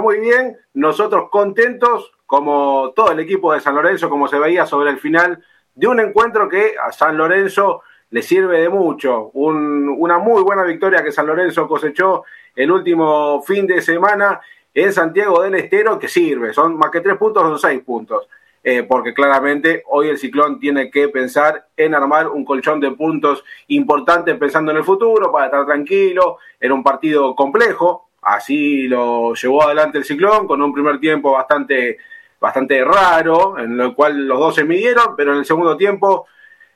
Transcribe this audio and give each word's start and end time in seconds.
muy 0.00 0.18
bien, 0.20 0.56
nosotros 0.74 1.28
contentos, 1.30 2.12
como 2.26 2.92
todo 2.94 3.12
el 3.12 3.20
equipo 3.20 3.52
de 3.52 3.60
San 3.60 3.74
Lorenzo, 3.74 4.08
como 4.08 4.28
se 4.28 4.38
veía 4.38 4.66
sobre 4.66 4.90
el 4.90 4.98
final 4.98 5.44
de 5.74 5.86
un 5.86 6.00
encuentro 6.00 6.48
que 6.48 6.74
a 6.82 6.92
San 6.92 7.16
Lorenzo 7.16 7.82
le 8.10 8.22
sirve 8.22 8.60
de 8.60 8.68
mucho. 8.68 9.30
una 9.32 10.18
muy 10.18 10.42
buena 10.42 10.64
victoria 10.64 11.02
que 11.02 11.12
San 11.12 11.26
Lorenzo 11.26 11.66
cosechó 11.66 12.24
el 12.54 12.70
último 12.70 13.42
fin 13.42 13.66
de 13.66 13.80
semana 13.80 14.40
en 14.74 14.92
Santiago 14.92 15.42
del 15.42 15.54
Estero, 15.54 15.98
que 15.98 16.08
sirve, 16.08 16.52
son 16.52 16.76
más 16.76 16.90
que 16.90 17.00
tres 17.00 17.16
puntos, 17.16 17.42
son 17.42 17.58
seis 17.58 17.82
puntos. 17.82 18.28
Eh, 18.64 18.84
porque 18.84 19.12
claramente 19.12 19.82
hoy 19.88 20.08
el 20.08 20.18
Ciclón 20.18 20.60
tiene 20.60 20.88
que 20.88 21.08
pensar 21.08 21.66
en 21.76 21.96
armar 21.96 22.28
un 22.28 22.44
colchón 22.44 22.78
de 22.78 22.92
puntos 22.92 23.44
importante 23.68 24.36
pensando 24.36 24.70
en 24.70 24.76
el 24.76 24.84
futuro, 24.84 25.32
para 25.32 25.46
estar 25.46 25.66
tranquilo, 25.66 26.38
era 26.60 26.72
un 26.72 26.84
partido 26.84 27.34
complejo, 27.34 28.08
así 28.22 28.88
lo 28.88 29.34
llevó 29.34 29.64
adelante 29.64 29.98
el 29.98 30.04
Ciclón, 30.04 30.46
con 30.46 30.62
un 30.62 30.72
primer 30.72 30.98
tiempo 30.98 31.32
bastante, 31.32 31.98
bastante 32.40 32.82
raro, 32.84 33.58
en 33.58 33.80
el 33.80 33.94
cual 33.94 34.26
los 34.26 34.38
dos 34.38 34.54
se 34.54 34.64
midieron, 34.64 35.14
pero 35.16 35.32
en 35.32 35.38
el 35.38 35.44
segundo 35.44 35.76
tiempo 35.76 36.26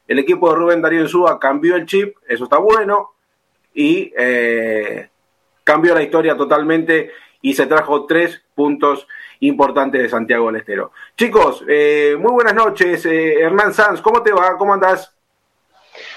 el 0.06 0.18
equipo 0.18 0.50
de 0.50 0.56
Rubén 0.56 0.82
Darío 0.82 1.02
Insúa 1.02 1.38
cambió 1.38 1.76
el 1.76 1.86
chip, 1.86 2.16
eso 2.28 2.44
está 2.44 2.58
bueno, 2.58 3.12
y 3.74 4.12
eh, 4.16 5.08
cambió 5.64 5.94
la 5.94 6.02
historia 6.02 6.36
totalmente 6.36 7.10
y 7.42 7.54
se 7.54 7.66
trajo 7.66 8.06
tres 8.06 8.42
puntos 8.54 9.06
importantes 9.40 10.02
de 10.02 10.08
Santiago 10.08 10.46
del 10.46 10.56
Estero. 10.56 10.92
Chicos, 11.16 11.64
eh, 11.68 12.16
muy 12.18 12.32
buenas 12.32 12.54
noches. 12.54 13.04
Eh, 13.06 13.40
Hernán 13.40 13.74
Sanz, 13.74 14.00
¿cómo 14.00 14.22
te 14.22 14.32
va? 14.32 14.56
¿Cómo 14.56 14.74
andás? 14.74 15.14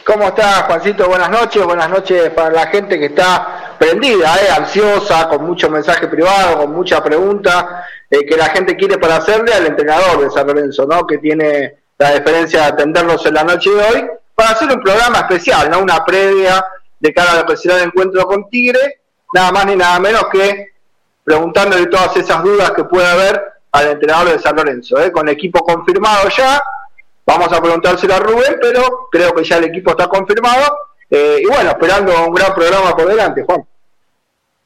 ¿Cómo 0.05 0.23
estás, 0.23 0.63
Juancito? 0.63 1.07
Buenas 1.07 1.29
noches. 1.29 1.63
Buenas 1.65 1.89
noches 1.89 2.29
para 2.29 2.49
la 2.49 2.67
gente 2.67 2.97
que 2.97 3.05
está 3.05 3.68
prendida, 3.79 4.35
eh, 4.35 4.49
ansiosa, 4.51 5.29
con 5.29 5.45
mucho 5.45 5.69
mensaje 5.69 6.07
privado, 6.07 6.59
con 6.59 6.73
mucha 6.73 7.01
pregunta 7.01 7.85
que 8.09 8.37
la 8.37 8.45
gente 8.45 8.75
quiere 8.75 8.97
para 8.97 9.17
hacerle 9.17 9.53
al 9.53 9.67
entrenador 9.67 10.21
de 10.21 10.31
San 10.31 10.47
Lorenzo, 10.47 10.85
¿no? 10.85 11.05
Que 11.05 11.19
tiene 11.19 11.77
la 11.97 12.13
diferencia 12.13 12.61
de 12.61 12.65
atendernos 12.67 13.25
en 13.25 13.33
la 13.35 13.43
noche 13.43 13.69
de 13.69 13.83
hoy, 13.83 14.07
para 14.33 14.51
hacer 14.51 14.69
un 14.71 14.81
programa 14.81 15.19
especial, 15.19 15.69
¿no? 15.69 15.79
Una 15.79 16.03
previa 16.03 16.65
de 16.99 17.13
cara 17.13 17.33
a 17.33 17.35
la 17.35 17.45
presión 17.45 17.77
de 17.77 17.83
encuentro 17.83 18.25
con 18.25 18.49
Tigre, 18.49 19.01
nada 19.33 19.51
más 19.51 19.65
ni 19.65 19.75
nada 19.75 19.99
menos 19.99 20.25
que 20.31 20.69
preguntándole 21.23 21.85
todas 21.87 22.15
esas 22.17 22.41
dudas 22.43 22.71
que 22.71 22.85
puede 22.85 23.05
haber 23.05 23.41
al 23.71 23.87
entrenador 23.87 24.31
de 24.31 24.39
San 24.39 24.55
Lorenzo, 24.55 24.99
¿eh? 24.99 25.11
con 25.11 25.29
equipo 25.29 25.59
confirmado 25.59 26.27
ya. 26.29 26.61
Vamos 27.25 27.53
a 27.53 27.61
preguntárselo 27.61 28.15
a 28.15 28.19
Rubén, 28.19 28.57
pero 28.59 29.07
creo 29.11 29.33
que 29.35 29.43
ya 29.43 29.57
el 29.57 29.65
equipo 29.65 29.91
está 29.91 30.07
confirmado. 30.07 30.75
Eh, 31.09 31.39
y 31.41 31.45
bueno, 31.45 31.71
esperando 31.71 32.27
un 32.27 32.33
gran 32.33 32.53
programa 32.53 32.95
por 32.95 33.07
delante, 33.07 33.43
Juan. 33.43 33.65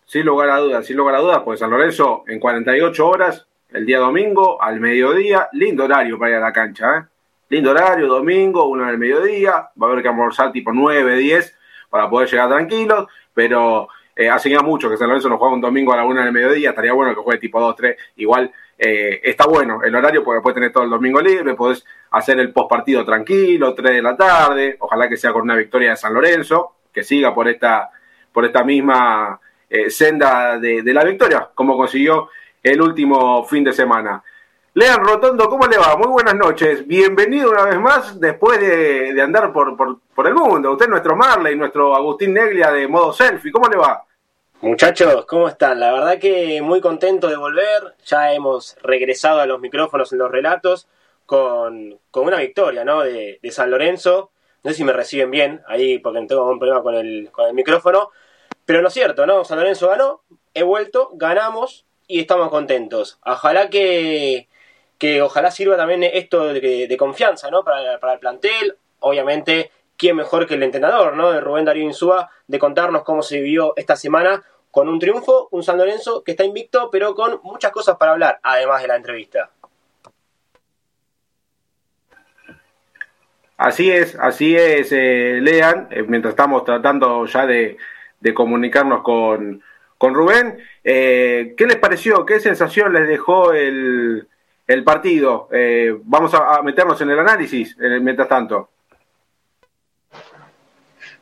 Sin 0.05 0.25
lugar 0.25 0.49
a 0.49 0.57
dudas, 0.57 0.85
sin 0.85 0.97
lugar 0.97 1.15
a 1.15 1.19
dudas, 1.19 1.41
pues 1.45 1.59
San 1.59 1.69
Lorenzo 1.69 2.23
en 2.27 2.39
48 2.39 3.07
horas, 3.07 3.47
el 3.71 3.85
día 3.85 3.99
domingo, 3.99 4.61
al 4.61 4.79
mediodía, 4.79 5.47
lindo 5.53 5.85
horario 5.85 6.19
para 6.19 6.31
ir 6.31 6.37
a 6.37 6.41
la 6.41 6.53
cancha, 6.53 6.97
¿eh? 6.97 7.03
Lindo 7.49 7.71
horario, 7.71 8.07
domingo, 8.07 8.65
una 8.65 8.87
del 8.87 8.97
mediodía, 8.97 9.69
va 9.81 9.87
a 9.87 9.91
haber 9.91 10.01
que 10.01 10.09
almorzar 10.09 10.51
tipo 10.51 10.71
9, 10.73 11.15
10 11.17 11.55
para 11.89 12.09
poder 12.09 12.29
llegar 12.29 12.49
tranquilos, 12.49 13.07
pero 13.33 13.87
eh, 14.15 14.29
hace 14.29 14.49
ya 14.49 14.61
mucho 14.61 14.89
que 14.89 14.97
San 14.97 15.07
Lorenzo 15.07 15.29
no 15.29 15.37
juega 15.37 15.53
un 15.53 15.61
domingo 15.61 15.93
a 15.93 15.97
la 15.97 16.05
una 16.05 16.23
del 16.23 16.33
mediodía, 16.33 16.71
estaría 16.71 16.93
bueno 16.93 17.13
que 17.13 17.21
juegue 17.21 17.39
tipo 17.39 17.61
2, 17.61 17.75
3, 17.75 17.97
igual 18.17 18.51
eh, 18.85 19.21
está 19.23 19.47
bueno 19.47 19.81
el 19.81 19.95
horario 19.95 20.25
porque 20.25 20.41
puedes 20.41 20.55
tener 20.55 20.73
todo 20.73 20.83
el 20.83 20.89
domingo 20.89 21.21
libre, 21.21 21.53
podés 21.53 21.85
hacer 22.11 22.37
el 22.39 22.51
post 22.51 22.69
partido 22.69 23.05
tranquilo, 23.05 23.73
3 23.73 23.95
de 23.95 24.01
la 24.01 24.17
tarde, 24.17 24.75
ojalá 24.77 25.07
que 25.07 25.15
sea 25.15 25.31
con 25.31 25.43
una 25.43 25.55
victoria 25.55 25.91
de 25.91 25.95
San 25.95 26.13
Lorenzo, 26.13 26.75
que 26.91 27.01
siga 27.01 27.33
por 27.33 27.47
esta, 27.47 27.89
por 28.33 28.43
esta 28.43 28.61
misma 28.65 29.39
eh, 29.69 29.89
senda 29.89 30.59
de, 30.59 30.83
la 30.83 31.05
victoria, 31.05 31.49
como 31.55 31.77
consiguió 31.77 32.27
el 32.61 32.81
último 32.81 33.45
fin 33.45 33.63
de 33.63 33.71
semana. 33.71 34.21
Lean 34.73 35.01
Rotondo, 35.01 35.47
¿cómo 35.47 35.65
le 35.65 35.77
va? 35.77 35.95
Muy 35.95 36.09
buenas 36.09 36.35
noches. 36.35 36.85
Bienvenido 36.85 37.51
una 37.51 37.63
vez 37.63 37.79
más 37.79 38.19
después 38.19 38.59
de, 38.59 39.21
andar 39.21 39.53
por, 39.53 39.77
por, 39.77 40.27
el 40.27 40.33
mundo. 40.33 40.73
Usted 40.73 40.87
es 40.87 40.91
nuestro 40.91 41.15
Marley, 41.15 41.55
nuestro 41.55 41.95
Agustín 41.95 42.33
Neglia 42.33 42.69
de 42.71 42.85
modo 42.89 43.13
selfie. 43.13 43.51
¿Cómo 43.51 43.69
le 43.69 43.77
va? 43.77 44.03
Muchachos, 44.63 45.25
¿cómo 45.25 45.49
están? 45.49 45.81
La 45.81 45.91
verdad 45.91 46.19
que 46.19 46.61
muy 46.61 46.79
contento 46.79 47.27
de 47.27 47.35
volver. 47.35 47.95
Ya 48.05 48.31
hemos 48.33 48.77
regresado 48.81 49.41
a 49.41 49.45
los 49.45 49.59
micrófonos 49.59 50.13
en 50.13 50.19
los 50.19 50.31
relatos 50.31 50.87
con, 51.25 51.99
una 52.13 52.37
victoria 52.37 52.85
¿no? 52.85 53.01
de, 53.01 53.41
San 53.51 53.69
Lorenzo. 53.69 54.31
No 54.63 54.71
sé 54.71 54.77
si 54.77 54.85
me 54.85 54.93
reciben 54.93 55.31
bien 55.31 55.61
ahí 55.67 55.99
porque 55.99 56.25
tengo 56.27 56.49
un 56.49 56.59
problema 56.59 56.81
con 56.81 56.95
el, 56.95 57.29
con 57.33 57.47
el 57.47 57.53
micrófono. 57.53 58.11
Pero 58.63 58.81
no 58.81 58.87
es 58.87 58.93
cierto, 58.93 59.25
¿no? 59.25 59.43
San 59.43 59.59
Lorenzo 59.59 59.89
ganó, 59.89 60.21
he 60.53 60.63
vuelto, 60.63 61.09
ganamos 61.15 61.85
y 62.07 62.21
estamos 62.21 62.47
contentos. 62.47 63.19
Ojalá 63.25 63.69
que, 63.69 64.47
que 64.97 65.21
ojalá 65.21 65.51
sirva 65.51 65.75
también 65.75 66.03
esto 66.03 66.53
de, 66.53 66.95
confianza 66.97 67.51
¿no? 67.51 67.65
para, 67.65 67.99
para, 67.99 68.13
el 68.13 68.19
plantel. 68.19 68.77
Obviamente, 69.01 69.71
quién 69.97 70.15
mejor 70.15 70.47
que 70.47 70.53
el 70.53 70.63
entrenador 70.63 71.17
¿no? 71.17 71.33
de 71.33 71.41
Rubén 71.41 71.65
Darío 71.65 71.83
Insúa 71.83 72.29
de 72.47 72.59
contarnos 72.59 73.03
cómo 73.03 73.23
se 73.23 73.41
vivió 73.41 73.73
esta 73.75 73.97
semana 73.97 74.41
con 74.73 74.89
un 74.89 74.97
triunfo, 74.97 75.49
un 75.51 75.61
San 75.61 75.77
Lorenzo 75.77 76.23
que 76.23 76.31
está 76.31 76.43
invicto, 76.43 76.89
pero 76.91 77.13
con 77.13 77.39
muchas 77.43 77.71
cosas 77.71 77.95
para 77.95 78.13
hablar, 78.13 78.39
además 78.41 78.81
de 78.81 78.87
la 78.87 78.95
entrevista. 78.95 79.51
Así 83.55 83.91
es, 83.91 84.15
así 84.19 84.55
es, 84.55 84.91
eh, 84.91 85.37
Lean, 85.43 85.89
eh, 85.91 86.01
mientras 86.07 86.31
estamos 86.31 86.65
tratando 86.65 87.27
ya 87.27 87.45
de, 87.45 87.77
comunicarnos 88.33 89.03
con, 89.03 89.61
con 89.99 90.15
Rubén, 90.15 90.57
eh, 90.83 91.53
¿qué 91.55 91.67
les 91.67 91.77
pareció? 91.77 92.25
¿Qué 92.25 92.39
sensación 92.39 92.93
les 92.93 93.07
dejó 93.07 93.53
el, 93.53 94.27
el 94.65 94.83
partido. 94.83 95.49
Eh, 95.51 95.95
vamos 96.03 96.33
a, 96.33 96.63
meternos 96.63 96.99
en 96.99 97.11
el 97.11 97.19
análisis 97.19 97.77
mientras 97.77 98.27
tanto. 98.27 98.69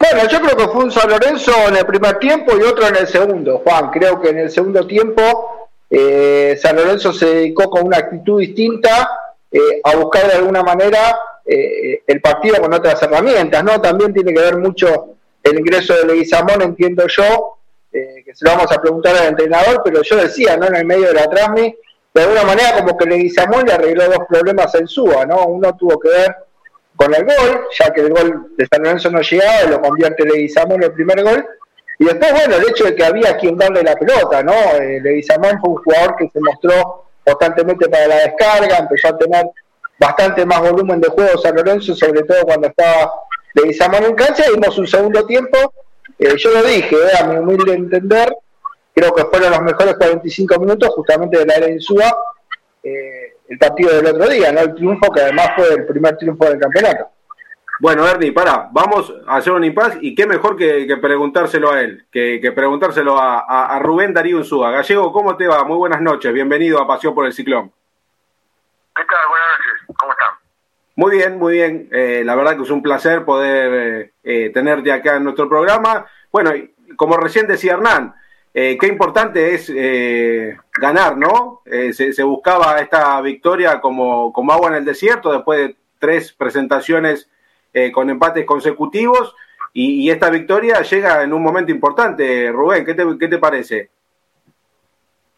Bueno, 0.01 0.27
yo 0.27 0.41
creo 0.41 0.57
que 0.57 0.67
fue 0.67 0.83
un 0.85 0.91
San 0.91 1.09
Lorenzo 1.09 1.51
en 1.67 1.75
el 1.75 1.85
primer 1.85 2.17
tiempo 2.17 2.57
y 2.57 2.63
otro 2.63 2.87
en 2.87 2.95
el 2.95 3.07
segundo, 3.07 3.61
Juan. 3.63 3.91
Creo 3.91 4.19
que 4.19 4.29
en 4.29 4.39
el 4.39 4.49
segundo 4.49 4.87
tiempo 4.87 5.69
eh, 5.89 6.57
San 6.59 6.75
Lorenzo 6.75 7.13
se 7.13 7.27
dedicó 7.27 7.69
con 7.69 7.85
una 7.85 7.97
actitud 7.97 8.39
distinta 8.39 9.09
eh, 9.51 9.79
a 9.83 9.95
buscar 9.95 10.25
de 10.27 10.33
alguna 10.33 10.63
manera 10.63 11.19
el 11.43 12.21
partido 12.21 12.61
con 12.61 12.73
otras 12.73 13.01
herramientas, 13.03 13.61
¿no? 13.63 13.81
También 13.81 14.13
tiene 14.13 14.33
que 14.33 14.39
ver 14.39 14.57
mucho 14.57 15.15
el 15.43 15.59
ingreso 15.59 15.93
de 15.95 16.05
Leguizamón, 16.05 16.61
entiendo 16.61 17.05
yo, 17.07 17.57
que 17.91 18.31
se 18.33 18.45
lo 18.45 18.51
vamos 18.51 18.71
a 18.71 18.79
preguntar 18.79 19.17
al 19.17 19.29
entrenador, 19.29 19.81
pero 19.83 20.01
yo 20.01 20.15
decía, 20.15 20.55
¿no? 20.55 20.67
En 20.67 20.75
el 20.75 20.85
medio 20.85 21.07
de 21.07 21.13
la 21.13 21.29
transmisión 21.29 21.75
de 22.13 22.21
alguna 22.21 22.43
manera 22.43 22.77
como 22.77 22.97
que 22.97 23.05
Leguizamón 23.05 23.65
le 23.65 23.73
arregló 23.73 24.05
dos 24.05 24.25
problemas 24.27 24.73
en 24.75 24.87
Suba, 24.87 25.25
¿no? 25.25 25.45
Uno 25.45 25.75
tuvo 25.77 25.99
que 25.99 26.09
ver 26.09 26.35
con 26.95 27.13
el 27.13 27.25
gol, 27.25 27.67
ya 27.79 27.91
que 27.91 28.01
el 28.01 28.09
gol 28.09 28.53
de 28.57 28.67
San 28.71 28.83
Lorenzo 28.83 29.09
no 29.09 29.21
llegaba, 29.21 29.63
lo 29.69 29.81
convierte 29.81 30.25
Leguizamón 30.25 30.83
el 30.83 30.91
primer 30.91 31.23
gol. 31.23 31.45
Y 31.97 32.05
después, 32.05 32.31
bueno, 32.31 32.55
el 32.55 32.69
hecho 32.69 32.85
de 32.85 32.95
que 32.95 33.05
había 33.05 33.37
quien 33.37 33.57
darle 33.57 33.83
la 33.83 33.95
pelota, 33.95 34.43
¿no? 34.43 34.53
Eh, 34.53 34.99
Leguizamón 35.01 35.59
fue 35.59 35.69
un 35.71 35.75
jugador 35.77 36.15
que 36.17 36.29
se 36.33 36.39
mostró 36.39 37.05
constantemente 37.23 37.87
para 37.89 38.07
la 38.07 38.15
descarga, 38.15 38.77
empezó 38.77 39.09
a 39.09 39.17
tener 39.17 39.45
bastante 39.99 40.45
más 40.45 40.61
volumen 40.61 40.99
de 40.99 41.09
juego 41.09 41.37
San 41.37 41.55
Lorenzo, 41.55 41.95
sobre 41.95 42.23
todo 42.23 42.43
cuando 42.43 42.67
estaba 42.67 43.11
Leguizamón 43.53 44.03
en 44.05 44.15
cancha, 44.15 44.43
y 44.47 44.55
vimos 44.55 44.77
un 44.77 44.87
segundo 44.87 45.25
tiempo, 45.25 45.57
eh, 46.17 46.35
yo 46.37 46.51
lo 46.51 46.63
dije, 46.63 46.95
eh, 46.95 47.17
a 47.19 47.25
mi 47.25 47.37
humilde 47.37 47.73
entender, 47.73 48.35
creo 48.93 49.13
que 49.13 49.25
fueron 49.25 49.51
los 49.51 49.61
mejores 49.61 49.95
45 49.95 50.59
minutos 50.59 50.89
justamente 50.89 51.37
de 51.39 51.45
la 51.45 51.55
era 51.55 51.69
Insúa, 51.69 52.15
eh, 52.83 53.37
el 53.47 53.57
partido 53.57 53.95
del 53.95 54.07
otro 54.07 54.27
día, 54.29 54.51
¿no? 54.51 54.61
El 54.61 54.73
triunfo 54.73 55.11
que 55.11 55.21
además 55.21 55.51
fue 55.55 55.73
el 55.73 55.85
primer 55.85 56.17
triunfo 56.17 56.45
del 56.45 56.59
campeonato. 56.59 57.09
Bueno, 57.79 58.07
Ernie, 58.07 58.31
para, 58.31 58.69
vamos 58.71 59.11
a 59.25 59.37
hacer 59.37 59.53
un 59.53 59.63
impas 59.63 59.97
y 60.01 60.13
qué 60.13 60.27
mejor 60.27 60.55
que, 60.55 60.85
preguntárselo 61.01 61.71
a 61.71 61.81
él, 61.81 62.05
que, 62.11 62.51
preguntárselo 62.55 63.17
a, 63.17 63.79
Rubén 63.79 64.13
Darío 64.13 64.37
Insúa. 64.37 64.69
Gallego, 64.69 65.11
¿cómo 65.11 65.35
te 65.35 65.47
va? 65.47 65.63
Muy 65.63 65.77
buenas 65.77 65.99
noches, 65.99 66.31
bienvenido 66.31 66.79
a 66.79 66.87
Pasión 66.87 67.15
por 67.15 67.25
el 67.25 67.33
Ciclón. 67.33 67.71
¿Qué 68.95 69.03
tal? 69.03 69.27
Buenas 69.29 69.47
noches, 69.57 69.95
¿cómo 69.97 70.11
están? 70.11 70.41
Muy 70.95 71.17
bien, 71.17 71.39
muy 71.39 71.53
bien. 71.53 71.89
Eh, 71.91 72.21
la 72.23 72.35
verdad 72.35 72.55
que 72.55 72.63
es 72.63 72.69
un 72.69 72.83
placer 72.83 73.25
poder 73.25 74.13
eh, 74.23 74.51
tenerte 74.53 74.91
acá 74.91 75.15
en 75.15 75.23
nuestro 75.23 75.49
programa. 75.49 76.05
Bueno, 76.31 76.51
como 76.95 77.17
recién 77.17 77.47
decía 77.47 77.73
Hernán, 77.73 78.13
eh, 78.53 78.77
qué 78.77 78.87
importante 78.87 79.53
es 79.53 79.71
eh, 79.73 80.57
ganar, 80.73 81.15
¿no? 81.15 81.61
Eh, 81.65 81.93
se, 81.93 82.23
buscaba 82.23 82.79
esta 82.79 83.21
victoria 83.21 83.79
como, 83.79 84.33
agua 84.51 84.69
en 84.69 84.75
el 84.75 84.85
desierto 84.85 85.31
después 85.31 85.59
de 85.59 85.75
tres 85.99 86.33
presentaciones 86.33 87.29
con 87.93 88.09
empates 88.09 88.45
consecutivos 88.45 89.33
y, 89.71 90.09
esta 90.11 90.29
victoria 90.29 90.81
llega 90.81 91.23
en 91.23 91.31
un 91.31 91.41
momento 91.41 91.71
importante. 91.71 92.51
Rubén, 92.51 92.85
¿qué 92.85 92.93
te, 92.93 93.05
qué 93.17 93.29
te 93.29 93.37
parece? 93.37 93.89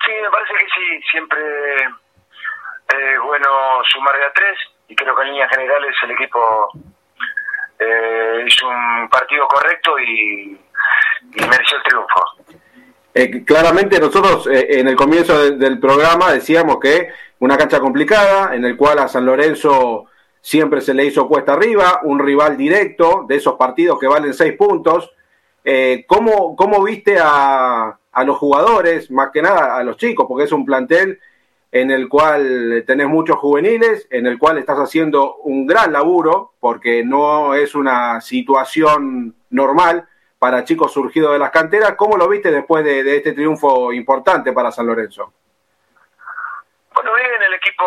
Sí, 0.04 0.12
me 0.20 0.32
parece 0.32 0.54
que 0.54 0.66
sí, 0.66 1.02
siempre 1.12 1.40
es 1.76 3.20
bueno 3.24 3.48
sumar 3.94 4.18
de 4.18 4.26
a 4.26 4.34
tres 4.34 4.58
y 4.88 4.96
creo 4.96 5.16
que 5.16 5.22
en 5.22 5.28
líneas 5.28 5.52
generales 5.52 5.96
el 6.02 6.12
equipo 6.12 6.72
hizo 8.48 8.68
un 8.68 9.10
partido 9.10 9.46
correcto 9.48 10.00
y, 10.00 10.60
y 11.36 11.46
mereció 11.48 11.78
el 11.78 11.84
triunfo. 11.84 12.63
Eh, 13.16 13.44
claramente 13.44 14.00
nosotros 14.00 14.48
eh, 14.48 14.80
en 14.80 14.88
el 14.88 14.96
comienzo 14.96 15.52
del 15.52 15.80
programa 15.80 16.32
decíamos 16.32 16.80
que 16.80 17.10
una 17.40 17.58
cancha 17.58 17.80
complicada, 17.80 18.56
en 18.56 18.66
el 18.66 18.76
cual 18.76 19.00
a 19.00 19.08
San 19.08 19.26
Lorenzo 19.26 20.06
siempre 20.42 20.82
se 20.82 20.94
le 20.94 21.06
hizo 21.06 21.28
cuesta 21.28 21.54
arriba, 21.54 22.02
un 22.04 22.20
rival 22.20 22.58
directo 22.58 23.26
de 23.28 23.36
esos 23.36 23.56
partidos 23.56 24.00
que 24.00 24.08
valen 24.08 24.34
seis 24.34 24.54
puntos. 24.54 25.12
Eh, 25.64 26.06
¿cómo, 26.08 26.56
¿Cómo 26.56 26.84
viste 26.84 27.18
a, 27.22 27.98
a 28.12 28.24
los 28.24 28.38
jugadores, 28.38 29.12
más 29.12 29.30
que 29.32 29.42
nada 29.42 29.78
a 29.78 29.84
los 29.84 29.98
chicos, 29.98 30.26
porque 30.28 30.46
es 30.46 30.52
un 30.52 30.66
plantel 30.66 31.20
en 31.72 31.92
el 31.92 32.08
cual 32.10 32.84
tenés 32.86 33.08
muchos 33.08 33.38
juveniles, 33.38 34.08
en 34.10 34.28
el 34.28 34.38
cual 34.38 34.58
estás 34.58 34.78
haciendo 34.78 35.38
un 35.38 35.66
gran 35.66 35.92
laburo, 35.92 36.54
porque 36.60 37.04
no 37.04 37.56
es 37.56 37.74
una 37.74 38.22
situación 38.22 39.36
normal 39.50 40.08
para 40.44 40.66
chicos 40.66 40.92
surgidos 40.92 41.32
de 41.32 41.40
las 41.40 41.52
canteras. 41.52 41.94
¿Cómo 41.96 42.18
lo 42.18 42.28
viste 42.28 42.52
después 42.52 42.84
de, 42.84 43.16
este 43.16 43.32
triunfo 43.32 43.94
importante 43.94 44.52
para 44.52 44.74
San 44.74 44.86
Lorenzo? 44.86 45.32
Bueno, 46.94 47.14
bien, 47.14 47.42
el 47.44 47.54
equipo, 47.54 47.86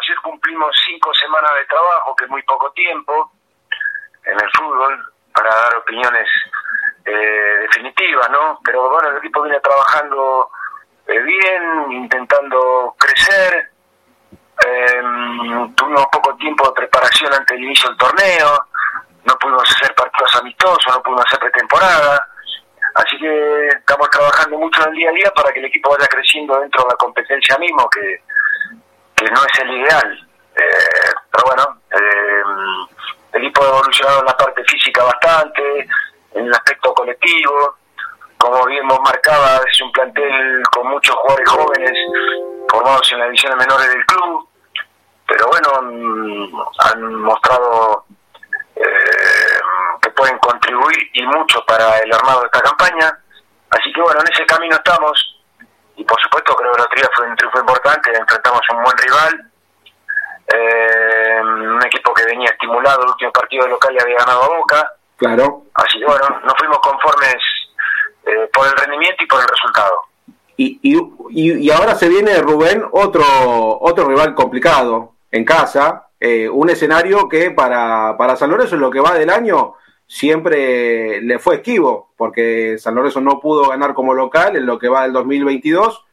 ayer 0.00 0.18
cumplimos 0.22 0.70
cinco 0.86 1.12
semanas 1.14 1.50
de 1.58 1.66
trabajo, 1.66 2.14
que 2.14 2.26
es 2.26 2.30
muy 2.30 2.44
poco 2.44 2.70
tiempo 2.70 3.32
en 4.22 4.34
el 4.34 4.50
fútbol, 4.56 5.12
para 5.34 5.50
dar 5.52 5.76
opiniones 5.78 6.28
eh, 7.04 7.56
definitivas, 7.62 8.30
¿no? 8.30 8.60
Pero 8.64 8.88
bueno, 8.88 9.08
el 9.08 9.16
equipo 9.16 9.42
viene 9.42 9.58
trabajando 9.58 10.52
eh, 11.08 11.18
bien, 11.18 11.90
intentando 11.90 12.94
crecer. 12.96 13.72
Eh, 14.64 15.02
tuvimos 15.74 16.06
poco 16.06 16.36
tiempo 16.36 16.68
de 16.68 16.74
preparación 16.74 17.34
ante 17.34 17.54
el 17.54 17.64
inicio 17.64 17.88
del 17.88 17.98
torneo 17.98 18.67
no 19.28 19.38
pudimos 19.38 19.70
hacer 19.70 19.94
partidos 19.94 20.36
amistosos, 20.36 20.94
no 20.94 21.02
pudimos 21.02 21.24
hacer 21.26 21.38
pretemporada. 21.40 22.28
Así 22.94 23.18
que 23.18 23.68
estamos 23.68 24.08
trabajando 24.10 24.58
mucho 24.58 24.82
en 24.82 24.88
el 24.88 24.94
día 24.94 25.10
a 25.10 25.12
día 25.12 25.30
para 25.34 25.52
que 25.52 25.60
el 25.60 25.66
equipo 25.66 25.90
vaya 25.90 26.08
creciendo 26.08 26.58
dentro 26.58 26.82
de 26.82 26.88
la 26.88 26.96
competencia 26.96 27.58
mismo, 27.58 27.88
que, 27.90 28.22
que 29.14 29.30
no 29.30 29.40
es 29.44 29.60
el 29.60 29.70
ideal. 29.70 30.28
Eh, 30.56 31.10
pero 31.30 31.44
bueno, 31.46 31.80
eh, 31.90 32.42
el 33.34 33.44
equipo 33.44 33.62
ha 33.62 33.68
evolucionado 33.68 34.20
en 34.20 34.26
la 34.26 34.36
parte 34.36 34.64
física 34.64 35.04
bastante, 35.04 35.88
en 36.34 36.46
el 36.46 36.52
aspecto 36.52 36.94
colectivo. 36.94 37.76
Como 38.38 38.64
bien 38.66 38.86
vos 38.88 39.00
marcaba, 39.04 39.60
es 39.70 39.80
un 39.82 39.92
plantel 39.92 40.62
con 40.72 40.88
muchos 40.88 41.14
jugadores 41.16 41.50
jóvenes 41.50 41.92
formados 42.68 43.12
en 43.12 43.18
las 43.18 43.28
divisiones 43.28 43.58
menores 43.58 43.88
del 43.90 44.06
club. 44.06 44.48
Pero 45.26 45.46
bueno, 45.48 46.72
han 46.78 47.14
mostrado 47.16 48.06
eh, 48.78 49.60
que 50.00 50.10
pueden 50.10 50.38
contribuir 50.38 51.10
y 51.12 51.26
mucho 51.26 51.64
para 51.66 51.98
el 51.98 52.12
armado 52.12 52.40
de 52.40 52.46
esta 52.46 52.60
campaña. 52.60 53.18
Así 53.70 53.92
que 53.92 54.00
bueno, 54.00 54.20
en 54.20 54.32
ese 54.32 54.46
camino 54.46 54.76
estamos 54.76 55.38
y 55.96 56.04
por 56.04 56.20
supuesto 56.22 56.54
creo 56.54 56.72
que 56.72 56.78
la 56.78 56.84
otro 56.84 57.10
fue 57.14 57.28
un 57.28 57.36
triunfo 57.36 57.58
importante, 57.58 58.16
enfrentamos 58.16 58.60
a 58.68 58.76
un 58.76 58.82
buen 58.84 58.96
rival, 58.98 59.50
eh, 60.54 61.40
un 61.42 61.84
equipo 61.84 62.14
que 62.14 62.24
venía 62.24 62.50
estimulado, 62.50 63.02
el 63.02 63.10
último 63.10 63.32
partido 63.32 63.64
de 63.64 63.70
local 63.70 63.94
y 63.94 64.02
había 64.02 64.18
ganado 64.18 64.44
a 64.44 64.58
Boca. 64.58 64.92
Claro. 65.16 65.62
Así 65.74 65.98
que 65.98 66.06
bueno, 66.06 66.40
nos 66.44 66.54
fuimos 66.56 66.78
conformes 66.78 67.36
eh, 68.24 68.48
por 68.52 68.66
el 68.68 68.72
rendimiento 68.74 69.24
y 69.24 69.26
por 69.26 69.40
el 69.40 69.48
resultado. 69.48 70.00
Y, 70.56 70.78
y, 70.82 71.66
y, 71.66 71.70
ahora 71.70 71.94
se 71.94 72.08
viene 72.08 72.40
Rubén 72.40 72.84
otro 72.90 73.22
otro 73.80 74.06
rival 74.06 74.34
complicado 74.34 75.14
en 75.30 75.44
casa, 75.44 76.07
eh, 76.20 76.48
un 76.48 76.68
escenario 76.68 77.28
que 77.28 77.52
para, 77.52 78.16
para 78.16 78.34
San 78.34 78.50
Lorenzo 78.50 78.74
en 78.74 78.80
lo 78.80 78.90
que 78.90 79.00
va 79.00 79.14
del 79.14 79.30
año 79.30 79.74
siempre 80.06 81.20
le 81.20 81.38
fue 81.38 81.56
esquivo, 81.56 82.12
porque 82.16 82.76
San 82.78 82.94
Lorenzo 82.94 83.20
no 83.20 83.38
pudo 83.38 83.68
ganar 83.68 83.94
como 83.94 84.14
local 84.14 84.56
en 84.56 84.66
lo 84.66 84.78
que 84.78 84.88
va 84.88 85.02
del 85.02 85.12
2022 85.12 86.04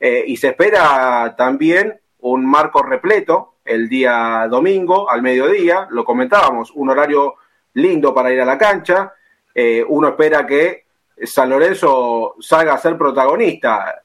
eh, 0.00 0.24
y 0.26 0.36
se 0.36 0.48
espera 0.48 1.34
también 1.36 1.98
un 2.20 2.44
marco 2.44 2.82
repleto 2.82 3.54
el 3.64 3.88
día 3.88 4.46
domingo 4.50 5.08
al 5.08 5.22
mediodía, 5.22 5.86
lo 5.90 6.04
comentábamos, 6.04 6.70
un 6.72 6.90
horario 6.90 7.36
lindo 7.74 8.12
para 8.12 8.32
ir 8.32 8.40
a 8.40 8.44
la 8.44 8.58
cancha, 8.58 9.14
eh, 9.54 9.82
uno 9.88 10.08
espera 10.08 10.46
que 10.46 10.84
San 11.22 11.48
Lorenzo 11.48 12.34
salga 12.40 12.74
a 12.74 12.78
ser 12.78 12.98
protagonista. 12.98 14.02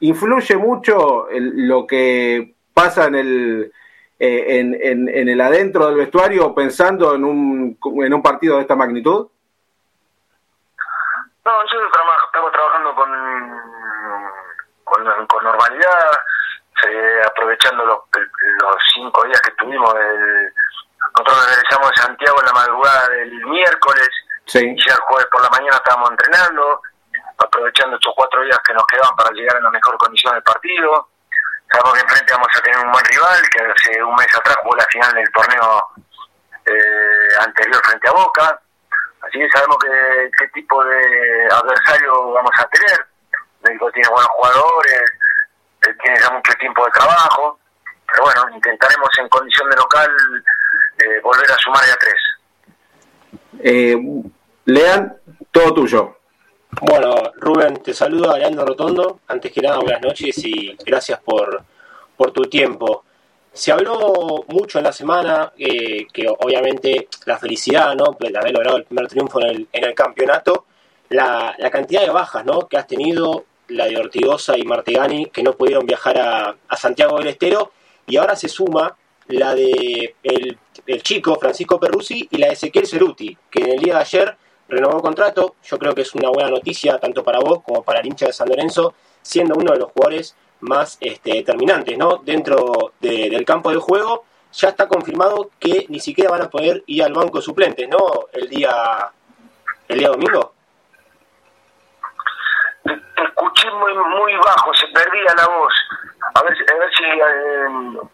influye 0.00 0.56
mucho 0.56 1.28
lo 1.30 1.86
que 1.86 2.53
pasa 2.74 3.06
en 3.06 3.14
el, 3.14 3.72
eh, 4.18 4.58
en, 4.58 5.08
en, 5.08 5.28
el 5.28 5.40
adentro 5.40 5.86
del 5.86 5.96
vestuario 5.96 6.54
pensando 6.54 7.14
en 7.14 7.24
un, 7.24 7.78
en 8.04 8.14
un 8.14 8.22
partido 8.22 8.56
de 8.56 8.62
esta 8.62 8.76
magnitud? 8.76 9.28
No, 11.44 11.62
nosotros 11.62 11.90
estamos 12.26 12.52
trabajando 12.52 12.94
con, 12.94 13.10
con, 15.26 15.44
normalidad, 15.44 16.10
aprovechando 17.26 17.84
los, 17.84 17.98
los 18.62 18.76
cinco 18.94 19.24
días 19.24 19.40
que 19.40 19.52
tuvimos. 19.52 19.94
El, 19.94 20.52
nosotros 21.16 21.46
regresamos 21.48 21.90
de 21.90 22.02
Santiago 22.02 22.36
en 22.40 22.46
la 22.46 22.52
madrugada 22.52 23.08
del 23.08 23.46
miércoles, 23.46 24.08
sí. 24.46 24.58
y 24.58 24.88
ya 24.88 24.94
el 24.94 25.00
jueves 25.00 25.26
por 25.30 25.42
la 25.42 25.50
mañana 25.50 25.76
estábamos 25.76 26.10
entrenando, 26.10 26.82
aprovechando 27.38 27.96
estos 27.96 28.14
cuatro 28.16 28.42
días 28.42 28.58
que 28.66 28.74
nos 28.74 28.86
quedaban 28.86 29.14
para 29.16 29.30
llegar 29.30 29.56
en 29.56 29.64
la 29.64 29.70
mejor 29.70 29.96
condición 29.98 30.34
del 30.34 30.42
partido. 30.42 31.08
Sabemos 31.74 31.94
que 31.94 32.00
enfrente 32.02 32.32
vamos 32.32 32.48
a 32.56 32.62
tener 32.62 32.86
un 32.86 32.92
buen 32.92 33.04
rival, 33.04 33.42
que 33.50 33.62
hace 33.64 34.02
un 34.04 34.14
mes 34.14 34.28
atrás 34.32 34.56
jugó 34.62 34.76
la 34.76 34.86
final 34.86 35.12
del 35.12 35.32
torneo 35.32 35.82
eh, 36.66 37.28
anterior 37.40 37.82
frente 37.84 38.08
a 38.08 38.12
Boca. 38.12 38.60
Así 39.22 39.38
que 39.40 39.48
sabemos 39.50 39.76
que, 39.78 40.30
qué 40.38 40.48
tipo 40.54 40.84
de 40.84 41.48
adversario 41.50 42.32
vamos 42.32 42.52
a 42.58 42.68
tener. 42.68 43.06
México 43.64 43.90
tiene 43.90 44.08
buenos 44.08 44.30
jugadores, 44.36 45.02
eh, 45.82 45.94
tiene 46.00 46.20
ya 46.20 46.30
mucho 46.30 46.52
tiempo 46.60 46.84
de 46.84 46.92
trabajo. 46.92 47.58
Pero 48.06 48.22
bueno, 48.22 48.54
intentaremos 48.54 49.08
en 49.18 49.28
condición 49.28 49.68
de 49.70 49.76
local 49.76 50.16
eh, 50.98 51.20
volver 51.24 51.50
a 51.50 51.56
sumar 51.56 51.84
ya 51.86 51.96
tres. 51.96 52.22
Eh, 53.58 53.96
Lean, 54.66 55.16
todo 55.50 55.74
tuyo. 55.74 56.18
Bueno, 56.80 57.14
Rubén, 57.36 57.82
te 57.82 57.94
saluda 57.94 58.38
Leandro 58.38 58.64
Rotondo. 58.64 59.20
Antes 59.28 59.52
que 59.52 59.60
nada, 59.60 59.78
buenas 59.78 60.02
noches 60.02 60.38
y 60.44 60.76
gracias 60.84 61.20
por, 61.20 61.62
por 62.16 62.32
tu 62.32 62.42
tiempo. 62.42 63.04
Se 63.52 63.70
habló 63.70 64.44
mucho 64.48 64.78
en 64.78 64.84
la 64.84 64.92
semana 64.92 65.52
eh, 65.56 66.06
que 66.12 66.26
obviamente 66.28 67.08
la 67.26 67.38
felicidad 67.38 67.94
¿no? 67.94 68.16
de 68.18 68.36
haber 68.36 68.52
logrado 68.52 68.78
el 68.78 68.84
primer 68.84 69.06
triunfo 69.08 69.40
en 69.40 69.46
el, 69.48 69.68
en 69.72 69.84
el 69.84 69.94
campeonato, 69.94 70.64
la, 71.10 71.54
la, 71.58 71.70
cantidad 71.70 72.02
de 72.02 72.10
bajas 72.10 72.44
¿no? 72.44 72.66
que 72.66 72.76
has 72.76 72.86
tenido, 72.86 73.44
la 73.68 73.86
de 73.86 73.96
Ortigosa 73.96 74.56
y 74.56 74.64
Martegani, 74.64 75.26
que 75.26 75.42
no 75.42 75.52
pudieron 75.52 75.86
viajar 75.86 76.18
a, 76.18 76.56
a 76.68 76.76
Santiago 76.76 77.18
del 77.18 77.28
Estero, 77.28 77.72
y 78.06 78.16
ahora 78.16 78.34
se 78.36 78.48
suma 78.48 78.96
la 79.28 79.54
de 79.54 80.16
el, 80.22 80.58
el 80.86 81.02
chico 81.02 81.36
Francisco 81.36 81.78
Perrusi 81.78 82.28
y 82.30 82.38
la 82.38 82.48
de 82.48 82.54
Ezequiel 82.54 82.86
Ceruti, 82.86 83.36
que 83.50 83.60
en 83.62 83.70
el 83.70 83.78
día 83.78 83.94
de 83.94 84.00
ayer 84.00 84.36
renovó 84.68 85.00
contrato. 85.00 85.56
Yo 85.62 85.78
creo 85.78 85.94
que 85.94 86.02
es 86.02 86.14
una 86.14 86.30
buena 86.30 86.50
noticia 86.50 86.98
tanto 86.98 87.22
para 87.22 87.38
vos 87.38 87.62
como 87.62 87.82
para 87.82 88.00
el 88.00 88.06
hincha 88.06 88.26
de 88.26 88.32
San 88.32 88.48
Lorenzo, 88.48 88.94
siendo 89.22 89.54
uno 89.54 89.72
de 89.72 89.78
los 89.78 89.92
jugadores 89.92 90.36
más 90.60 90.98
este, 91.00 91.34
determinantes 91.34 91.96
¿no? 91.98 92.18
dentro 92.24 92.92
del 93.00 93.44
campo 93.44 93.70
del 93.70 93.80
juego. 93.80 94.24
Ya 94.52 94.68
está 94.68 94.86
confirmado 94.86 95.50
que 95.58 95.86
ni 95.88 95.98
siquiera 95.98 96.30
van 96.30 96.42
a 96.42 96.50
poder 96.50 96.84
ir 96.86 97.02
al 97.02 97.12
banco 97.12 97.38
de 97.38 97.42
suplentes, 97.42 97.88
¿no? 97.88 97.98
El 98.32 98.48
día, 98.48 99.10
el 99.88 99.98
día 99.98 100.08
domingo. 100.08 100.54
Te, 102.84 102.92
escuché 102.92 103.68
muy, 103.72 103.92
muy 103.94 104.32
bajo, 104.36 104.72
se 104.74 104.86
perdía 104.94 105.34
la 105.36 105.48
voz. 105.48 105.74
A 106.34 106.42
ver, 106.42 106.52
a 106.52 106.78
ver 106.78 106.90
si. 106.96 107.04
Eh, 107.04 108.08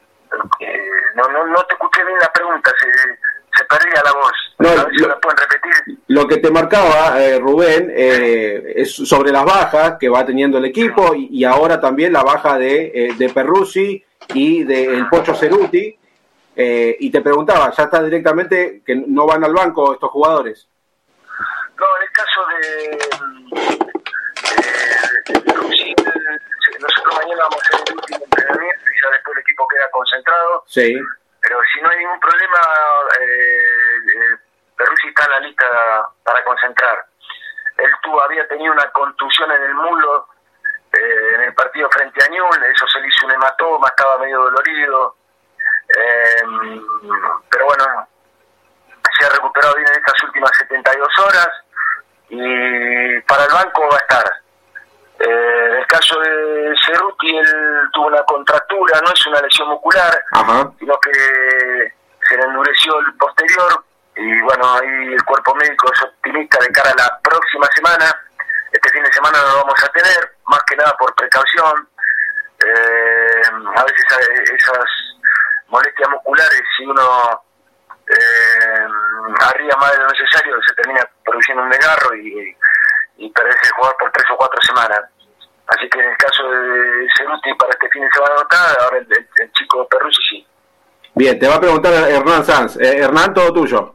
eh, 0.60 0.90
no, 1.16 1.24
no, 1.24 1.46
no 1.46 1.62
te 1.64 1.74
escuché 1.74 2.04
bien 2.04 2.18
la 2.18 2.32
pregunta, 2.32 2.72
se 2.78 2.86
perdía 3.70 4.02
la 4.04 4.12
voz. 4.12 4.32
ver 4.58 4.78
si 4.90 5.04
lo, 5.04 5.20
pueden 5.20 5.38
repetir. 5.38 5.98
Lo 6.08 6.26
que 6.26 6.38
te 6.38 6.50
marcaba, 6.50 7.22
eh, 7.22 7.38
Rubén, 7.38 7.92
eh, 7.94 8.72
es 8.76 8.92
sobre 8.92 9.30
las 9.30 9.44
bajas 9.44 9.96
que 9.98 10.08
va 10.08 10.26
teniendo 10.26 10.58
el 10.58 10.64
equipo 10.64 11.14
y, 11.14 11.44
ahora 11.44 11.80
también 11.80 12.12
la 12.12 12.22
baja 12.22 12.58
de, 12.58 12.90
eh, 12.92 13.14
de 13.16 13.28
Perrusi 13.28 14.04
y 14.34 14.64
del 14.64 15.08
Pocho 15.08 15.34
Ceruti. 15.34 15.96
y 16.56 17.10
te 17.10 17.20
preguntaba, 17.22 17.72
¿ya 17.74 17.84
está 17.84 18.02
directamente 18.02 18.82
que 18.84 18.94
no 18.94 19.24
van 19.24 19.44
al 19.44 19.54
banco 19.54 19.94
estos 19.94 20.10
jugadores? 20.10 20.68
No, 21.78 21.86
en 21.96 22.02
el 22.02 22.12
caso 22.12 22.40
de, 22.52 22.60
de, 25.32 25.40
nosotros 26.80 27.14
mañana 27.14 27.42
vamos 27.44 27.56
a 27.56 27.66
hacer 27.66 27.80
el 27.88 27.94
último 27.94 28.24
entrenamiento 28.24 28.84
y 28.84 29.02
ya 29.02 29.10
después 29.10 29.36
el 29.36 29.40
equipo 29.40 29.68
queda 29.68 29.90
concentrado. 29.90 30.64
Sí. 30.66 30.96
Pero 31.40 31.58
si 31.72 31.80
no 31.80 31.88
hay 31.90 31.98
ningún 31.98 32.20
problema, 32.20 32.58
eh, 33.20 34.36
Peruzzi 34.76 35.08
está 35.08 35.24
en 35.24 35.30
la 35.30 35.40
lista 35.40 35.66
para 36.22 36.44
concentrar. 36.44 37.04
Él 37.78 37.90
tuvo, 38.02 38.22
había 38.22 38.46
tenido 38.46 38.72
una 38.72 38.90
contusión 38.90 39.50
en 39.52 39.62
el 39.62 39.74
mulo 39.74 40.28
eh, 40.92 41.34
en 41.34 41.40
el 41.42 41.54
partido 41.54 41.88
frente 41.90 42.22
a 42.22 42.28
Ñul, 42.28 42.64
eso 42.64 42.86
se 42.88 43.00
le 43.00 43.06
hizo 43.06 43.26
un 43.26 43.32
hematoma, 43.32 43.88
estaba 43.88 44.18
medio 44.18 44.40
dolorido. 44.40 45.16
Eh, 45.88 46.42
pero 47.48 47.66
bueno, 47.66 48.08
se 49.18 49.26
ha 49.26 49.28
recuperado 49.30 49.74
bien 49.76 49.88
en 49.88 49.98
estas 49.98 50.22
últimas 50.24 50.50
72 50.58 51.18
horas. 51.20 51.48
y 52.28 53.20
para 53.22 53.44
el 53.44 53.52
banco 53.52 53.88
va 53.88 53.96
a 53.96 54.00
estar. 54.00 54.24
Eh, 55.20 55.66
en 55.66 55.76
el 55.76 55.86
caso 55.86 56.18
de 56.18 56.74
Cerruti, 56.86 57.36
él 57.36 57.90
tuvo 57.92 58.06
una 58.06 58.22
contractura, 58.22 59.00
no 59.04 59.12
es 59.12 59.26
una 59.26 59.40
lesión 59.42 59.68
muscular, 59.68 60.24
sino 60.78 60.98
que 60.98 61.92
se 62.26 62.36
le 62.36 62.42
endureció 62.42 62.98
el 63.00 63.14
posterior 63.18 63.84
y 64.16 64.40
bueno, 64.42 64.74
ahí 64.74 65.12
el 65.12 65.24
cuerpo 65.24 65.54
médico 65.56 65.92
es 65.92 66.02
optimista 66.02 66.58
de 66.62 66.72
cara 66.72 66.90
a 66.90 67.02
la 67.02 67.20
próxima 67.22 67.66
semana. 67.74 68.06
Este 68.72 68.88
fin 68.90 69.02
de 69.02 69.12
semana 69.12 69.38
no 69.42 69.48
lo 69.48 69.56
vamos 69.62 69.84
a 69.84 69.88
tener, 69.88 70.36
más 70.46 70.60
que 70.66 70.76
nada 70.76 70.96
por 70.98 71.14
precaución. 71.14 71.88
Eh, 72.64 73.42
a 73.76 73.84
veces 73.84 74.04
esas 74.58 74.84
molestias 75.68 76.08
musculares, 76.10 76.62
si 76.76 76.86
uno 76.86 77.44
eh, 78.06 78.86
arriba 79.40 79.76
más 79.80 79.92
de 79.92 79.98
lo 79.98 80.08
necesario, 80.08 80.56
se 80.66 80.74
termina 80.74 81.00
produciendo 81.24 81.62
un 81.62 81.70
desgarro 81.70 82.14
y, 82.16 82.56
y 83.20 83.28
perdés 83.30 83.56
el 83.62 83.70
jugador 83.72 83.96
por 84.00 84.12
tres 84.12 84.26
o 84.32 84.36
cuatro 84.36 84.60
semanas. 84.62 85.00
Así 85.66 85.88
que 85.88 86.00
en 86.00 86.10
el 86.10 86.16
caso 86.16 86.42
de 86.42 87.06
Ceruti 87.16 87.54
para 87.54 87.72
este 87.72 87.88
fin 87.90 88.02
de 88.02 88.10
semana 88.12 88.34
no 88.34 88.42
está, 88.42 88.84
ahora 88.84 88.98
el, 88.98 89.52
chico 89.52 89.86
Perruzzi 89.88 90.22
sí. 90.28 90.46
Bien, 91.14 91.38
te 91.38 91.46
va 91.46 91.56
a 91.56 91.60
preguntar 91.60 91.92
Hernán 91.92 92.44
Sanz. 92.44 92.76
Eh, 92.76 92.98
Hernán, 92.98 93.34
todo 93.34 93.52
tuyo. 93.52 93.94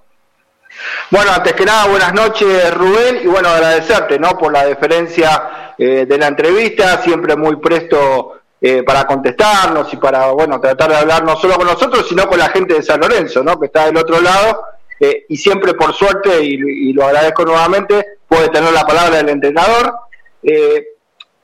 Bueno, 1.09 1.31
antes 1.31 1.53
que 1.53 1.65
nada, 1.65 1.87
buenas 1.87 2.13
noches 2.13 2.73
Rubén 2.73 3.21
y 3.23 3.27
bueno, 3.27 3.49
agradecerte 3.49 4.19
¿no? 4.19 4.37
por 4.37 4.51
la 4.51 4.65
deferencia 4.65 5.73
eh, 5.77 6.05
de 6.05 6.17
la 6.17 6.27
entrevista, 6.27 6.97
siempre 6.97 7.35
muy 7.35 7.55
presto 7.57 8.41
eh, 8.59 8.83
para 8.83 9.05
contestarnos 9.05 9.93
y 9.93 9.97
para 9.97 10.31
bueno 10.31 10.59
tratar 10.59 10.89
de 10.89 10.97
hablar 10.97 11.23
no 11.23 11.35
solo 11.37 11.55
con 11.55 11.67
nosotros, 11.67 12.07
sino 12.07 12.27
con 12.27 12.39
la 12.39 12.49
gente 12.49 12.73
de 12.73 12.83
San 12.83 12.99
Lorenzo, 12.99 13.43
¿no? 13.43 13.57
que 13.59 13.67
está 13.67 13.85
del 13.85 13.97
otro 13.97 14.19
lado 14.19 14.74
eh, 14.99 15.25
y 15.29 15.37
siempre 15.37 15.73
por 15.73 15.93
suerte, 15.93 16.43
y, 16.43 16.93
lo 16.93 17.05
agradezco 17.05 17.45
nuevamente, 17.45 18.19
puede 18.27 18.49
tener 18.49 18.71
la 18.71 18.85
palabra 18.85 19.17
del 19.17 19.29
entrenador. 19.29 19.93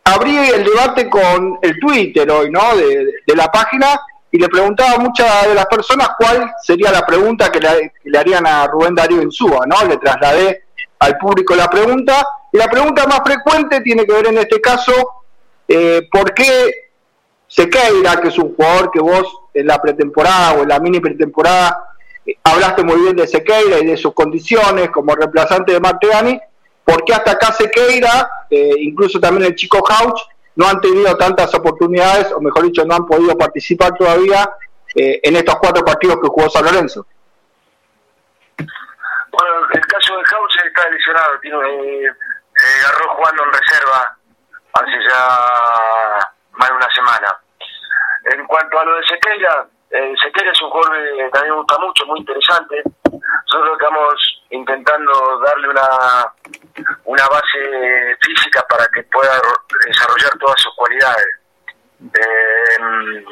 abrí 0.04 0.38
el 0.38 0.64
debate 0.64 1.10
con 1.10 1.60
el 1.62 1.80
Twitter 1.80 2.30
hoy, 2.32 2.50
¿no? 2.50 2.76
de, 2.76 3.36
la 3.36 3.52
página 3.52 4.00
y 4.32 4.38
le 4.38 4.48
preguntaba 4.48 4.94
a 4.94 5.00
muchas 5.00 5.48
de 5.48 5.56
las 5.56 5.66
personas 5.66 6.10
cuál 6.18 6.54
sería 6.64 6.92
la 6.92 7.06
pregunta 7.06 7.52
que 7.52 7.60
le, 7.60 8.18
harían 8.18 8.48
a 8.48 8.66
Rubén 8.68 8.96
Darío 8.96 9.22
Insúa, 9.22 9.66
¿no? 9.66 9.86
Le 9.86 9.98
trasladé 9.98 10.64
al 11.00 11.18
público 11.18 11.54
la 11.56 11.70
pregunta, 11.70 12.26
y 12.54 12.58
la 12.58 12.70
pregunta 12.70 13.06
más 13.08 13.22
frecuente 13.26 13.82
tiene 13.82 14.06
que 14.06 14.14
ver 14.14 14.28
en 14.28 14.38
este 14.38 14.62
caso, 14.62 14.94
eh, 15.68 16.08
¿por 16.12 16.34
qué 16.34 16.92
Sequeira, 17.48 18.22
que 18.22 18.30
es 18.30 18.38
un 18.38 18.56
jugador 18.56 18.92
que 18.92 19.02
vos 19.02 19.28
en 19.54 19.68
la 19.68 19.82
pretemporada 19.82 20.54
o 20.54 20.64
en 20.64 20.70
la 20.70 20.80
mini 20.80 21.02
pretemporada 21.02 21.78
eh, 21.78 21.91
hablaste 22.44 22.84
muy 22.84 23.02
bien 23.02 23.16
de 23.16 23.28
Sequeira 23.28 23.80
y 23.80 23.86
de 23.86 23.98
sus 23.98 24.14
condiciones 24.14 24.90
como 24.92 25.16
reemplazante 25.16 25.74
de 25.74 25.80
Martegani, 25.80 26.40
¿por 26.84 27.04
qué 27.04 27.14
hasta 27.14 27.32
acá 27.32 27.52
Sequeira, 27.52 28.30
eh, 28.50 28.74
incluso 28.80 29.20
también 29.20 29.48
el 29.52 29.56
chico 29.56 29.82
Couch, 29.82 30.22
no 30.56 30.68
han 30.68 30.82
tenido 30.82 31.16
tantas 31.18 31.54
oportunidades, 31.56 32.32
o 32.34 32.42
mejor 32.42 32.64
dicho, 32.64 32.86
no 32.86 32.96
han 32.96 33.06
podido 33.06 33.38
participar 33.38 33.94
todavía 33.96 34.50
eh, 34.96 35.20
en 35.24 35.36
estos 35.36 35.56
cuatro 35.56 35.84
partidos 35.84 36.18
que 36.22 36.28
jugó 36.28 36.50
San 36.50 36.66
Lorenzo. 36.66 37.06
Bueno, 38.58 39.68
el 39.74 39.88
caso 39.88 40.18
de 40.18 40.24
House 40.26 40.58
está 40.66 40.90
lesionado, 40.90 41.40
tiene, 41.42 41.58
eh, 41.58 42.12
se 42.54 42.86
agarró 42.86 43.16
jugando 43.16 43.44
en 43.46 43.54
reserva 43.54 44.18
hace 44.74 45.10
ya 45.10 46.20
más 46.52 46.70
de 46.70 46.76
una 46.76 46.90
semana. 46.94 47.40
En 48.26 48.46
cuanto 48.46 48.80
a 48.80 48.86
lo 48.86 48.98
de 48.98 49.04
Sequeira, 49.08 49.68
eh, 49.92 50.14
Sequeira 50.24 50.52
es 50.52 50.62
un 50.62 50.70
jugador 50.70 50.98
que 51.18 51.30
también 51.30 51.54
me 51.54 51.60
gusta 51.60 51.78
mucho, 51.80 52.06
muy 52.06 52.20
interesante. 52.20 52.84
Nosotros 53.04 53.78
estamos 53.80 54.44
intentando 54.50 55.40
darle 55.46 55.70
una, 55.70 56.34
una 57.06 57.28
base 57.28 58.18
física 58.22 58.66
para 58.70 58.88
que 58.88 59.04
pueda 59.04 59.42
desarrollar 59.86 60.32
todas 60.40 60.62
sus 60.62 60.74
cualidades. 60.76 61.40
Eh, 62.02 63.26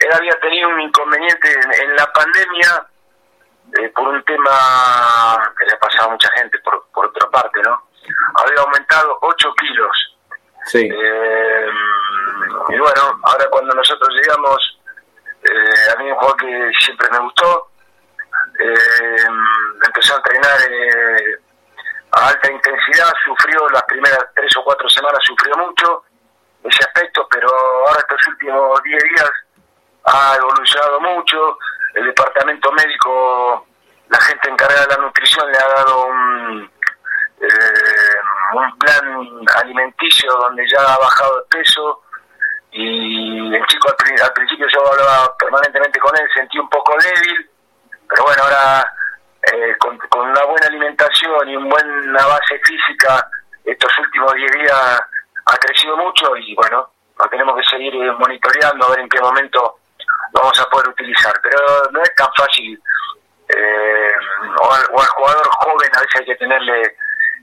él 0.00 0.10
había 0.12 0.38
tenido 0.40 0.68
un 0.68 0.80
inconveniente 0.80 1.48
en, 1.82 1.96
la 1.96 2.06
pandemia 2.12 2.86
eh, 3.78 3.88
por 3.90 4.08
un 4.08 4.22
tema 4.24 5.52
que 5.58 5.64
le 5.64 5.72
ha 5.72 5.78
pasado 5.78 6.08
a 6.08 6.12
mucha 6.12 6.30
gente 6.36 6.58
por, 6.60 6.86
por 6.92 7.06
otra 7.06 7.28
parte, 7.30 7.60
¿no? 7.62 7.88
Había 8.34 8.62
aumentado 8.62 9.18
8 9.22 9.54
kilos. 9.54 10.16
Sí. 10.66 10.88
Eh, 10.92 11.66
y 12.68 12.78
bueno, 12.78 13.20
ahora 13.22 13.46
cuando 13.50 13.74
nosotros 13.74 14.08
llegamos, 14.14 14.78
a 15.44 16.02
mí 16.02 16.10
un 16.10 16.16
juego 16.16 16.36
que 16.36 16.70
siempre 16.80 17.08
me 17.10 17.18
gustó, 17.18 17.70
empezó 19.86 20.14
a 20.14 20.16
entrenar 20.16 20.58
a 22.12 22.28
alta 22.28 22.50
intensidad, 22.50 23.12
sufrió 23.24 23.68
las 23.70 23.82
primeras 23.84 24.24
tres 24.34 24.56
o 24.56 24.64
cuatro 24.64 24.88
semanas, 24.88 25.20
sufrió 25.24 25.56
mucho 25.56 26.04
ese 26.64 26.84
aspecto, 26.84 27.26
pero 27.30 27.48
ahora 27.48 28.00
estos 28.00 28.28
últimos 28.28 28.82
10 28.82 29.02
días 29.02 29.30
ha 30.04 30.36
evolucionado 30.36 31.00
mucho, 31.00 31.58
el 31.94 32.06
departamento 32.06 32.72
médico, 32.72 33.66
la 34.08 34.20
gente 34.20 34.50
encargada 34.50 34.86
de 34.86 34.96
la 34.96 35.02
nutrición 35.02 35.50
le 35.50 35.58
ha 35.58 35.68
dado 35.68 36.06
un, 36.06 36.70
eh, 37.40 38.54
un 38.54 38.78
plan 38.78 39.46
alimenticio 39.56 40.32
donde 40.32 40.66
ya 40.68 40.80
ha 40.80 40.98
bajado 40.98 41.36
de 41.40 41.58
peso 41.58 42.02
y 42.72 43.54
el 43.54 43.66
chico 43.66 43.88
al, 43.88 44.22
al 44.22 44.32
principio 44.32 44.66
yo 44.72 44.92
hablaba 44.92 45.34
permanentemente 45.36 45.98
con 45.98 46.12
él, 46.18 46.28
sentí 46.34 46.58
un 46.58 46.68
poco 46.68 46.94
débil, 47.00 47.50
pero 48.08 48.24
bueno, 48.24 48.42
ahora 48.42 48.92
eh, 49.52 49.76
con, 49.78 49.98
una 50.20 50.44
buena 50.44 50.66
alimentación 50.66 51.48
y 51.48 51.56
una 51.56 51.68
buena 51.68 52.26
base 52.26 52.60
física, 52.64 53.28
estos 53.64 53.98
últimos 53.98 54.32
10 54.34 54.52
días 54.52 55.00
ha 55.46 55.56
crecido 55.58 55.96
mucho 55.96 56.36
y 56.36 56.54
bueno, 56.54 56.90
lo 57.18 57.28
tenemos 57.28 57.56
que 57.56 57.76
seguir 57.76 57.94
eh, 57.94 58.12
monitoreando 58.12 58.86
a 58.86 58.90
ver 58.90 59.00
en 59.00 59.08
qué 59.08 59.20
momento 59.20 59.78
vamos 60.32 60.60
a 60.60 60.64
poder 60.64 60.88
utilizar. 60.88 61.32
Pero 61.42 61.58
no 61.90 62.02
es 62.02 62.14
tan 62.14 62.28
fácil, 62.36 62.80
eh, 63.48 64.10
o, 64.62 64.72
al, 64.72 65.06
jugador 65.08 65.48
joven 65.60 65.90
a 65.94 66.00
veces 66.00 66.20
hay 66.20 66.26
que 66.26 66.36
tenerle, 66.36 66.82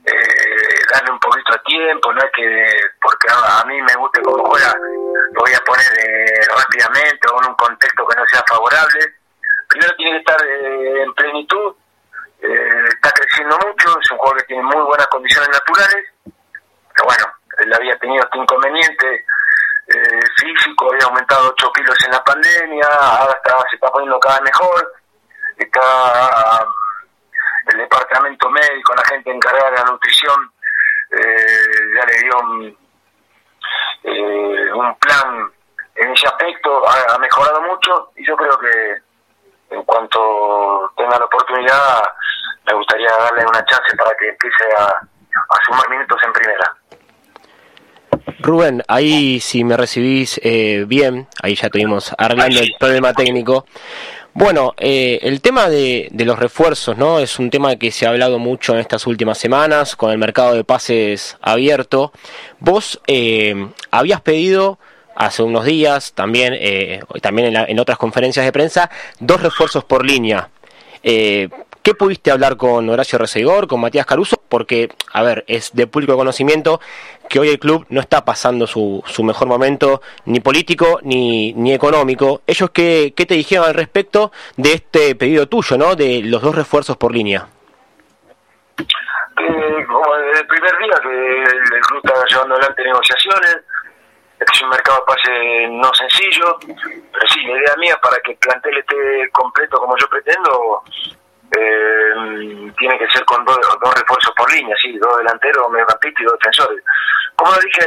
eh, 0.06 0.80
darle 0.92 1.12
un 1.12 1.20
poquito 1.20 1.54
de 1.54 1.60
tiempo, 1.66 2.14
no 2.14 2.20
es 2.20 2.32
que 2.32 2.68
porque 3.02 3.28
a, 3.32 3.66
mí 3.66 3.82
me 3.82 3.96
guste 3.96 4.22
cómo 4.22 4.46
juega, 4.46 4.74
lo 5.36 5.42
voy 5.42 5.54
a 5.54 5.60
poner 5.60 5.92
rápidamente 6.48 7.28
o 7.28 7.44
en 7.44 7.50
un 7.50 7.56
contexto 7.56 8.08
que 8.08 8.16
no 8.18 8.24
sea 8.32 8.44
favorable. 8.48 9.00
Primero 9.68 9.96
tiene 9.98 10.12
que 10.12 10.18
estar 10.18 10.48
en 10.48 11.14
plenitud 11.14 11.76
eh, 12.42 12.88
está 12.90 13.12
creciendo 13.12 13.58
mucho, 13.58 14.00
es 14.00 14.12
un 14.12 14.18
jugador 14.18 14.38
que 14.42 14.48
tiene 14.48 14.64
muy 14.64 14.82
buenas 14.84 15.08
condiciones 15.08 15.50
naturales, 15.50 16.06
pero 16.24 17.06
bueno, 17.06 17.26
él 17.60 17.74
había 17.74 17.98
tenido 17.98 18.24
este 18.24 18.38
inconveniente 18.38 19.26
eh, 19.88 20.20
físico, 20.38 20.92
había 20.92 21.08
aumentado 21.08 21.50
8 21.58 21.72
kilos 21.74 21.96
en 22.06 22.12
la 22.12 22.24
pandemia, 22.24 22.88
ahora 22.88 23.40
se 23.70 23.76
está 23.76 23.90
poniendo 23.90 24.20
cada 24.20 24.42
mejor, 24.42 24.94
está 25.58 26.68
el 27.72 27.78
departamento 27.80 28.50
médico, 28.50 28.94
la 28.96 29.06
gente 29.06 29.32
encargada 29.32 29.72
de 29.72 29.78
la 29.78 29.84
nutrición, 29.86 30.52
eh, 31.12 31.96
ya 31.98 32.06
le 32.06 32.20
dio 32.20 32.40
un, 32.40 32.85
un 34.04 34.96
plan 34.96 35.52
en 35.96 36.12
ese 36.12 36.28
aspecto, 36.28 36.84
ha, 36.88 37.18
mejorado 37.20 37.62
mucho 37.62 38.12
y 38.16 38.26
yo 38.28 38.36
creo 38.36 38.58
que 38.60 39.76
en 39.76 39.84
cuanto 39.84 40.92
tenga 40.98 41.18
la 41.18 41.26
oportunidad, 41.26 42.04
me 42.68 42.74
gustaría 42.74 43.10
darle 43.10 43.46
una 43.46 43.64
chance 43.66 43.96
para 43.98 44.12
que 44.18 44.30
empiece 44.30 44.66
a, 44.78 44.94
sumar 45.66 45.90
minutos 45.90 46.20
en 46.26 46.34
primera. 46.34 46.76
Rubén, 48.40 48.84
ahí 48.88 49.40
si 49.40 49.64
me 49.64 49.78
recibís 49.78 50.40
eh, 50.44 50.84
bien, 50.88 51.28
ahí 51.42 51.56
ya 51.56 51.70
tuvimos 51.70 52.14
arreglando 52.18 52.60
el 52.60 52.76
problema 52.80 53.14
técnico. 53.14 53.66
Bueno, 54.38 54.74
eh, 54.78 55.20
el 55.22 55.40
tema 55.40 55.70
de, 55.70 56.12
los 56.14 56.38
refuerzos, 56.38 56.98
¿no? 56.98 57.20
Es 57.20 57.40
un 57.40 57.50
tema 57.50 57.78
que 57.78 57.90
se 57.90 58.06
ha 58.06 58.10
hablado 58.10 58.38
mucho 58.38 58.74
en 58.74 58.80
estas 58.80 59.08
últimas 59.08 59.38
semanas 59.38 59.96
con 59.96 60.12
el 60.12 60.18
mercado 60.18 60.54
de 60.56 60.66
pases 60.66 61.38
abierto. 61.40 62.12
Vos 62.60 63.00
eh, 63.08 63.70
habías 63.92 64.20
pedido 64.20 64.78
hace 65.16 65.42
unos 65.42 65.64
días, 65.64 66.12
también, 66.12 66.54
eh, 66.54 67.00
también 67.22 67.56
en, 67.56 67.80
otras 67.80 67.98
conferencias 67.98 68.46
de 68.46 68.52
prensa, 68.52 68.90
dos 69.22 69.42
refuerzos 69.42 69.86
por 69.86 70.06
línea. 70.06 70.50
Eh, 71.02 71.48
¿Qué 71.82 71.94
pudiste 71.94 72.30
hablar 72.30 72.58
con 72.58 72.90
Horacio 72.90 73.18
Reseigor, 73.18 73.68
con 73.68 73.80
Matías 73.80 74.06
Caruso? 74.06 74.35
Porque, 74.50 74.90
a 75.12 75.24
ver, 75.24 75.44
es 75.48 75.74
de 75.74 75.88
público 75.88 76.16
conocimiento 76.16 76.80
que 77.30 77.40
hoy 77.40 77.50
el 77.50 77.60
club 77.60 77.86
no 77.90 78.00
está 78.00 78.24
pasando 78.26 78.68
su, 78.68 79.04
su 79.06 79.24
mejor 79.24 79.48
momento, 79.48 80.02
ni 80.26 80.40
político 80.40 81.00
ni, 81.04 81.54
ni 81.54 81.74
económico. 81.74 82.42
¿Ellos 82.46 82.70
qué, 82.72 83.14
qué 83.16 83.26
te 83.26 83.36
dijeron 83.36 83.66
al 83.66 83.74
respecto 83.74 84.32
de 84.58 84.74
este 84.74 85.16
pedido 85.16 85.48
tuyo, 85.48 85.78
¿no? 85.78 85.96
De 85.96 86.22
los 86.24 86.42
dos 86.42 86.56
refuerzos 86.56 86.98
por 86.98 87.14
línea. 87.14 87.48
como 89.36 90.16
desde 90.16 90.42
el 90.42 90.48
primer 90.48 90.78
día 90.78 91.00
que 91.02 91.44
el 91.44 91.82
club 91.82 92.02
estaba 92.04 92.24
llevando 92.26 92.56
adelante 92.56 92.84
negociaciones, 92.84 93.58
es 94.40 94.62
un 94.62 94.70
mercado 94.70 95.00
de 95.00 95.06
pase 95.06 95.68
no 95.70 95.94
sencillo, 95.94 96.58
pero 96.60 97.28
sí, 97.30 97.42
la 97.46 97.58
idea 97.58 97.76
mía 97.78 97.98
para 98.02 98.18
que 98.22 98.32
el 98.34 98.38
plantel 98.38 98.78
esté 98.78 99.30
completo 99.32 99.78
como 99.78 99.96
yo 99.98 100.08
pretendo 100.08 100.84
eh, 101.52 102.72
tiene 102.78 102.98
que 102.98 103.10
ser 103.10 103.24
con 103.26 103.44
dos, 103.46 103.58
refuerzos 103.96 104.34
por 104.36 104.52
línea, 104.54 104.76
sí, 104.82 104.98
dos 104.98 105.18
delanteros, 105.18 105.70
mediocampista 105.70 106.22
y 106.22 106.26
dos 106.26 106.40
defensores. 106.40 106.84
Como 107.36 107.52
lo 107.52 107.58
dije 107.60 107.86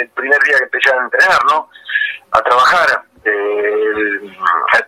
el, 0.00 0.08
primer 0.10 0.38
día 0.42 0.58
que 0.58 0.64
empecé 0.64 0.94
a 0.94 1.02
entrenar, 1.02 1.38
¿no? 1.48 1.68
A 2.32 2.42
trabajar. 2.42 3.02
Eh, 3.24 3.84
el, 3.94 4.36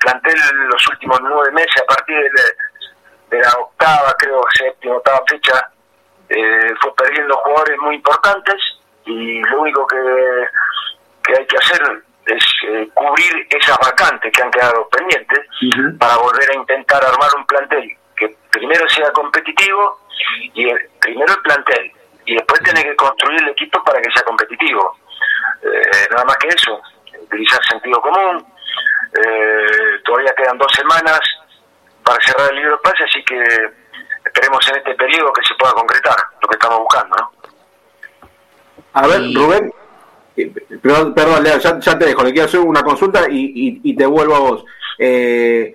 plantel 0.00 0.40
los 0.69 0.88
últimos 0.88 1.21
nueve 1.23 1.52
meses, 1.52 1.83
a 1.83 1.87
partir 1.87 2.16
de, 2.16 3.38
la 3.38 3.52
octava, 3.59 4.12
creo, 4.19 4.42
séptima, 4.59 4.97
octava 4.97 5.23
fecha, 5.28 5.71
eh, 6.28 6.75
fue 6.81 6.95
perdiendo 6.95 7.37
jugadores 7.37 7.78
muy 7.81 7.97
importantes 7.97 8.57
y 9.04 9.40
lo 9.42 9.61
único 9.61 9.87
que, 9.87 10.47
que 11.25 11.38
hay 11.38 11.47
que 11.47 11.57
hacer 11.57 12.02
es 12.26 12.45
eh, 12.69 12.88
cubrir 12.95 13.47
esas 13.50 13.78
vacantes 13.78 14.33
que 14.33 14.42
han 14.42 14.50
quedado 14.50 14.88
pendientes 14.88 15.40
para 15.99 16.16
volver 16.16 16.50
a 16.50 16.54
intentar 16.54 17.04
armar 17.04 17.31
un 17.37 17.47
plantel 17.47 17.97
primero 18.52 18.88
sea 18.88 19.11
competitivo 19.12 19.99
y 20.54 20.66
primero 21.00 21.32
el 21.32 21.42
plantel 21.42 21.92
y 22.25 22.35
después 22.35 22.62
tiene 22.62 22.82
que 22.82 22.94
construir 22.94 23.42
el 23.42 23.49
equipo 23.49 23.82
para 23.82 24.00
que 24.00 24.12
sea 24.12 24.23
competitivo. 24.23 24.97
Eh, 25.62 26.09
nada 26.11 26.25
más 26.25 26.37
que 26.37 26.49
eso, 26.49 26.80
utilizar 27.21 27.61
sentido 27.64 28.00
común. 28.00 28.44
Eh, 29.14 30.00
todavía 30.04 30.32
quedan 30.37 30.59
dos 30.59 30.73
semanas 30.73 31.21
para 32.04 32.25
cerrar 32.25 32.50
el 32.50 32.56
libro 32.56 32.76
de 32.76 32.82
pase, 32.82 33.04
así 33.04 33.23
que 33.25 33.42
esperemos 34.25 34.68
en 34.68 34.76
este 34.76 34.94
periodo 34.94 35.32
que 35.32 35.42
se 35.47 35.54
pueda 35.54 35.73
concretar 35.73 36.16
lo 36.40 36.49
que 36.49 36.54
estamos 36.54 36.78
buscando. 36.78 37.16
¿no? 37.16 37.32
A 38.94 39.06
ver, 39.06 39.21
Rubén, 39.35 39.73
eh, 40.37 40.52
perdón, 40.82 41.14
perdón 41.14 41.42
Leo, 41.42 41.59
ya, 41.59 41.99
te 41.99 42.06
dejo, 42.06 42.23
le 42.23 42.32
quiero 42.32 42.47
hacer 42.47 42.61
una 42.61 42.82
consulta 42.82 43.26
y, 43.28 43.80
y, 43.82 43.97
te 43.97 44.06
vuelvo 44.06 44.35
a 44.35 44.40
vos. 44.40 44.64
Eh, 44.99 45.75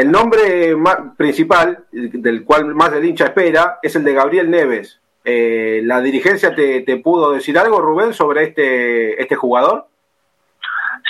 el 0.00 0.10
nombre 0.10 0.74
principal, 1.16 1.84
del 1.90 2.44
cual 2.44 2.74
más 2.74 2.92
el 2.92 3.04
hincha 3.04 3.26
espera, 3.26 3.78
es 3.82 3.94
el 3.96 4.04
de 4.04 4.14
Gabriel 4.14 4.50
Neves. 4.50 5.00
Eh, 5.24 5.80
¿La 5.84 6.00
dirigencia 6.00 6.54
te, 6.54 6.96
pudo 7.04 7.32
decir 7.32 7.58
algo, 7.58 7.80
Rubén, 7.80 8.14
sobre 8.14 8.44
este, 8.44 9.20
este 9.20 9.36
jugador? 9.36 9.86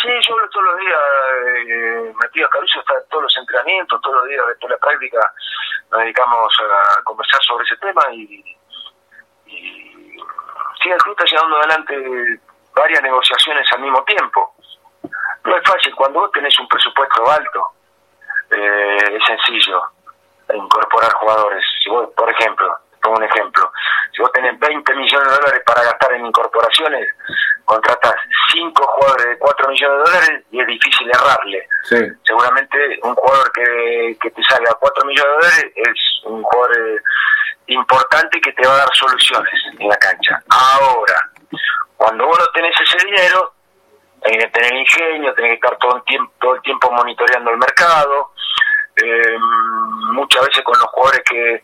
Sí, 0.02 0.08
yo 0.26 0.34
hablo 0.34 0.48
todos 0.50 0.66
los 0.66 0.78
días. 0.78 1.00
Eh, 1.68 2.12
Matías 2.20 2.50
Caruso 2.50 2.80
está 2.80 2.94
en 2.94 3.08
todos 3.08 3.22
los 3.24 3.36
entrenamientos, 3.38 4.00
todos 4.00 4.16
los 4.16 4.28
días 4.28 4.46
de 4.48 4.54
toda 4.56 4.72
la 4.72 4.78
práctica 4.78 5.20
nos 5.90 6.00
dedicamos 6.00 6.52
a 6.60 7.02
conversar 7.02 7.40
sobre 7.42 7.64
ese 7.64 7.76
tema 7.76 8.02
y, 8.12 8.22
y 9.46 10.16
sí, 10.82 10.90
el 10.90 10.98
club 10.98 11.16
está 11.18 11.24
llevando 11.24 11.56
adelante 11.58 12.40
varias 12.74 13.02
negociaciones 13.02 13.66
al 13.72 13.82
mismo 13.82 14.02
tiempo. 14.04 14.54
No 15.44 15.56
es 15.56 15.62
fácil 15.64 15.94
cuando 15.94 16.20
vos 16.20 16.32
tenés 16.32 16.58
un 16.58 16.68
presupuesto 16.68 17.30
alto, 17.30 17.72
eh, 18.50 19.16
es 19.16 19.24
sencillo 19.24 19.80
incorporar 20.54 21.12
jugadores. 21.12 21.64
Si 21.82 21.88
vos, 21.90 22.08
por 22.16 22.28
ejemplo, 22.30 22.76
pongo 23.02 23.16
un 23.16 23.24
ejemplo, 23.24 23.70
si 24.12 24.22
vos 24.22 24.32
tenés 24.32 24.58
20 24.58 24.94
millones 24.94 25.28
de 25.28 25.36
dólares 25.36 25.62
para 25.64 25.82
gastar 25.84 26.12
en 26.12 26.26
incorporaciones, 26.26 27.08
contratas 27.64 28.14
5 28.52 28.86
jugadores 28.86 29.26
de 29.26 29.38
4 29.38 29.68
millones 29.68 29.96
de 29.96 30.10
dólares 30.10 30.44
y 30.50 30.60
es 30.60 30.66
difícil 30.66 31.08
errarle. 31.08 31.68
Seguramente 32.24 32.98
un 33.02 33.14
jugador 33.14 33.52
que, 33.52 34.16
que 34.20 34.30
te 34.30 34.42
salga 34.42 34.76
4 34.78 35.04
millones 35.06 35.24
de 35.24 35.34
dólares 35.34 35.72
es 35.76 36.24
un 36.24 36.42
jugador 36.42 36.78
eh, 36.78 37.00
importante 37.68 38.40
que 38.40 38.52
te 38.52 38.66
va 38.66 38.74
a 38.74 38.78
dar 38.78 38.94
soluciones 38.94 39.54
en 39.78 39.88
la 39.88 39.96
cancha. 39.96 40.42
Ahora, 40.48 41.30
cuando 41.96 42.26
vos 42.26 42.38
no 42.38 42.46
tenés 42.48 42.74
ese 42.80 43.06
dinero, 43.06 43.54
tenés 44.22 44.44
que 44.44 44.50
tener 44.50 44.74
ingenio, 44.74 45.34
tenés 45.34 45.50
que 45.50 45.66
estar 45.66 45.78
todo 45.78 45.96
el 45.96 46.02
tiempo, 46.04 46.32
todo 46.40 46.54
el 46.54 46.62
tiempo 46.62 46.90
monitoreando 46.90 47.50
el 47.50 47.58
mercado, 47.58 48.32
eh, 48.96 49.38
muchas 50.12 50.46
veces 50.46 50.62
con 50.64 50.78
los 50.78 50.88
jugadores 50.88 51.22
que, 51.28 51.62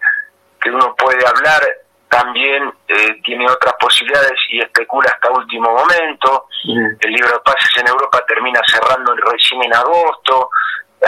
que 0.61 0.71
uno 0.71 0.95
puede 0.97 1.27
hablar 1.27 1.63
también 2.09 2.73
eh, 2.89 3.21
tiene 3.25 3.51
otras 3.51 3.75
posibilidades 3.81 4.39
y 4.51 4.61
especula 4.61 5.11
hasta 5.11 5.31
último 5.33 5.71
momento. 5.71 6.47
El 6.65 7.11
libro 7.11 7.31
de 7.31 7.41
pases 7.41 7.77
en 7.79 7.89
Europa 7.89 8.25
termina 8.27 8.61
cerrando 8.67 9.13
el 9.13 9.21
recién 9.23 9.63
en 9.63 9.75
agosto. 9.75 10.51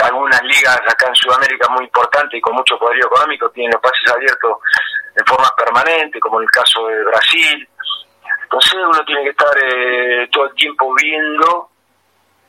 Algunas 0.03 0.41
ligas 0.43 0.79
acá 0.87 1.07
en 1.07 1.15
Sudamérica 1.15 1.69
muy 1.69 1.85
importantes 1.85 2.37
y 2.37 2.41
con 2.41 2.55
mucho 2.55 2.77
poder 2.77 2.99
económico 2.99 3.49
tienen 3.49 3.71
los 3.71 3.81
pases 3.81 4.11
abiertos 4.13 4.57
en 5.15 5.25
forma 5.25 5.49
permanente, 5.57 6.19
como 6.19 6.39
en 6.39 6.43
el 6.43 6.51
caso 6.51 6.85
de 6.87 7.03
Brasil. 7.03 7.68
Entonces 8.51 8.73
uno 8.73 9.05
tiene 9.05 9.23
que 9.25 9.29
estar 9.29 9.57
eh, 9.63 10.27
todo 10.31 10.45
el 10.45 10.55
tiempo 10.55 10.91
viendo 10.95 11.69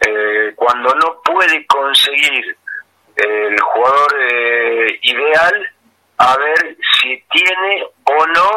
eh, 0.01 0.55
cuando 0.57 0.95
no 0.95 1.21
puede 1.23 1.67
conseguir 1.67 2.57
el 3.17 3.61
jugador 3.61 4.15
eh, 4.19 4.99
ideal, 5.03 5.71
a 6.17 6.37
ver 6.39 6.77
si 6.99 7.23
tiene 7.31 7.85
o 8.05 8.27
no 8.29 8.49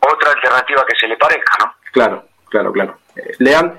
otra 0.00 0.32
alternativa 0.32 0.84
que 0.84 0.96
se 0.98 1.06
le 1.06 1.16
parezca, 1.16 1.56
¿no? 1.64 1.74
Claro, 1.92 2.24
claro, 2.48 2.72
claro. 2.72 2.98
Lean. 3.38 3.78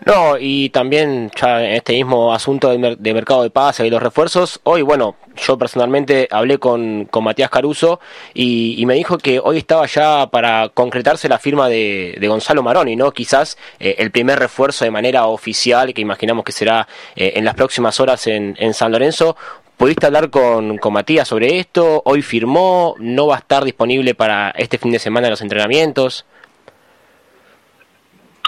No, 0.00 0.36
y 0.38 0.68
también 0.68 1.30
ya 1.34 1.64
en 1.64 1.72
este 1.76 1.94
mismo 1.94 2.34
asunto 2.34 2.68
de, 2.70 3.14
mercado 3.14 3.42
de 3.42 3.48
pase 3.48 3.86
y 3.86 3.90
los 3.90 4.02
refuerzos, 4.02 4.60
hoy, 4.64 4.82
bueno, 4.82 5.16
yo 5.36 5.56
personalmente 5.56 6.28
hablé 6.30 6.58
con, 6.58 7.06
con 7.06 7.24
Matías 7.24 7.48
Caruso 7.48 8.00
y, 8.34 8.82
me 8.86 8.94
dijo 8.94 9.16
que 9.16 9.40
hoy 9.42 9.58
estaba 9.58 9.86
ya 9.86 10.28
para 10.30 10.68
concretarse 10.68 11.26
la 11.28 11.38
firma 11.38 11.68
de, 11.68 12.18
Gonzalo 12.28 12.62
Maroni, 12.62 12.96
¿no? 12.96 13.12
Quizás 13.12 13.56
eh, 13.80 13.94
el 13.98 14.10
primer 14.10 14.38
refuerzo 14.38 14.84
de 14.84 14.90
manera 14.90 15.26
oficial, 15.26 15.94
que 15.94 16.02
imaginamos 16.02 16.44
que 16.44 16.52
será 16.52 16.86
eh, 17.16 17.32
en 17.36 17.44
las 17.46 17.54
próximas 17.54 17.98
horas 17.98 18.26
en, 18.26 18.56
en 18.58 18.74
San 18.74 18.92
Lorenzo. 18.92 19.36
¿Pudiste 19.78 20.06
hablar 20.06 20.28
con, 20.30 20.76
con 20.78 20.92
Matías 20.92 21.28
sobre 21.28 21.58
esto? 21.58 22.02
¿Hoy 22.04 22.20
firmó? 22.20 22.94
¿No 22.98 23.28
va 23.28 23.36
a 23.36 23.38
estar 23.38 23.64
disponible 23.64 24.14
para 24.14 24.50
este 24.50 24.76
fin 24.76 24.92
de 24.92 24.98
semana 24.98 25.30
los 25.30 25.40
entrenamientos? 25.40 26.26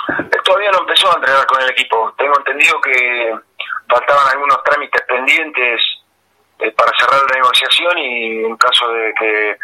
Todavía 0.45 0.71
no 0.71 0.81
empezó 0.81 1.11
a 1.11 1.17
entrenar 1.17 1.47
con 1.47 1.63
el 1.63 1.71
equipo. 1.71 2.15
Tengo 2.17 2.39
entendido 2.39 2.81
que 2.81 3.35
faltaban 3.89 4.29
algunos 4.33 4.63
trámites 4.65 5.03
pendientes 5.03 5.81
eh, 6.59 6.71
para 6.73 6.93
cerrar 6.99 7.23
la 7.23 7.37
negociación 7.37 7.99
y 7.99 8.45
en 8.45 8.57
caso 8.57 8.89
de 8.89 9.13
que 9.19 9.57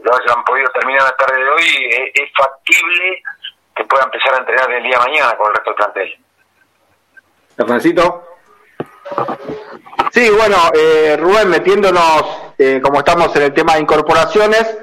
lo 0.00 0.12
hayan 0.14 0.44
podido 0.44 0.70
terminar 0.70 1.02
la 1.02 1.16
tarde 1.16 1.42
de 1.42 1.50
hoy, 1.50 1.64
eh, 1.92 2.12
es 2.14 2.30
factible 2.36 3.22
que 3.74 3.84
pueda 3.84 4.04
empezar 4.04 4.34
a 4.34 4.38
entrenar 4.38 4.70
el 4.70 4.82
día 4.82 4.98
de 4.98 5.10
mañana 5.10 5.36
con 5.36 5.48
el 5.48 5.54
resto 5.54 5.70
del 5.70 5.76
plantel. 5.76 6.18
Hernancito. 7.56 8.24
Sí, 10.12 10.30
bueno, 10.30 10.56
eh, 10.74 11.16
Rubén, 11.18 11.48
metiéndonos, 11.48 12.54
como 12.82 12.98
estamos 12.98 13.34
en 13.36 13.42
el 13.42 13.54
tema 13.54 13.74
de 13.74 13.80
incorporaciones, 13.80 14.78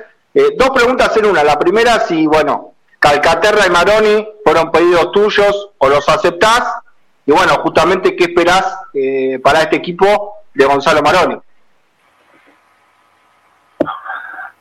dos 0.58 0.70
preguntas 0.72 1.16
en 1.18 1.26
una. 1.26 1.44
La 1.44 1.60
primera, 1.60 2.00
si, 2.00 2.26
bueno, 2.26 2.75
Calcaterra 3.06 3.68
y 3.68 3.70
Maroni 3.70 4.28
fueron 4.44 4.72
pedidos 4.72 5.12
tuyos 5.12 5.70
o 5.78 5.90
los 5.90 6.10
aceptás. 6.10 6.82
Y 7.28 7.32
bueno, 7.32 7.54
justamente, 7.62 8.16
¿qué 8.16 8.24
esperás 8.24 8.82
eh, 8.96 9.40
para 9.44 9.60
este 9.60 9.76
equipo 9.76 10.38
de 10.56 10.66
Gonzalo 10.66 11.04
Maroni? 11.04 11.36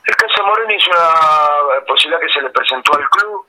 El 0.05 0.17
caso 0.17 0.35
de 0.37 0.43
Maroni 0.43 0.75
es 0.75 0.87
una 0.89 1.87
posibilidad 1.87 2.21
que 2.21 2.29
se 2.29 2.43
le 2.43 2.51
presentó 2.51 2.95
al 2.95 3.09
club. 3.09 3.47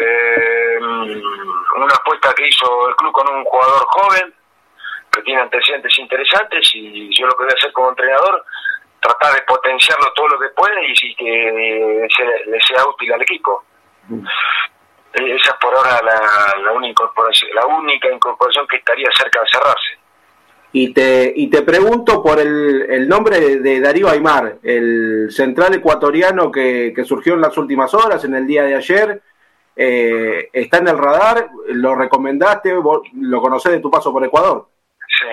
Eh, 0.00 0.78
una 0.80 1.94
apuesta 1.94 2.32
que 2.32 2.48
hizo 2.48 2.88
el 2.88 2.96
club 2.96 3.12
con 3.12 3.28
un 3.28 3.44
jugador 3.44 3.86
joven 3.90 4.34
que 5.10 5.20
tiene 5.20 5.42
antecedentes 5.42 5.98
interesantes 5.98 6.70
y 6.72 7.14
yo 7.14 7.26
lo 7.26 7.32
que 7.32 7.44
voy 7.44 7.52
a 7.52 7.58
hacer 7.58 7.70
como 7.74 7.90
entrenador 7.90 8.42
tratar 9.00 9.34
de 9.34 9.42
potenciarlo 9.42 10.10
todo 10.14 10.28
lo 10.28 10.38
que 10.40 10.48
puede 10.48 10.80
y, 10.88 11.14
que 11.14 12.08
le 12.46 12.60
sea 12.62 12.86
útil 12.88 13.12
al 13.12 13.20
equipo. 13.20 13.62
Esa 14.08 15.50
es 15.50 15.58
por 15.60 15.74
ahora 15.74 16.00
la, 16.62 16.72
única 16.72 16.90
incorporación, 16.90 17.50
la 17.54 17.66
única 17.66 18.08
incorporación 18.10 18.66
que 18.66 18.76
estaría 18.76 19.08
cerca 19.16 19.40
de 19.40 19.46
cerrarse. 19.50 19.98
Y 20.74 20.94
te, 20.94 21.32
y 21.36 21.50
te 21.50 21.62
pregunto 21.62 22.22
por 22.22 22.40
el, 22.40 22.86
el 22.88 23.06
nombre 23.06 23.58
de, 23.58 23.80
Darío 23.80 24.08
Aymar, 24.08 24.56
el 24.62 25.28
central 25.30 25.74
ecuatoriano 25.74 26.50
que, 26.50 26.94
que, 26.96 27.04
surgió 27.04 27.34
en 27.34 27.42
las 27.42 27.58
últimas 27.58 27.92
horas, 27.92 28.24
en 28.24 28.34
el 28.34 28.46
día 28.46 28.62
de 28.62 28.76
ayer. 28.76 29.22
Eh, 29.76 30.48
¿Está 30.50 30.78
en 30.78 30.88
el 30.88 30.96
radar? 30.96 31.50
¿Lo 31.66 31.94
recomendaste? 31.94 32.72
¿Lo 32.72 33.42
conocés 33.42 33.72
de 33.72 33.80
tu 33.80 33.90
paso 33.90 34.12
por 34.12 34.24
Ecuador? 34.24 34.66
Sí, 35.20 35.28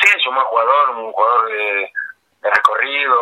sí, 0.00 0.10
es 0.16 0.26
un 0.28 0.36
buen 0.36 0.46
jugador, 0.46 0.90
un 0.98 1.12
jugador 1.12 1.48
de, 1.48 1.92
de 2.42 2.50
recorrido, 2.50 3.16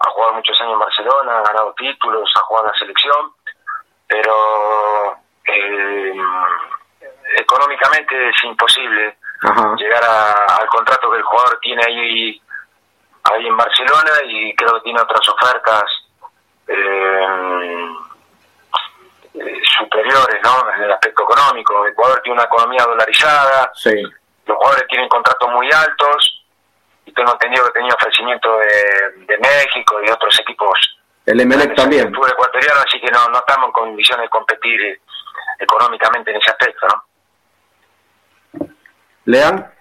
ha 0.00 0.10
jugado 0.10 0.34
muchos 0.34 0.60
años 0.60 0.74
en 0.74 0.78
Barcelona, 0.80 1.38
ha 1.38 1.42
ganado 1.42 1.74
títulos, 1.74 2.28
ha 2.34 2.40
jugado 2.40 2.66
en 2.66 2.72
la 2.72 2.78
selección 2.78 3.32
pero 4.06 5.18
eh, 5.46 6.14
económicamente 7.38 8.28
es 8.28 8.44
imposible 8.44 9.16
llegar 9.76 10.02
al 10.04 10.66
contrato 10.68 11.10
que 11.10 11.18
el 11.18 11.22
jugador 11.22 11.58
tiene 11.60 11.82
ahí 11.86 12.42
ahí 13.32 13.46
en 13.46 13.56
Barcelona 13.56 14.12
y 14.24 14.54
creo 14.54 14.74
que 14.74 14.80
tiene 14.82 15.00
otras 15.00 15.28
ofertas 15.28 15.84
eh, 16.68 17.26
superiores 19.78 20.40
¿no? 20.42 20.72
en 20.74 20.82
el 20.82 20.92
aspecto 20.92 21.22
económico. 21.24 21.84
El 21.84 21.92
Ecuador 21.92 22.20
tiene 22.22 22.38
una 22.38 22.46
economía 22.46 22.84
dolarizada, 22.84 23.72
los 24.46 24.56
jugadores 24.56 24.86
tienen 24.88 25.08
contratos 25.08 25.50
muy 25.50 25.68
altos 25.72 26.44
y 27.04 27.12
tengo 27.12 27.32
entendido 27.32 27.66
que 27.66 27.72
tenía 27.72 27.94
ofrecimiento 27.94 28.58
de, 28.58 29.38
México 29.38 30.00
y 30.02 30.10
otros 30.10 30.38
equipos. 30.40 30.95
El 31.26 31.40
Emelec 31.40 31.74
también. 31.74 32.06
El 32.06 32.14
ecuatoriano, 32.14 32.80
así 32.86 33.00
que 33.00 33.10
no, 33.10 33.26
no 33.28 33.38
estamos 33.38 33.66
en 33.66 33.72
condiciones 33.72 34.24
de 34.24 34.30
competir 34.30 35.00
económicamente 35.58 36.30
en 36.30 36.36
ese 36.36 36.50
aspecto, 36.50 36.86
¿no? 36.86 38.68
Lean. 39.24 39.72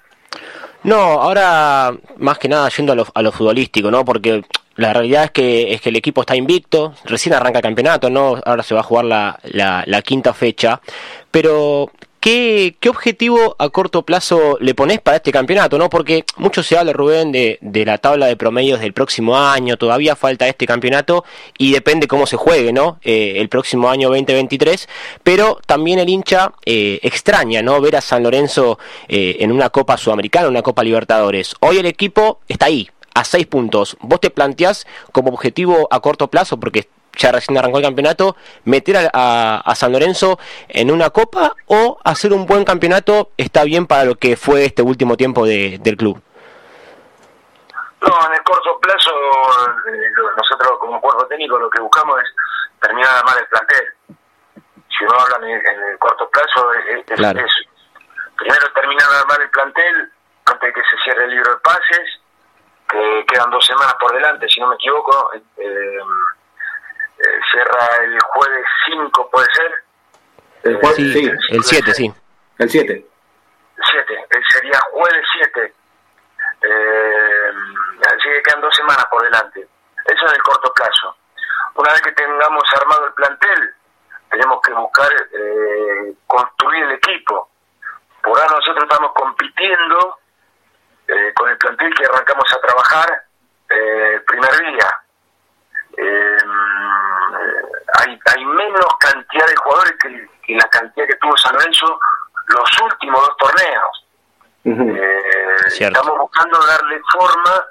No, 0.83 0.97
ahora 0.97 1.93
más 2.17 2.39
que 2.39 2.49
nada 2.49 2.69
yendo 2.69 2.93
a 2.93 2.95
lo, 2.95 3.05
a 3.13 3.21
lo 3.21 3.31
futbolístico, 3.31 3.91
¿no? 3.91 4.03
Porque 4.03 4.43
la 4.75 4.93
realidad 4.93 5.25
es 5.25 5.31
que, 5.31 5.73
es 5.73 5.81
que 5.81 5.89
el 5.89 5.95
equipo 5.95 6.21
está 6.21 6.35
invicto, 6.35 6.93
recién 7.05 7.33
arranca 7.33 7.59
el 7.59 7.63
campeonato, 7.63 8.09
¿no? 8.09 8.41
Ahora 8.43 8.63
se 8.63 8.73
va 8.73 8.81
a 8.81 8.83
jugar 8.83 9.05
la, 9.05 9.39
la, 9.43 9.83
la 9.85 10.01
quinta 10.01 10.33
fecha. 10.33 10.81
Pero 11.31 11.91
¿Qué, 12.25 12.75
¿Qué, 12.79 12.89
objetivo 12.89 13.55
a 13.59 13.69
corto 13.69 14.01
plazo 14.01 14.57
le 14.59 14.73
pones 14.73 14.99
para 14.99 15.17
este 15.17 15.31
campeonato? 15.31 15.77
¿no? 15.77 15.91
Porque 15.91 16.25
mucho 16.37 16.63
se 16.63 16.75
habla, 16.75 16.91
Rubén, 16.91 17.31
de, 17.31 17.59
de, 17.61 17.85
la 17.85 17.99
tabla 17.99 18.25
de 18.25 18.35
promedios 18.35 18.79
del 18.79 18.93
próximo 18.93 19.37
año, 19.37 19.77
todavía 19.77 20.15
falta 20.15 20.47
este 20.47 20.65
campeonato 20.65 21.23
y 21.59 21.71
depende 21.71 22.07
cómo 22.07 22.25
se 22.25 22.35
juegue 22.35 22.73
¿no? 22.73 22.97
Eh, 23.03 23.33
el 23.37 23.47
próximo 23.47 23.91
año 23.91 24.09
2023, 24.09 24.89
pero 25.21 25.59
también 25.67 25.99
el 25.99 26.09
hincha 26.09 26.51
eh, 26.65 26.99
extraña 27.03 27.61
¿no? 27.61 27.79
ver 27.79 27.95
a 27.95 28.01
San 28.01 28.23
Lorenzo 28.23 28.79
eh, 29.07 29.37
en 29.41 29.51
una 29.51 29.69
Copa 29.69 29.95
Sudamericana, 29.95 30.47
una 30.47 30.63
Copa 30.63 30.83
Libertadores. 30.83 31.53
Hoy 31.59 31.77
el 31.77 31.85
equipo 31.85 32.39
está 32.47 32.65
ahí, 32.65 32.89
a 33.13 33.23
seis 33.23 33.45
puntos. 33.45 33.97
¿Vos 34.01 34.19
te 34.19 34.31
planteás 34.31 34.87
como 35.11 35.29
objetivo 35.29 35.87
a 35.91 35.99
corto 35.99 36.27
plazo, 36.31 36.59
porque 36.59 36.87
ya 37.15 37.31
recién 37.31 37.57
arrancó 37.57 37.77
el 37.77 37.83
campeonato, 37.83 38.35
meter 38.65 39.09
a, 39.13 39.73
San 39.75 39.91
Lorenzo 39.91 40.39
en 40.67 40.91
una 40.91 41.09
copa 41.09 41.55
o 41.67 41.99
hacer 42.03 42.31
un 42.33 42.45
buen 42.45 42.63
campeonato 42.63 43.31
está 43.37 43.63
bien 43.63 43.87
para 43.87 44.05
lo 44.05 44.15
que 44.15 44.37
fue 44.37 44.65
este 44.65 44.81
último 44.81 45.17
tiempo 45.17 45.45
de, 45.45 45.77
del 45.79 45.97
club? 45.97 46.21
No, 48.01 48.27
en 48.27 48.33
el 48.33 48.43
corto 48.43 48.79
plazo, 48.79 49.11
eh, 49.87 50.11
nosotros 50.37 50.79
como 50.79 51.01
cuerpo 51.01 51.25
técnico 51.25 51.57
lo 51.57 51.69
que 51.69 51.81
buscamos 51.81 52.19
es 52.21 52.29
terminar 52.79 53.11
de 53.11 53.19
armar 53.19 53.37
el 53.39 53.47
plantel. 53.47 53.93
Si 54.97 55.03
no 55.03 55.11
hablan 55.19 55.43
en, 55.49 55.83
el 55.91 55.97
corto 55.97 56.29
plazo, 56.29 56.73
es, 56.73 57.03
primero 57.05 58.73
terminar 58.73 59.09
de 59.09 59.17
armar 59.17 59.41
el 59.41 59.49
plantel 59.49 60.11
antes 60.45 60.67
de 60.67 60.73
que 60.73 60.87
se 60.87 60.97
cierre 61.03 61.25
el 61.25 61.31
libro 61.31 61.51
de 61.51 61.59
pases, 61.59 62.21
que 62.87 63.25
quedan 63.27 63.49
dos 63.49 63.65
semanas 63.65 63.95
por 63.99 64.13
delante, 64.13 64.47
si 64.47 64.59
no 64.59 64.67
me 64.67 64.75
equivoco. 64.75 65.31
Eh, 65.57 65.99
eh, 67.19 67.39
cierra 67.51 68.03
el 68.03 68.19
jueves 68.19 68.65
5, 68.85 69.29
¿puede 69.31 69.47
ser? 69.53 69.83
El 70.63 70.75
jueves, 70.77 70.95
sí, 70.95 71.31
el 71.49 71.63
7, 71.63 71.93
sí. 71.93 72.13
El 72.57 72.69
7. 72.69 73.05
7, 73.91 74.27
sería 74.49 74.79
jueves 74.91 75.25
7. 75.33 75.73
Eh, 76.61 77.51
así 78.07 78.29
que 78.29 78.43
quedan 78.43 78.61
dos 78.61 78.75
semanas 78.75 79.05
por 79.11 79.21
delante. 79.23 79.67
Eso 80.05 80.27
en 80.27 80.35
el 80.35 80.43
corto 80.43 80.73
plazo. 80.73 81.15
Una 81.75 81.91
vez 81.91 82.01
que 82.01 82.11
tengamos 82.13 82.63
armado 82.79 83.07
el 83.07 83.13
plantel, 83.13 83.75
tenemos 84.29 84.61
que 84.61 84.73
buscar 84.73 85.11
eh, 85.11 86.13
construir 86.27 86.83
el 86.83 86.91
equipo. 86.91 87.49
Por 88.23 88.39
ahora 88.39 88.55
nosotros 88.55 88.83
estamos 88.83 89.11
compitiendo 89.13 90.19
eh, 91.07 91.33
con 91.35 91.49
el 91.49 91.57
plantel 91.57 91.93
que 91.93 92.05
arrancamos 92.05 92.45
a 92.51 92.61
trabajar 92.61 93.23
eh, 93.69 94.11
el 94.15 94.23
primer 94.23 94.51
día. 94.57 95.04
Eh, 95.97 96.37
hay, 97.99 98.19
hay 98.25 98.45
menos 98.45 98.85
cantidad 98.99 99.47
de 99.47 99.55
jugadores 99.55 99.93
que, 100.01 100.55
la 100.55 100.67
cantidad 100.69 101.07
que 101.07 101.15
tuvo 101.15 101.35
San 101.37 101.53
Lorenzo 101.53 101.99
los 102.47 102.81
últimos 102.83 103.21
dos 103.21 103.37
torneos. 103.37 104.05
Eh, 104.65 105.55
estamos 105.67 106.17
buscando 106.17 106.59
darle 106.65 106.99
forma 107.11 107.65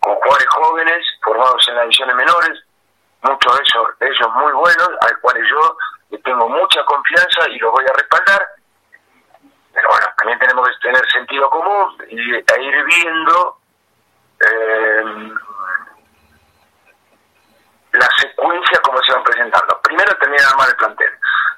con 0.00 0.14
jugadores 0.16 0.46
jóvenes 0.48 1.06
formados 1.22 1.68
en 1.68 1.74
las 1.76 1.84
divisiones 1.84 2.16
menores, 2.16 2.64
muchos 3.22 3.56
de 3.56 3.62
ellos, 3.62 3.98
de 3.98 4.06
ellos 4.08 4.28
muy 4.34 4.52
buenos, 4.52 4.88
al 5.00 5.20
cuales 5.20 5.48
yo 5.48 5.76
le 6.10 6.18
tengo 6.18 6.48
mucha 6.48 6.84
confianza 6.84 7.48
y 7.48 7.58
los 7.58 7.70
voy 7.70 7.84
a 7.84 7.96
respaldar. 7.96 8.46
Pero 9.72 9.88
bueno, 9.88 10.06
también 10.16 10.38
tenemos 10.40 10.68
que 10.68 10.88
tener 10.88 11.10
sentido 11.10 11.48
común 11.50 11.96
y 12.08 12.34
e 12.34 12.62
ir 12.62 12.84
viendo 12.84 13.58
eh, 14.40 15.04
la 17.92 18.08
secuencia 18.18 18.78
como 18.82 19.02
se 19.02 19.12
van 19.12 19.24
presentando. 19.24 19.80
Primero 19.82 20.16
termina 20.18 20.42
de 20.42 20.48
armar 20.50 20.68
el 20.68 20.76
plantel. 20.76 21.10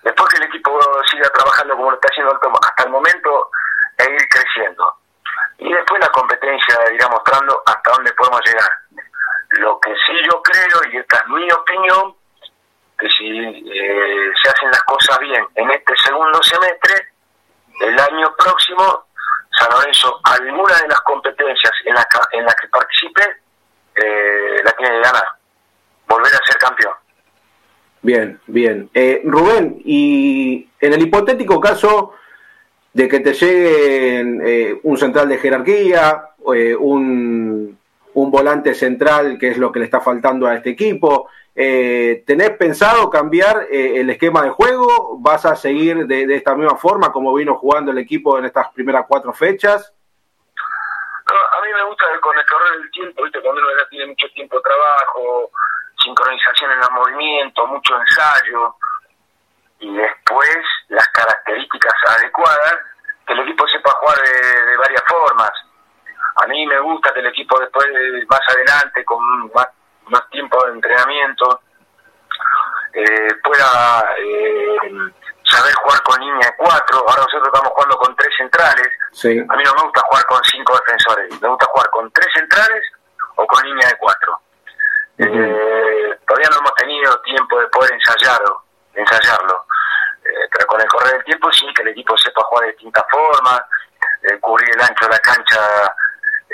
Después 0.02 0.28
que 0.30 0.38
el 0.38 0.48
equipo 0.48 0.80
siga 1.10 1.28
trabajando 1.30 1.76
como 1.76 1.90
lo 1.90 1.96
está 1.96 2.08
haciendo 2.10 2.38
hasta 2.60 2.84
el 2.84 2.90
momento 2.90 3.50
e 3.98 4.04
ir 4.12 4.28
creciendo. 4.28 4.96
Y 5.58 5.72
después 5.72 6.00
la 6.00 6.08
competencia 6.08 6.76
irá 6.92 7.08
mostrando 7.08 7.62
hasta 7.66 7.92
dónde 7.92 8.12
podemos 8.14 8.40
llegar. 8.44 8.70
Lo 9.50 9.78
que 9.80 9.94
sí 10.06 10.12
yo 10.30 10.42
creo, 10.42 10.92
y 10.92 10.96
esta 10.96 11.18
es 11.18 11.28
mi 11.28 11.50
opinión, 11.52 12.16
que 12.98 13.08
si 13.08 13.28
eh, 13.28 14.32
se 14.42 14.48
hacen 14.48 14.70
las 14.70 14.82
cosas 14.84 15.18
bien 15.18 15.46
en 15.54 15.70
este 15.70 15.94
segundo 15.96 16.42
semestre, 16.42 17.08
el 17.80 17.98
año 17.98 18.34
próximo, 18.36 19.06
San 19.58 19.70
Lorenzo, 19.70 20.20
alguna 20.24 20.74
de 20.76 20.88
las 20.88 21.00
competencias 21.02 21.72
en 21.84 21.94
las 21.94 22.06
en 22.32 22.44
la 22.44 22.54
que 22.54 22.68
participe, 22.68 23.22
eh, 23.94 24.62
la 24.64 24.72
tiene 24.72 24.92
que 24.92 25.00
ganar 25.00 25.41
volver 26.12 26.32
a 26.34 26.44
ser 26.44 26.56
campeón. 26.58 26.94
Bien, 28.02 28.40
bien. 28.46 28.90
Eh, 28.92 29.22
Rubén, 29.24 29.80
y 29.84 30.68
en 30.80 30.92
el 30.92 31.02
hipotético 31.02 31.60
caso 31.60 32.14
de 32.92 33.08
que 33.08 33.20
te 33.20 33.32
llegue 33.32 34.20
eh, 34.20 34.80
un 34.82 34.98
central 34.98 35.28
de 35.28 35.38
jerarquía, 35.38 36.30
eh, 36.54 36.74
un, 36.74 37.78
un, 38.14 38.30
volante 38.30 38.74
central, 38.74 39.38
que 39.38 39.48
es 39.48 39.58
lo 39.58 39.70
que 39.70 39.78
le 39.78 39.84
está 39.84 40.00
faltando 40.00 40.46
a 40.46 40.56
este 40.56 40.70
equipo, 40.70 41.28
¿tenés 41.54 42.50
pensado 42.58 43.08
cambiar 43.08 43.66
el 43.70 44.08
esquema 44.10 44.42
de 44.42 44.50
juego? 44.50 45.18
¿Vas 45.20 45.44
a 45.44 45.54
seguir 45.54 46.06
de, 46.06 46.26
de, 46.26 46.34
esta 46.34 46.54
misma 46.54 46.76
forma 46.76 47.12
como 47.12 47.34
vino 47.34 47.54
jugando 47.56 47.92
el 47.92 47.98
equipo 47.98 48.38
en 48.38 48.46
estas 48.46 48.72
primeras 48.72 49.04
cuatro 49.06 49.32
fechas? 49.32 49.92
a 51.26 51.62
mí 51.62 51.68
me 51.72 51.84
gusta 51.84 52.04
con 52.20 52.36
el 52.36 52.44
correr 52.46 52.80
del 52.80 52.90
tiempo, 52.90 53.22
¿viste? 53.22 53.40
cuando 53.40 53.60
uno 53.60 53.70
ya 53.78 53.88
tiene 53.88 54.06
mucho 54.06 54.26
tiempo 54.34 54.56
de 54.56 54.62
trabajo, 54.62 55.50
sincronización 56.02 56.72
en 56.72 56.78
los 56.78 56.90
movimientos, 56.90 57.68
mucho 57.68 57.98
ensayo 58.00 58.76
y 59.82 59.94
después 59.94 60.58
las 60.88 61.06
características 61.08 61.94
adecuadas, 62.18 62.76
que 63.26 63.32
el 63.32 63.40
equipo 63.40 63.66
sepa 63.68 63.90
jugar 64.00 64.18
de, 64.18 64.76
varias 64.76 65.02
formas. 65.08 65.50
A 66.36 66.46
mí 66.46 66.66
me 66.66 66.78
gusta 66.80 67.12
que 67.12 67.20
el 67.20 67.26
equipo 67.26 67.58
después, 67.58 67.86
más 68.28 68.40
adelante, 68.48 69.04
con 69.04 69.20
más, 69.52 69.68
más 70.06 70.28
tiempo 70.30 70.64
de 70.64 70.72
entrenamiento, 70.72 71.60
eh, 72.94 73.34
pueda 73.42 74.14
eh, 74.18 74.76
saber 75.44 75.74
jugar 75.74 76.02
con 76.02 76.20
línea 76.20 76.46
de 76.46 76.56
cuatro. 76.56 76.98
Ahora 77.00 77.22
nosotros 77.22 77.48
estamos 77.52 77.72
jugando 77.72 77.96
con 77.98 78.16
tres 78.16 78.30
centrales. 78.36 78.88
A 79.50 79.56
mí 79.56 79.62
no 79.64 79.74
me 79.74 79.82
gusta 79.82 80.00
jugar 80.08 80.24
con 80.26 80.44
cinco 80.44 80.78
defensores, 80.78 81.40
me 81.40 81.48
gusta 81.48 81.66
jugar 81.66 81.90
con 81.90 82.10
tres 82.12 82.28
centrales 82.34 82.84
o 83.36 83.46
con 83.46 83.64
línea 83.64 83.88
de 83.88 83.96
cuatro. 83.98 84.40
Eh, 85.18 86.18
todavía 86.26 86.48
no 86.50 86.58
hemos 86.58 86.74
tenido 86.74 87.20
tiempo 87.20 87.60
de 87.60 87.66
poder 87.68 87.92
ensayarlo, 87.92 88.62
ensayarlo. 88.94 89.66
Eh, 90.24 90.48
pero 90.50 90.66
con 90.66 90.80
el 90.80 90.88
correr 90.88 91.12
del 91.14 91.24
tiempo 91.24 91.52
sí 91.52 91.66
que 91.74 91.82
el 91.82 91.88
equipo 91.88 92.16
sepa 92.16 92.42
jugar 92.44 92.66
de 92.66 92.72
distintas 92.72 93.04
formas, 93.10 93.62
eh, 94.22 94.38
cubrir 94.40 94.70
el 94.74 94.80
ancho 94.80 95.06
de 95.06 95.12
la 95.12 95.18
cancha 95.18 95.94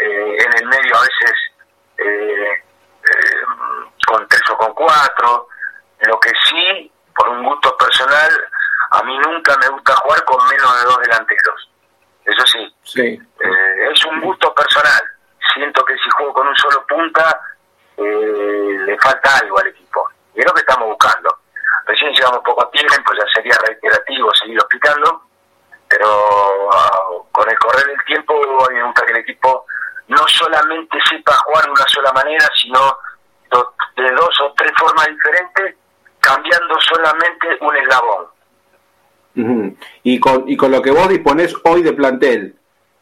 en 0.00 0.52
el 0.58 0.66
medio 0.68 0.96
a 0.96 1.00
veces 1.00 1.34
con 4.06 4.28
tres 4.28 4.42
o 4.50 4.56
con 4.56 4.72
cuatro. 4.74 5.48
Lo 6.06 6.20
que 6.20 6.30
sí, 6.44 6.92
por 7.16 7.28
un 7.30 7.44
gusto 7.44 7.76
personal, 7.76 8.30
a 8.92 9.02
mí 9.02 9.18
nunca 9.18 9.56
me 9.58 9.68
gusta 9.68 9.96
jugar 9.96 10.24
con 10.24 10.48
menos 10.48 10.78
de 10.78 10.84
dos 10.84 10.98
delanteros. 11.00 11.70
Eso 12.24 12.46
sí. 12.46 12.76
sí. 12.84 13.20
es 13.92 14.04
un 14.04 14.20
gusto 14.20 14.54
personal. 14.54 15.02
Siento 15.52 15.84
que 15.84 15.94
si 15.94 16.08
juego 16.10 16.32
con 16.32 16.46
un 16.46 16.56
solo 16.56 16.86
punta, 16.86 17.40
eh, 17.98 18.76
le 18.86 18.98
falta 18.98 19.38
algo 19.42 19.58
al 19.58 19.68
equipo. 19.68 20.08
Y 20.34 20.40
es 20.40 20.46
lo 20.46 20.52
que 20.52 20.60
estamos 20.60 20.88
buscando. 20.88 21.36
Recién 21.86 22.12
llevamos 22.12 22.40
poco 22.44 22.68
tiempo, 22.68 23.12
ya 23.18 23.24
sería 23.34 23.56
reiterativo 23.66 24.30
seguir 24.34 24.58
explicando, 24.58 25.22
pero 25.88 26.70
ah, 26.72 27.08
con 27.32 27.50
el 27.50 27.58
correr 27.58 27.86
del 27.86 28.04
tiempo 28.04 28.34
a 28.34 28.68
mí 28.70 28.76
me 28.76 28.84
gusta 28.84 29.04
que 29.06 29.12
el 29.12 29.18
equipo 29.18 29.66
no 30.08 30.22
solamente 30.28 30.98
sepa 31.08 31.32
jugar 31.44 31.64
de 31.64 31.70
una 31.70 31.84
sola 31.88 32.12
manera, 32.12 32.46
sino 32.54 32.98
de 33.96 34.12
dos 34.12 34.40
o 34.44 34.52
tres 34.56 34.72
formas 34.78 35.06
diferentes, 35.06 35.76
cambiando 36.20 36.74
solamente 36.80 37.48
un 37.60 37.76
eslabón. 37.76 38.26
y, 40.02 40.20
con, 40.20 40.48
y 40.48 40.56
con 40.56 40.70
lo 40.70 40.82
que 40.82 40.90
vos 40.90 41.08
disponés 41.08 41.54
hoy 41.64 41.82
de 41.82 41.92
plantel, 41.92 42.56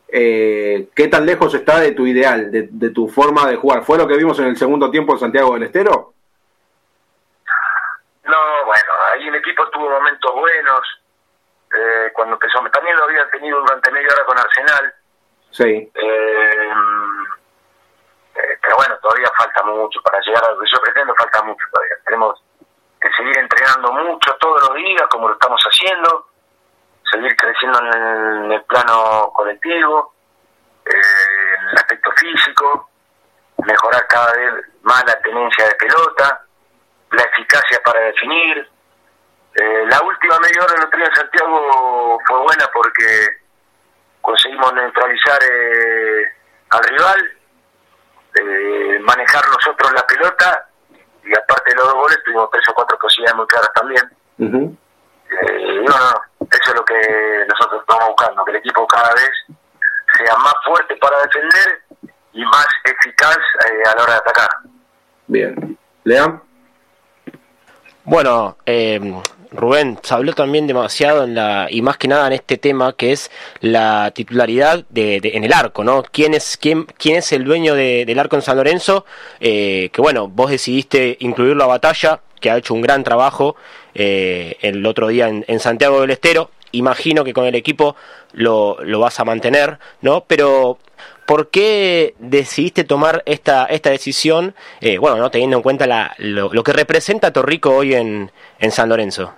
eh, 0.08 0.88
¿qué 0.94 1.08
tan 1.08 1.26
lejos 1.26 1.54
está 1.54 1.80
de 1.80 1.92
tu 1.92 2.06
ideal, 2.06 2.50
de, 2.50 2.90
tu 2.90 3.08
forma 3.08 3.46
de 3.46 3.56
jugar? 3.56 3.82
¿Fue 3.82 3.98
lo 3.98 4.06
que 4.06 4.16
vimos 4.16 4.38
en 4.38 4.46
el 4.46 4.56
segundo 4.56 4.90
tiempo 4.90 5.12
en 5.12 5.18
Santiago 5.18 5.54
del 5.54 5.64
Estero? 5.64 6.14
No, 8.24 8.64
bueno, 8.64 8.92
ahí 9.12 9.26
el 9.26 9.34
equipo 9.34 9.68
tuvo 9.70 9.90
momentos 9.90 10.32
buenos. 10.34 10.80
Eh, 11.74 12.10
cuando 12.12 12.34
empezó, 12.34 12.58
también 12.70 12.96
lo 12.96 13.04
había 13.04 13.28
tenido 13.30 13.60
durante 13.60 13.90
media 13.90 14.08
hora 14.12 14.24
con 14.24 14.38
Arsenal. 14.38 14.94
Sí. 15.50 15.90
Eh, 15.94 16.72
bueno, 18.76 18.98
todavía 19.00 19.30
falta 19.36 19.62
mucho 19.62 20.00
para 20.02 20.20
llegar 20.20 20.44
a 20.44 20.50
lo 20.52 20.58
que 20.60 20.66
yo 20.70 20.80
pretendo, 20.80 21.14
falta 21.14 21.42
mucho 21.42 21.64
todavía. 21.72 21.96
Tenemos 22.04 22.42
que 23.00 23.08
seguir 23.16 23.38
entrenando 23.38 23.92
mucho 23.92 24.36
todos 24.38 24.68
los 24.68 24.76
días, 24.76 25.02
como 25.10 25.28
lo 25.28 25.34
estamos 25.34 25.60
haciendo, 25.62 26.26
seguir 27.10 27.36
creciendo 27.36 27.78
en 27.80 28.52
el, 28.52 28.62
plano 28.62 29.30
colectivo, 29.34 30.14
eh, 30.84 30.90
en 31.58 31.68
el 31.68 31.76
aspecto 31.76 32.10
físico, 32.16 32.90
mejorar 33.64 34.06
cada 34.06 34.32
vez 34.32 34.64
más 34.82 35.04
la 35.06 35.18
tenencia 35.20 35.66
de 35.66 35.74
pelota, 35.74 36.46
la 37.12 37.22
eficacia 37.22 37.80
para 37.84 38.00
definir. 38.00 38.68
Eh, 39.54 39.86
la 39.88 40.02
última 40.02 40.38
media 40.40 40.62
hora 40.62 40.74
de 40.74 40.98
la 40.98 41.06
en 41.06 41.14
Santiago 41.14 42.18
fue 42.26 42.38
buena 42.42 42.66
porque 42.72 43.46
conseguimos 44.20 44.72
neutralizar 44.74 45.38
eh, 45.42 46.24
al 46.70 46.84
rival, 46.84 47.32
eh, 48.34 48.98
manejar 49.00 49.44
nosotros 49.48 49.92
la 49.94 50.06
pelota 50.06 50.68
y 51.24 51.32
aparte 51.36 51.70
de 51.70 51.76
los 51.76 51.86
dos 51.86 51.94
goles 51.94 52.22
tuvimos 52.24 52.50
tres 52.50 52.68
o 52.68 52.74
cuatro 52.74 52.98
posibilidades 52.98 53.36
muy 53.36 53.46
claras 53.46 53.72
también. 53.72 54.10
eh, 55.30 55.82
no, 55.82 55.94
no, 55.98 56.22
eso 56.50 56.70
es 56.70 56.74
lo 56.74 56.84
que 56.84 57.46
nosotros 57.48 57.80
estamos 57.80 58.08
buscando, 58.08 58.44
que 58.44 58.50
el 58.52 58.56
equipo 58.58 58.86
cada 58.86 59.12
vez 59.14 59.30
sea 60.16 60.36
más 60.36 60.54
fuerte 60.64 60.96
para 60.96 61.18
defender 61.22 61.82
y 62.32 62.44
más 62.44 62.66
eficaz 62.84 63.36
eh, 63.36 63.88
a 63.90 63.96
la 63.96 64.02
hora 64.02 64.12
de 64.12 64.18
atacar. 64.18 64.48
Bien. 65.26 65.78
Lean. 66.04 66.42
Bueno, 68.04 68.56
eh, 68.64 69.00
Rubén, 69.50 69.98
se 70.02 70.14
habló 70.14 70.32
también 70.34 70.66
demasiado 70.66 71.24
en 71.24 71.34
la, 71.34 71.66
y 71.70 71.82
más 71.82 71.96
que 71.96 72.08
nada 72.08 72.26
en 72.26 72.34
este 72.34 72.56
tema 72.56 72.92
que 72.92 73.12
es 73.12 73.30
la 73.60 74.10
titularidad 74.12 74.84
de, 74.90 75.20
en 75.22 75.44
el 75.44 75.52
arco, 75.52 75.82
¿no? 75.82 76.02
¿Quién 76.02 76.34
es, 76.34 76.56
quién, 76.56 76.84
quién 76.98 77.16
es 77.16 77.32
el 77.32 77.44
dueño 77.44 77.74
del 77.74 78.18
arco 78.18 78.36
en 78.36 78.42
San 78.42 78.56
Lorenzo? 78.56 79.06
Eh, 79.40 79.90
que 79.92 80.00
bueno, 80.00 80.28
vos 80.28 80.50
decidiste 80.50 81.16
incluirlo 81.20 81.64
a 81.64 81.68
Batalla, 81.68 82.20
que 82.40 82.50
ha 82.50 82.56
hecho 82.56 82.74
un 82.74 82.82
gran 82.82 83.02
trabajo 83.02 83.56
eh, 83.98 84.58
el 84.60 84.84
otro 84.86 85.08
día 85.08 85.28
en, 85.28 85.60
Santiago 85.60 86.02
del 86.02 86.10
Estero. 86.10 86.50
Imagino 86.72 87.24
que 87.24 87.32
con 87.32 87.46
el 87.46 87.54
equipo 87.54 87.96
lo, 88.32 88.76
lo 88.82 89.00
vas 89.00 89.18
a 89.20 89.24
mantener, 89.24 89.78
¿no? 90.02 90.24
Pero 90.26 90.78
¿Por 91.26 91.50
qué 91.50 92.14
decidiste 92.18 92.84
tomar 92.84 93.24
esta, 93.26 93.66
esta 93.66 93.90
decisión, 93.90 94.54
eh, 94.80 94.96
bueno, 94.98 95.16
no 95.16 95.28
teniendo 95.28 95.56
en 95.56 95.62
cuenta 95.64 95.86
la, 95.88 96.14
lo, 96.18 96.52
lo, 96.52 96.62
que 96.62 96.72
representa 96.72 97.32
Torrico 97.32 97.74
hoy 97.74 97.94
en, 97.94 98.30
en 98.60 98.70
San 98.70 98.88
Lorenzo? 98.88 99.34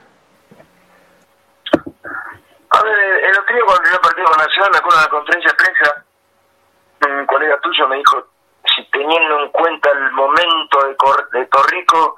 A 2.71 2.83
ver, 2.83 2.95
el 3.25 3.39
otro 3.39 3.55
día 3.55 3.65
cuando 3.65 3.91
yo 3.91 4.01
partido 4.03 4.27
con 4.27 4.37
Nacional, 4.37 4.71
me 4.71 4.79
acuerdo 4.79 4.99
de 4.99 5.05
la 5.05 5.11
conferencia 5.11 5.51
de 5.51 5.57
prensa, 5.57 6.05
un 7.09 7.27
colega 7.27 7.59
tuyo 7.63 7.89
me 7.89 7.97
dijo, 7.97 8.27
si 8.77 8.85
teniendo 8.91 9.45
en 9.45 9.51
cuenta 9.51 9.89
el 9.91 10.13
momento 10.13 10.79
de, 10.83 11.39
de 11.39 11.47
Torrico, 11.47 12.17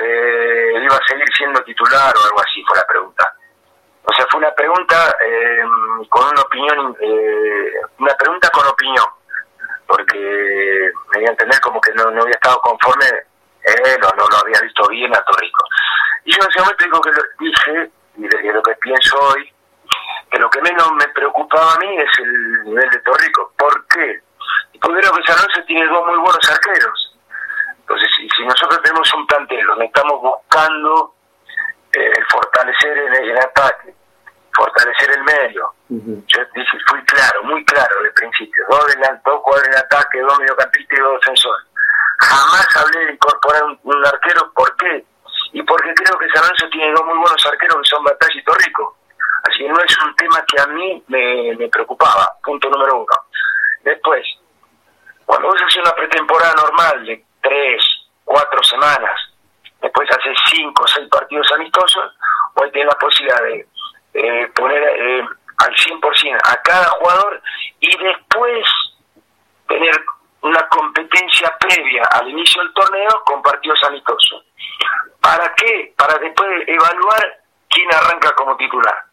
eh, 0.00 0.72
iba 0.82 0.96
a 0.96 1.06
seguir 1.06 1.26
siendo 1.36 1.62
titular 1.64 2.14
o 2.16 2.24
algo 2.24 2.40
así, 2.40 2.62
fue 2.66 2.76
la 2.76 2.86
pregunta. 2.86 3.34
O 4.04 4.12
sea, 4.12 4.26
fue 4.30 4.38
una 4.38 4.52
pregunta 4.54 5.16
eh, 5.24 5.62
con 6.08 6.28
una 6.28 6.42
opinión, 6.42 6.96
eh, 7.00 7.72
una 7.98 8.14
pregunta 8.14 8.48
con 8.50 8.66
opinión, 8.66 9.06
porque 9.86 10.90
me 11.12 11.18
dio 11.20 11.28
a 11.28 11.32
entender 11.32 11.60
como 11.60 11.80
que 11.80 11.92
no, 11.92 12.10
no 12.10 12.22
había 12.22 12.34
estado 12.34 12.60
conforme 12.60 13.06
él 13.62 14.00
o 14.04 14.16
no 14.16 14.26
lo 14.28 14.36
había 14.38 14.60
visto 14.60 14.88
bien 14.88 15.14
a 15.14 15.22
Torrico. 15.22 15.64
Y 16.24 16.32
yo 16.32 16.42
en 16.42 16.50
ese 16.50 16.60
momento 16.60 16.84
digo 16.84 17.00
que 17.00 17.10
lo 17.10 17.22
dije, 17.38 17.90
y 18.16 18.28
de 18.28 18.52
lo 18.52 18.62
que 18.62 18.74
pienso 18.76 19.16
hoy, 19.20 19.52
que 20.30 20.38
lo 20.38 20.50
que 20.50 20.62
menos 20.62 20.92
me 20.92 21.06
preocupaba 21.08 21.74
a 21.74 21.78
mí 21.78 21.96
es 21.96 22.10
el 22.18 22.64
nivel 22.64 22.90
de 22.90 22.98
Torrico. 23.00 23.52
¿Por 23.56 23.86
qué? 23.88 24.20
Porque 24.80 25.00
creo 25.00 25.12
que 25.12 25.32
San 25.32 25.66
tiene 25.66 25.86
dos 25.86 26.06
muy 26.06 26.18
buenos 26.18 26.50
arqueros. 26.50 27.11
Entonces, 27.82 28.08
si, 28.16 28.28
si 28.36 28.46
nosotros 28.46 28.80
tenemos 28.82 29.12
un 29.14 29.26
plantel 29.26 29.66
donde 29.66 29.84
estamos 29.86 30.20
buscando 30.20 31.14
eh, 31.92 32.12
fortalecer 32.30 32.96
el, 32.96 33.14
el, 33.30 33.38
ataque, 33.38 33.94
fortalecer 34.54 35.10
el 35.10 35.24
medio. 35.24 35.74
Uh 35.90 35.96
-huh. 35.96 36.24
Yo 36.26 36.40
dije, 36.54 36.78
fui 36.88 37.04
claro, 37.04 37.42
muy 37.44 37.64
claro 37.64 38.00
el 38.04 38.12
principio. 38.14 38.64
Dos, 38.70 38.86
dos 39.24 39.40
jugadores 39.42 39.70
de 39.70 39.78
ataque, 39.78 40.20
dos 40.20 40.38
mediocampistas 40.38 40.98
y 40.98 41.02
dos 41.02 41.20
defensores. 41.20 41.66
Jamás 42.18 42.66
hablé 42.76 43.06
de 43.06 43.12
incorporar 43.12 43.64
un, 43.64 43.78
un, 43.82 44.06
arquero. 44.06 44.52
¿Por 44.54 44.74
qué? 44.76 45.04
Y 45.52 45.62
porque 45.62 45.92
creo 45.94 46.18
que 46.18 46.28
San 46.30 46.42
Lorenzo 46.42 46.68
tiene 46.70 46.92
dos 46.92 47.04
muy 47.04 47.18
buenos 47.18 47.46
arqueros 47.46 47.76
que 47.82 47.90
son 47.90 48.04
Batalla 48.04 48.40
y 48.40 48.44
Torrico. 48.44 48.96
Así 49.42 49.58
que 49.58 49.68
no 49.68 49.80
es 49.80 49.98
un 49.98 50.14
tema 50.16 50.44
que 50.46 50.60
a 50.60 50.66
mí 50.68 51.04
me, 51.08 51.56
me 51.56 51.68
preocupaba. 51.68 52.30
Punto 52.42 52.70
número 52.70 52.96
uno. 53.02 53.16
Después, 53.82 54.24
cuando 55.26 55.48
vos 55.48 55.60
haces 55.60 55.82
una 55.82 55.94
pretemporada 55.94 56.54
normal 56.54 57.04
de 57.04 57.24
tres, 57.42 57.84
cuatro 58.24 58.62
semanas, 58.62 59.18
después 59.80 60.08
haces 60.10 60.36
cinco 60.46 60.84
o 60.84 60.88
seis 60.88 61.08
partidos 61.08 61.46
amistosos, 61.52 62.16
hoy 62.54 62.70
tienes 62.70 62.92
la 62.92 62.98
posibilidad 62.98 63.42
de 63.42 63.66
eh, 64.14 64.48
poner 64.54 64.82
eh, 64.82 65.26
al 65.58 65.74
100% 65.74 66.38
a 66.44 66.62
cada 66.62 66.86
jugador 66.90 67.42
y 67.80 67.96
después 67.96 68.66
tener 69.68 70.04
una 70.42 70.68
competencia 70.68 71.56
previa 71.58 72.02
al 72.12 72.28
inicio 72.28 72.62
del 72.62 72.72
torneo 72.74 73.22
con 73.24 73.42
partidos 73.42 73.78
amistosos. 73.84 74.44
¿Para 75.20 75.52
qué? 75.54 75.94
Para 75.96 76.18
después 76.18 76.48
evaluar 76.66 77.40
quién 77.68 77.88
arranca 77.94 78.34
como 78.34 78.56
titular. 78.56 79.04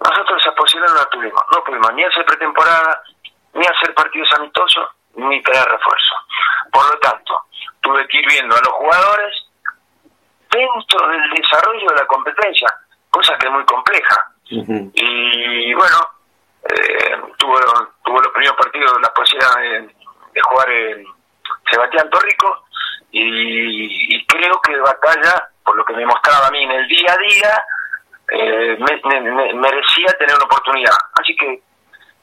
Nosotros 0.00 0.40
esa 0.40 0.54
posibilidad 0.54 0.94
no 0.94 1.00
la 1.00 1.10
tuvimos. 1.10 1.42
No 1.54 1.64
pudimos 1.64 1.92
ni 1.94 2.04
hacer 2.04 2.24
pretemporada, 2.24 3.02
ni 3.52 3.66
hacer 3.66 3.94
partidos 3.94 4.28
amistosos, 4.38 4.88
ni 5.18 5.42
tener 5.42 5.64
refuerzo. 5.64 6.14
Por 6.72 6.92
lo 6.92 6.98
tanto, 7.00 7.44
tuve 7.80 8.06
que 8.08 8.18
ir 8.18 8.26
viendo 8.28 8.54
a 8.54 8.60
los 8.60 8.72
jugadores 8.72 9.46
dentro 10.50 11.08
del 11.08 11.30
desarrollo 11.30 11.86
de 11.88 11.96
la 11.96 12.06
competencia, 12.06 12.68
cosa 13.10 13.36
que 13.36 13.46
es 13.46 13.52
muy 13.52 13.64
compleja. 13.64 14.32
Uh 14.50 14.64
-huh. 14.64 14.90
Y 14.94 15.74
bueno, 15.74 15.98
eh, 16.64 17.16
tuvo, 17.36 17.56
tuvo 18.04 18.20
los 18.20 18.32
primeros 18.32 18.56
partidos 18.56 19.00
la 19.00 19.12
posibilidad 19.12 19.56
de, 19.56 19.94
de 20.32 20.40
jugar 20.42 20.70
en 20.70 21.06
Sebastián 21.70 22.10
Torrico 22.10 22.64
y, 23.10 24.14
y, 24.16 24.26
creo 24.26 24.60
que 24.60 24.76
Batalla, 24.78 25.48
por 25.64 25.76
lo 25.76 25.84
que 25.84 25.94
me 25.94 26.06
mostraba 26.06 26.48
a 26.48 26.50
mí 26.50 26.62
en 26.62 26.70
el 26.70 26.88
día 26.88 27.12
a 27.12 27.16
día, 27.16 27.64
eh, 28.30 28.78
me, 28.78 29.20
me, 29.20 29.30
me, 29.30 29.54
merecía 29.54 30.12
tener 30.18 30.36
una 30.36 30.44
oportunidad. 30.44 30.96
Así 31.20 31.34
que 31.36 31.62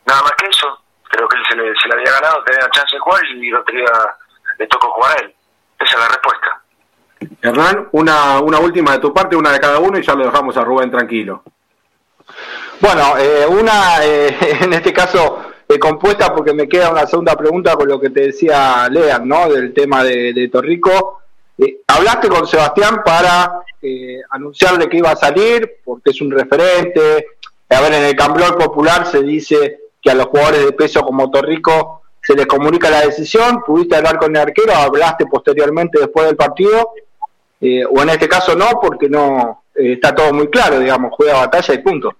nada 0.05 0.21
más 0.21 0.31
que 0.33 0.47
eso, 0.47 0.84
creo 1.09 1.27
que 1.27 1.37
él 1.37 1.43
se 1.49 1.55
le, 1.55 1.73
se 1.75 1.87
le 1.87 1.93
había 1.95 2.19
ganado 2.19 2.43
tener 2.43 2.61
la 2.61 2.69
chance 2.69 2.95
de 2.95 2.99
jugar 2.99 3.21
y 3.25 3.49
lo 3.49 3.63
tenía, 3.63 3.85
le 4.57 4.67
tocó 4.67 4.89
jugar 4.91 5.17
a 5.17 5.21
él. 5.21 5.35
Esa 5.79 5.93
es 5.93 5.99
la 5.99 6.07
respuesta. 6.07 6.61
Hernán, 7.41 7.89
una, 7.91 8.39
una 8.39 8.59
última 8.59 8.93
de 8.93 8.99
tu 8.99 9.13
parte, 9.13 9.35
una 9.35 9.51
de 9.51 9.59
cada 9.59 9.79
uno 9.79 9.97
y 9.97 10.03
ya 10.03 10.15
lo 10.15 10.25
dejamos 10.25 10.57
a 10.57 10.63
Rubén 10.63 10.91
tranquilo. 10.91 11.43
Bueno, 12.79 13.17
eh, 13.17 13.45
una 13.47 14.03
eh, 14.03 14.35
en 14.61 14.73
este 14.73 14.91
caso 14.93 15.41
eh, 15.67 15.79
compuesta 15.79 16.33
porque 16.33 16.53
me 16.53 16.67
queda 16.67 16.91
una 16.91 17.07
segunda 17.07 17.35
pregunta 17.35 17.75
con 17.75 17.87
lo 17.87 17.99
que 17.99 18.09
te 18.09 18.27
decía 18.27 18.87
Lean, 18.89 19.27
¿no? 19.27 19.49
Del 19.49 19.73
tema 19.73 20.03
de, 20.03 20.33
de 20.33 20.49
Torrico. 20.49 21.21
hablaste 21.87 22.27
con 22.27 22.45
Sebastián 22.45 23.01
para 23.03 23.61
anunciarle 24.31 24.89
que 24.89 24.97
iba 24.97 25.11
a 25.11 25.15
salir 25.15 25.77
porque 25.83 26.09
es 26.09 26.21
un 26.21 26.31
referente. 26.31 27.27
A 27.69 27.81
ver, 27.81 27.93
en 27.93 28.03
el 28.03 28.15
Camblor 28.15 28.57
Popular 28.57 29.05
se 29.05 29.21
dice 29.21 29.84
que 30.05 30.11
a 30.11 30.15
los 30.15 30.27
jugadores 30.27 30.63
de 30.63 30.71
peso 30.73 31.01
como 31.01 31.31
Torrico 31.31 32.03
se 32.21 32.35
les 32.35 32.45
comunica 32.45 32.91
la 32.91 33.01
decisión. 33.01 33.63
¿Pudiste 33.63 33.95
hablar 33.95 34.19
con 34.19 34.35
el 34.35 34.41
arquero? 34.41 34.73
¿Hablaste 34.75 35.25
posteriormente 35.25 35.99
después 35.99 36.27
del 36.27 36.35
partido? 36.35 36.91
Eh, 37.59 37.83
o 37.83 38.01
en 38.03 38.09
este 38.09 38.29
caso 38.29 38.55
no, 38.55 38.79
porque 38.79 39.09
no 39.09 39.63
eh, 39.73 39.93
está 39.93 40.13
todo 40.13 40.31
muy 40.31 40.47
claro, 40.51 40.79
digamos, 40.79 41.11
juega 41.15 41.39
batalla 41.39 41.73
y 41.73 41.79
punto. 41.79 42.15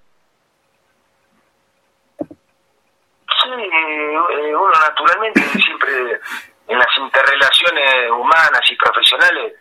Sí, 2.18 3.52
eh, 3.52 4.56
uno 4.56 4.72
naturalmente 4.90 5.42
siempre 5.42 6.20
en 6.68 6.80
las 6.80 6.98
interrelaciones 6.98 8.10
humanas 8.10 8.62
y 8.72 8.76
profesionales 8.78 9.54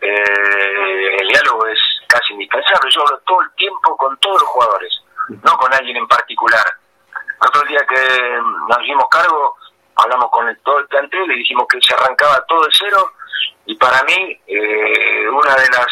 el 0.00 1.28
diálogo 1.28 1.66
es 1.66 1.78
casi 2.08 2.32
indispensable. 2.32 2.90
Yo 2.90 3.02
hablo 3.02 3.20
todo 3.26 3.42
el 3.42 3.50
tiempo 3.52 3.96
con 3.98 4.16
todos 4.16 4.40
los 4.40 4.48
jugadores, 4.48 4.98
no 5.28 5.56
con 5.58 5.72
alguien 5.74 5.98
en 5.98 6.08
particular. 6.08 6.64
Otro 7.42 7.62
día 7.68 7.80
que 7.88 8.40
nos 8.68 8.78
dimos 8.82 9.04
cargo, 9.10 9.56
hablamos 9.96 10.30
con 10.30 10.48
el, 10.48 10.58
todo 10.60 10.78
el 10.78 10.86
plantel 10.88 11.32
y 11.32 11.38
dijimos 11.38 11.66
que 11.68 11.80
se 11.80 11.94
arrancaba 11.94 12.44
todo 12.46 12.64
de 12.64 12.70
cero. 12.72 13.12
Y 13.66 13.76
para 13.76 14.02
mí 14.04 14.40
eh, 14.46 15.28
una 15.28 15.54
de 15.54 15.68
las 15.68 15.86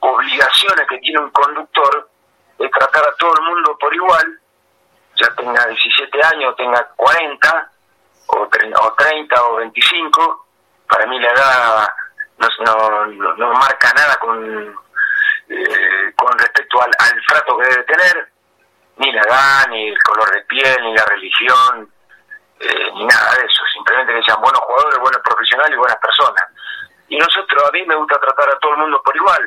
obligaciones 0.00 0.86
que 0.88 0.98
tiene 0.98 1.20
un 1.20 1.30
conductor 1.30 2.08
es 2.58 2.70
tratar 2.70 3.02
a 3.04 3.14
todo 3.16 3.34
el 3.40 3.42
mundo 3.42 3.76
por 3.78 3.94
igual, 3.94 4.40
ya 5.16 5.34
tenga 5.34 5.66
17 5.66 6.20
años, 6.34 6.56
tenga 6.56 6.88
40 6.96 7.70
o 8.26 8.48
30 8.48 8.80
o, 8.80 8.94
30, 8.94 9.44
o 9.44 9.56
25, 9.56 10.46
para 10.88 11.06
mí 11.06 11.18
la 11.20 11.30
edad 11.30 11.88
no, 12.38 12.48
no, 12.64 13.06
no, 13.06 13.34
no 13.34 13.52
marca 13.52 13.92
nada 13.94 14.16
con, 14.16 14.76
eh, 15.48 16.12
con 16.16 16.38
respecto 16.38 16.82
al, 16.82 16.90
al 16.98 17.26
trato 17.26 17.58
que 17.58 17.68
debe 17.68 17.84
tener, 17.84 18.31
ni 19.02 19.12
la 19.12 19.22
edad, 19.22 19.68
ni 19.70 19.88
el 19.88 19.98
color 20.02 20.30
de 20.30 20.42
piel, 20.42 20.76
ni 20.82 20.94
la 20.94 21.04
religión, 21.04 21.90
eh, 22.60 22.90
ni 22.94 23.04
nada 23.04 23.34
de 23.34 23.44
eso, 23.44 23.62
simplemente 23.74 24.14
que 24.14 24.22
sean 24.22 24.40
buenos 24.40 24.60
jugadores, 24.60 24.98
buenos 25.00 25.20
profesionales 25.22 25.72
y 25.74 25.78
buenas 25.78 25.98
personas. 25.98 26.44
Y 27.08 27.18
nosotros, 27.18 27.64
a 27.68 27.72
mí 27.72 27.84
me 27.84 27.96
gusta 27.96 28.18
tratar 28.20 28.48
a 28.50 28.58
todo 28.58 28.72
el 28.72 28.78
mundo 28.78 29.02
por 29.04 29.16
igual. 29.16 29.42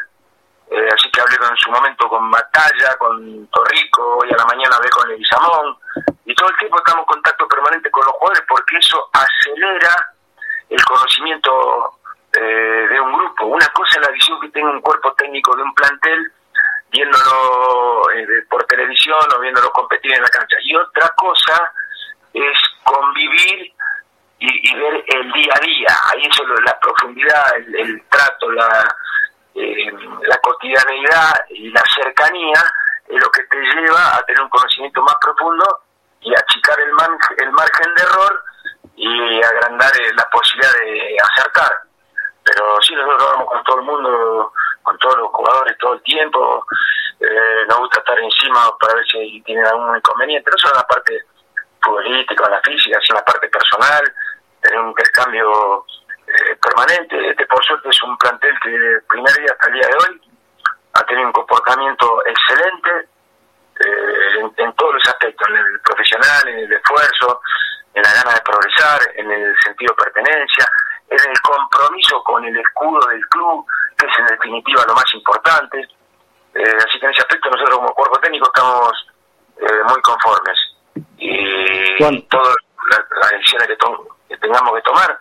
Eh, 0.69 0.89
así 0.93 1.09
que 1.11 1.21
hablé 1.21 1.35
en 1.35 1.57
su 1.57 1.71
momento 1.71 2.09
con 2.09 2.29
Batalla, 2.29 2.95
con 2.97 3.47
Torrico, 3.47 4.17
hoy 4.17 4.29
a 4.33 4.37
la 4.37 4.45
mañana 4.45 4.75
hablé 4.75 4.89
con 4.89 5.07
Samón 5.29 5.77
y 6.25 6.33
todo 6.33 6.49
el 6.49 6.57
tiempo 6.57 6.77
estamos 6.77 7.03
en 7.03 7.13
contacto 7.13 7.47
permanente 7.47 7.91
con 7.91 8.03
los 8.03 8.13
jugadores 8.13 8.43
porque 8.47 8.77
eso 8.77 9.09
acelera 9.13 9.93
el 10.69 10.83
conocimiento 10.83 11.99
eh, 12.33 12.87
de 12.89 12.99
un 12.99 13.13
grupo. 13.13 13.45
Una 13.45 13.67
cosa 13.67 13.99
es 13.99 14.07
la 14.07 14.11
visión 14.11 14.41
que 14.41 14.49
tenga 14.49 14.71
un 14.71 14.81
cuerpo 14.81 15.13
técnico 15.13 15.55
de 15.55 15.61
un 15.61 15.73
plantel 15.75 16.33
viéndolo 16.91 18.09
eh, 18.13 18.25
por 18.49 18.63
televisión 18.65 19.19
o 19.35 19.39
viéndolo 19.39 19.71
competir 19.71 20.13
en 20.13 20.21
la 20.21 20.29
cancha. 20.29 20.57
Y 20.61 20.75
otra 20.75 21.09
cosa 21.17 21.71
es 22.33 22.57
convivir 22.83 23.73
y, 24.39 24.75
ver 24.75 25.03
el 25.07 25.31
día 25.31 25.53
a 25.55 25.59
día. 25.59 25.87
Ahí 26.11 26.27
eso 26.29 26.43
la 26.63 26.79
profundidad, 26.79 27.57
el, 27.57 28.03
trato, 28.09 28.51
la, 28.51 28.95
eh, 29.55 29.91
la 30.21 30.37
cotidianeidad 30.37 31.45
y 31.49 31.69
la 31.69 31.83
cercanía 31.95 32.61
es 33.07 33.21
lo 33.21 33.29
que 33.31 33.43
te 33.43 33.57
lleva 33.57 34.17
a 34.17 34.23
tener 34.23 34.41
un 34.41 34.49
conocimiento 34.49 35.01
más 35.01 35.15
profundo 35.21 35.65
y 36.21 36.33
achicar 36.33 36.79
el, 36.79 36.89
el 36.89 37.51
margen 37.51 37.93
de 37.95 38.01
error 38.01 38.43
y 38.95 39.43
agrandar 39.43 39.91
eh, 40.01 40.13
la 40.15 40.27
posibilidad 40.29 40.73
de 40.73 41.17
acertar. 41.21 41.71
Pero 42.43 42.81
sí, 42.81 42.93
nosotros 42.95 43.31
vamos 43.33 43.49
con 43.49 43.63
todo 43.63 43.79
el 43.79 43.85
mundo, 43.85 44.53
con 44.85 44.97
todos 44.99 45.17
los 45.17 45.29
jugadores 45.31 45.77
todo 45.77 45.95
el 45.95 46.01
tiempo. 46.03 46.65
Eh, 47.19 47.65
nos 47.67 47.79
gusta 47.79 47.99
estar 47.99 48.19
encima 48.19 48.77
para 48.79 48.95
ver 48.95 49.05
si 49.05 49.41
tienen 49.41 49.65
algún 49.65 49.97
inconveniente. 49.97 50.49
No 50.49 50.57
solo 50.57 50.75
en 50.75 50.79
la 50.79 50.87
parte 50.87 51.19
futbolística, 51.81 52.45
en 52.45 52.51
la 52.51 52.61
física, 52.61 52.99
sino 53.01 53.17
en 53.17 53.21
la 53.21 53.25
parte 53.25 53.49
personal, 53.49 54.03
tener 54.61 54.79
un 54.79 54.89
intercambio 54.89 55.85
eh, 56.27 56.55
permanente. 56.61 57.29
Este, 57.29 57.45
por 57.47 57.63
suerte, 57.65 57.89
es 57.89 58.03
un 58.03 58.17
plantel 58.17 58.53
que 58.61 58.69
el 58.69 59.01
primer 59.03 59.33
día 59.33 59.51
hasta 59.51 59.67
el 59.67 59.73
día 59.73 59.87
de 59.87 59.97
hoy 59.97 60.21
ha 60.93 61.05
tenido 61.05 61.27
un 61.27 61.33
comportamiento 61.33 62.23
excelente 62.25 63.09
eh, 63.79 64.51
en, 64.57 64.73
todos 64.73 64.93
los 64.93 65.07
aspectos, 65.07 65.47
en 65.49 65.57
el 65.57 65.79
profesional, 65.81 66.47
en 66.47 66.59
el 66.59 66.73
esfuerzo, 66.73 67.41
en 67.93 68.01
la 68.01 68.13
gana 68.13 68.33
de 68.35 68.41
progresar, 68.41 69.01
en 69.15 69.31
el 69.31 69.55
sentido 69.63 69.93
de 69.97 70.03
pertenencia, 70.03 70.65
en 71.09 71.29
el 71.29 71.41
compromiso 71.41 72.23
con 72.23 72.45
el 72.45 72.55
escudo 72.57 72.99
del 73.09 73.27
club, 73.27 73.65
que 74.05 74.11
es 74.11 74.19
en 74.19 74.25
definitiva 74.27 74.83
lo 74.87 74.93
más 74.93 75.13
importante. 75.13 75.79
Eh, 76.53 76.77
así 76.77 76.99
que 76.99 77.05
en 77.05 77.11
ese 77.11 77.21
aspecto 77.21 77.49
nosotros 77.49 77.77
como 77.77 77.93
cuerpo 77.93 78.19
técnico 78.19 78.47
estamos 78.47 79.07
eh, 79.57 79.83
muy 79.89 80.01
conformes. 80.01 80.57
Y 81.17 82.23
todas 82.29 82.55
las, 82.89 83.31
decisiones 83.31 83.67
que, 84.29 84.37
tengamos 84.37 84.75
que 84.75 84.81
tomar, 84.81 85.19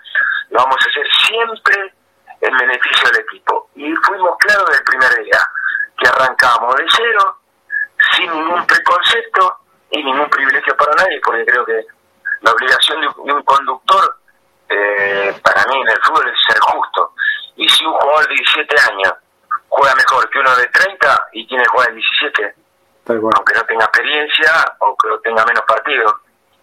lo 0.50 0.58
vamos 0.58 0.76
a 0.78 0.90
hacer 0.90 1.06
siempre 1.26 1.94
en 2.40 2.56
beneficio 2.56 3.10
del 3.10 3.20
equipo. 3.22 3.70
Y 3.74 3.92
fuimos 4.06 4.36
claros 4.38 4.70
del 4.70 4.84
primer 4.84 5.24
día, 5.24 5.38
que 5.98 6.08
arrancamos 6.08 6.76
de 6.76 6.84
cero, 6.88 7.38
sin 8.12 8.30
ningún 8.30 8.66
preconcepto 8.66 9.58
y 9.90 10.04
ningún 10.04 10.28
privilegio 10.28 10.76
para 10.76 10.92
nadie, 10.96 11.20
porque 11.24 11.44
creo 11.46 11.64
que 11.64 11.86
la 12.42 12.50
obligación 12.52 13.00
de 13.00 13.08
un, 13.32 13.42
conductor 13.42 14.18
eh, 14.68 15.34
para 15.42 15.64
mí 15.66 15.80
en 15.80 15.88
el 15.88 15.98
fútbol 16.02 16.28
es 16.28 16.38
ser 16.46 16.60
justo. 16.60 17.13
Y 17.56 17.68
si 17.68 17.84
un 17.84 17.92
jugador 17.92 18.28
de 18.28 18.34
17 18.34 18.76
años 18.92 19.12
juega 19.68 19.94
mejor 19.94 20.28
que 20.30 20.38
uno 20.38 20.56
de 20.56 20.66
30 20.66 21.26
y 21.32 21.46
tiene 21.46 21.64
que 21.64 21.70
jugar 21.70 21.88
de 21.88 21.94
17, 21.94 22.54
aunque 23.06 23.54
no 23.54 23.64
tenga 23.64 23.84
experiencia 23.84 24.52
o 24.78 24.96
que 24.96 25.08
no 25.08 25.18
tenga 25.18 25.44
menos 25.44 25.64
partidos, 25.66 26.14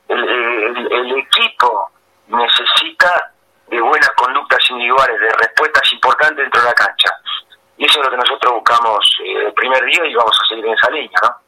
el, 0.07 1.17
equipo 1.17 1.91
necesita 2.27 3.31
de 3.67 3.79
buenas 3.79 4.09
conductas 4.17 4.59
individuales, 4.69 5.19
de 5.19 5.29
respuestas 5.29 5.93
importantes 5.93 6.37
dentro 6.37 6.61
de 6.61 6.67
la 6.67 6.73
cancha. 6.73 7.09
Y 7.77 7.85
eso 7.85 7.99
es 7.99 8.05
lo 8.05 8.11
que 8.11 8.17
nosotros 8.17 8.53
buscamos 8.53 8.99
eh, 9.23 9.45
el 9.47 9.53
primer 9.53 9.83
día 9.85 10.05
y 10.05 10.13
vamos 10.13 10.37
a 10.41 10.47
seguir 10.49 10.65
en 10.65 10.73
esa 10.73 10.89
línea, 10.91 11.19
¿no? 11.23 11.41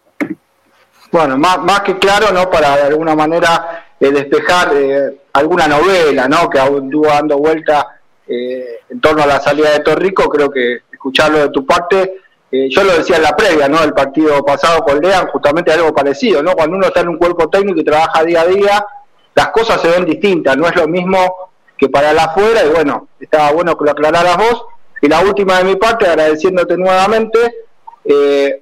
Bueno, 1.11 1.37
más, 1.37 1.59
más 1.59 1.81
que 1.81 1.99
claro, 1.99 2.31
¿no? 2.31 2.49
Para 2.49 2.75
de 2.75 2.87
alguna 2.87 3.15
manera 3.15 3.85
eh, 3.99 4.09
despejar 4.09 4.69
eh, 4.73 5.25
alguna 5.33 5.67
novela, 5.67 6.27
¿no? 6.27 6.49
Que 6.49 6.59
anduvo 6.59 7.07
dando 7.07 7.37
vuelta 7.37 8.01
eh, 8.27 8.79
en 8.89 9.01
torno 9.01 9.23
a 9.23 9.27
la 9.27 9.39
salida 9.39 9.71
de 9.71 9.79
Torrico, 9.79 10.29
creo 10.29 10.49
que 10.49 10.81
escucharlo 10.91 11.39
de 11.39 11.49
tu 11.49 11.65
parte, 11.65 12.19
yo 12.51 12.83
lo 12.83 12.95
decía 12.95 13.15
en 13.15 13.23
la 13.23 13.35
previa, 13.35 13.67
¿no? 13.67 13.81
El 13.83 13.93
partido 13.93 14.45
pasado 14.45 14.83
con 14.83 14.99
Lean, 14.99 15.27
justamente 15.29 15.71
algo 15.71 15.91
parecido, 15.91 16.43
¿no? 16.43 16.53
Cuando 16.53 16.77
uno 16.77 16.85
está 16.85 16.99
en 16.99 17.09
un 17.09 17.17
cuerpo 17.17 17.49
técnico 17.49 17.79
y 17.79 17.83
trabaja 17.83 18.23
día 18.23 18.41
a 18.41 18.45
día, 18.45 18.85
las 19.33 19.47
cosas 19.47 19.81
se 19.81 19.89
ven 19.89 20.05
distintas, 20.05 20.55
no 20.55 20.67
es 20.67 20.75
lo 20.75 20.87
mismo 20.87 21.17
que 21.75 21.89
para 21.89 22.11
el 22.11 22.19
afuera, 22.19 22.63
y 22.63 22.69
bueno, 22.69 23.07
estaba 23.19 23.51
bueno 23.51 23.75
que 23.75 23.85
lo 23.85 23.91
aclararas 23.91 24.37
vos. 24.37 24.65
Y 25.01 25.07
la 25.07 25.21
última 25.21 25.57
de 25.57 25.63
mi 25.63 25.75
parte, 25.77 26.05
agradeciéndote 26.05 26.77
nuevamente, 26.77 27.39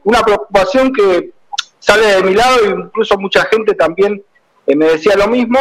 una 0.06 0.22
preocupación 0.22 0.94
que 0.94 1.32
sale 1.78 2.06
de 2.16 2.24
mi 2.24 2.34
lado, 2.34 2.60
e 2.64 2.70
incluso 2.70 3.18
mucha 3.18 3.44
gente 3.46 3.74
también 3.74 4.24
me 4.68 4.86
decía 4.86 5.16
lo 5.18 5.28
mismo. 5.28 5.60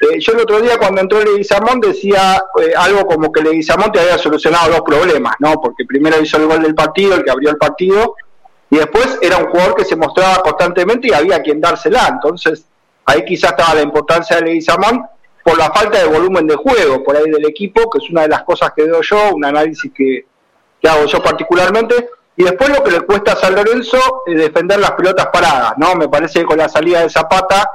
Eh, 0.00 0.20
yo 0.20 0.32
el 0.32 0.40
otro 0.40 0.60
día 0.60 0.78
cuando 0.78 1.00
entró 1.00 1.20
Leguizamón 1.20 1.80
decía 1.80 2.40
eh, 2.60 2.72
algo 2.76 3.04
como 3.04 3.32
que 3.32 3.42
Leguizamón 3.42 3.90
te 3.90 4.00
había 4.00 4.16
solucionado 4.16 4.70
dos 4.70 4.82
problemas, 4.82 5.34
¿no? 5.40 5.60
Porque 5.60 5.84
primero 5.84 6.20
hizo 6.20 6.36
el 6.36 6.46
gol 6.46 6.62
del 6.62 6.74
partido, 6.74 7.16
el 7.16 7.24
que 7.24 7.30
abrió 7.30 7.50
el 7.50 7.56
partido, 7.56 8.14
y 8.70 8.76
después 8.76 9.18
era 9.20 9.38
un 9.38 9.46
jugador 9.46 9.74
que 9.74 9.84
se 9.84 9.96
mostraba 9.96 10.36
constantemente 10.42 11.08
y 11.08 11.12
había 11.12 11.42
quien 11.42 11.60
dársela. 11.60 12.06
Entonces, 12.08 12.64
ahí 13.06 13.24
quizás 13.24 13.50
estaba 13.50 13.74
la 13.74 13.82
importancia 13.82 14.36
de 14.36 14.42
Leguizamón 14.42 15.04
por 15.42 15.58
la 15.58 15.70
falta 15.72 15.98
de 15.98 16.06
volumen 16.06 16.46
de 16.46 16.54
juego 16.54 17.02
por 17.02 17.16
ahí 17.16 17.28
del 17.30 17.46
equipo, 17.46 17.90
que 17.90 17.98
es 17.98 18.10
una 18.10 18.22
de 18.22 18.28
las 18.28 18.42
cosas 18.42 18.72
que 18.76 18.84
veo 18.84 19.00
yo, 19.00 19.34
un 19.34 19.44
análisis 19.44 19.90
que, 19.92 20.26
que 20.80 20.88
hago 20.88 21.06
yo 21.06 21.20
particularmente. 21.22 22.10
Y 22.36 22.44
después 22.44 22.68
lo 22.68 22.84
que 22.84 22.92
le 22.92 23.00
cuesta 23.00 23.32
a 23.32 23.36
San 23.36 23.56
Lorenzo 23.56 23.98
es 24.26 24.36
defender 24.36 24.78
las 24.78 24.92
pelotas 24.92 25.26
paradas, 25.32 25.72
¿no? 25.76 25.96
Me 25.96 26.08
parece 26.08 26.40
que 26.40 26.46
con 26.46 26.58
la 26.58 26.68
salida 26.68 27.00
de 27.00 27.10
Zapata 27.10 27.68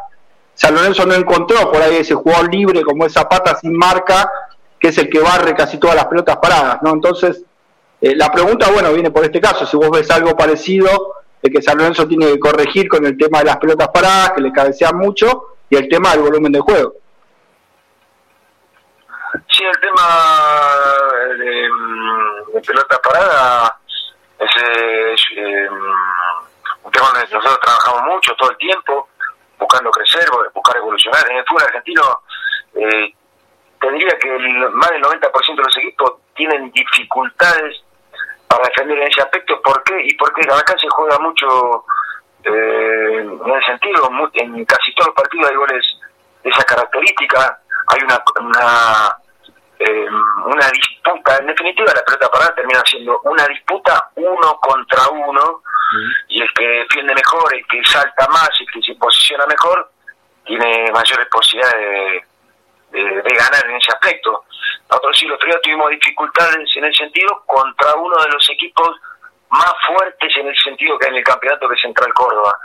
San 0.53 0.75
Lorenzo 0.75 1.05
no 1.05 1.13
encontró 1.13 1.71
por 1.71 1.81
ahí 1.81 1.97
ese 1.97 2.13
jugador 2.13 2.53
libre 2.53 2.83
como 2.83 3.05
esa 3.05 3.27
pata 3.27 3.55
sin 3.55 3.75
marca, 3.75 4.29
que 4.79 4.89
es 4.89 4.97
el 4.97 5.09
que 5.09 5.19
barre 5.19 5.55
casi 5.55 5.77
todas 5.77 5.95
las 5.95 6.05
pelotas 6.05 6.37
paradas, 6.37 6.79
¿no? 6.81 6.91
Entonces, 6.91 7.43
eh, 8.01 8.15
la 8.15 8.31
pregunta, 8.31 8.69
bueno, 8.71 8.91
viene 8.93 9.11
por 9.11 9.23
este 9.23 9.39
caso, 9.39 9.65
si 9.65 9.77
vos 9.77 9.89
ves 9.89 10.11
algo 10.11 10.35
parecido, 10.35 11.15
de 11.41 11.49
que 11.49 11.61
San 11.61 11.77
Lorenzo 11.77 12.07
tiene 12.07 12.27
que 12.27 12.39
corregir 12.39 12.87
con 12.87 13.05
el 13.05 13.17
tema 13.17 13.39
de 13.39 13.45
las 13.45 13.57
pelotas 13.57 13.89
paradas, 13.89 14.31
que 14.31 14.41
le 14.41 14.51
cabecean 14.51 14.97
mucho, 14.97 15.57
y 15.69 15.75
el 15.75 15.89
tema 15.89 16.11
del 16.11 16.21
volumen 16.21 16.51
de 16.51 16.59
juego. 16.59 16.93
Sí, 19.49 19.63
el 19.63 19.79
tema 19.79 20.07
de, 21.37 21.69
mm, 21.69 22.61
pelotas 22.61 22.99
paradas 22.99 23.71
es, 24.39 25.21
eh, 25.37 25.69
un 26.83 26.91
tema 26.91 27.07
donde 27.07 27.21
nosotros 27.21 27.59
trabajamos 27.61 28.03
mucho 28.13 28.33
todo 28.37 28.51
el 28.51 28.57
tiempo 28.57 29.09
buscando 29.57 29.91
crecer, 29.91 30.27
buscar 30.53 30.77
evolucionar. 30.77 31.29
En 31.29 31.37
el 31.37 31.45
fútbol 31.45 31.63
argentino, 31.63 32.21
eh, 32.75 33.13
tendría 33.79 34.17
que 34.19 34.29
más 34.71 34.89
del 34.91 35.01
90% 35.01 35.55
de 35.55 35.63
los 35.63 35.77
equipos 35.77 36.13
tienen 36.35 36.71
dificultades 36.71 37.83
para 38.47 38.67
defender 38.69 38.99
en 38.99 39.07
ese 39.07 39.21
aspecto. 39.21 39.61
¿Por 39.61 39.83
qué? 39.83 39.95
Y 40.05 40.13
porque 40.15 40.41
acá 40.41 40.75
se 40.79 40.87
juega 40.89 41.19
mucho 41.19 41.85
eh, 42.43 43.19
en 43.19 43.49
el 43.49 43.65
sentido, 43.65 44.09
en 44.33 44.65
casi 44.65 44.93
todos 44.95 45.07
los 45.07 45.15
partidos 45.15 45.49
hay 45.49 45.55
goles 45.55 45.85
de 46.43 46.49
esa 46.49 46.63
característica. 46.63 47.59
Hay 47.87 47.99
una, 48.03 48.23
una 48.39 49.17
eh, 49.79 50.07
una 50.45 50.69
disputa, 50.69 51.37
en 51.39 51.47
definitiva 51.47 51.93
la 51.93 52.03
pelota 52.03 52.29
parada 52.29 52.55
termina 52.55 52.81
siendo 52.85 53.19
una 53.23 53.45
disputa 53.47 54.09
uno 54.15 54.57
contra 54.61 55.09
uno 55.09 55.61
y 56.27 56.41
el 56.41 56.53
que 56.53 56.65
defiende 56.65 57.13
mejor, 57.13 57.53
el 57.53 57.65
que 57.67 57.83
salta 57.85 58.27
más, 58.29 58.49
el 58.59 58.71
que 58.71 58.81
se 58.81 58.95
posiciona 58.95 59.45
mejor, 59.45 59.91
tiene 60.45 60.91
mayores 60.91 61.27
posibilidades 61.27 62.23
de, 62.91 63.35
ganar 63.35 63.65
en 63.65 63.75
ese 63.75 63.91
aspecto. 63.93 64.45
Nosotros 64.89 65.17
sí, 65.17 65.25
los 65.25 65.37
otro 65.37 65.61
tuvimos 65.61 65.89
dificultades 65.89 66.57
en 66.75 66.85
el 66.85 66.95
sentido 66.95 67.43
contra 67.45 67.95
uno 67.95 68.15
de 68.23 68.31
los 68.31 68.49
equipos 68.49 68.95
más 69.49 69.73
fuertes 69.85 70.35
en 70.37 70.47
el 70.47 70.55
sentido 70.57 70.97
que 70.97 71.07
en 71.07 71.15
el 71.15 71.23
campeonato 71.23 71.69
que 71.69 71.75
Central 71.77 72.13
Córdoba, 72.13 72.55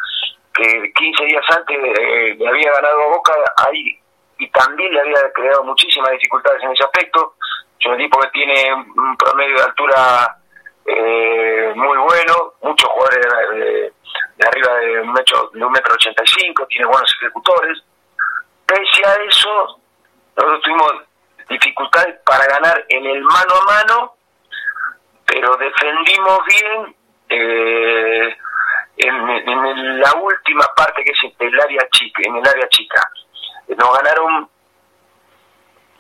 que 0.55 0.93
15 0.95 1.25
días 1.25 1.45
antes 1.57 1.77
eh, 1.77 2.35
le 2.39 2.49
había 2.49 2.73
ganado 2.73 3.03
a 3.03 3.09
Boca 3.09 3.33
ahí 3.57 3.99
y 4.39 4.49
también 4.51 4.93
le 4.93 5.01
había 5.01 5.33
creado 5.35 5.65
muchísimas 5.65 6.11
dificultades 6.13 6.63
en 6.63 6.73
ese 6.73 6.85
aspecto. 6.85 7.35
Es 7.79 7.87
un 7.87 7.95
equipo 7.95 8.21
que 8.21 8.31
tiene 8.31 8.75
un 8.75 9.17
promedio 9.17 9.57
de 9.57 9.63
altura 9.63 10.38
eh, 10.89 11.73
muy 11.75 11.99
bueno, 11.99 12.55
muchos 12.63 12.89
jugadores 12.91 13.93
de, 14.37 14.47
arriba 14.47 14.75
de 14.77 15.01
un, 15.01 15.13
metro, 15.13 15.51
de 15.53 15.65
un 15.65 15.73
metro 15.73 15.95
ochenta 15.95 16.23
y 16.25 16.29
cinco, 16.29 16.67
tiene 16.67 16.87
buenos 16.87 17.15
ejecutores. 17.21 17.79
Pese 18.67 19.07
a 19.07 19.15
eso, 19.29 19.81
nosotros 20.37 20.63
tuvimos 20.63 20.93
dificultades 21.49 22.17
para 22.25 22.47
ganar 22.47 22.85
en 22.89 23.07
el 23.07 23.23
mano 23.23 23.55
a 23.55 23.65
mano, 23.65 24.15
pero 25.27 25.57
defendimos 25.57 26.39
bien 26.47 26.97
eh, 27.29 28.37
en, 28.97 30.01
la 30.01 30.13
última 30.15 30.65
parte 30.77 31.05
que 31.05 31.13
es 31.13 31.33
el 31.39 31.61
área 31.61 31.89
chica, 31.91 32.23
en 32.25 32.37
el 32.37 32.49
área 32.49 32.69
chica 32.69 33.01
nos 33.77 33.99
ganaron 33.99 34.49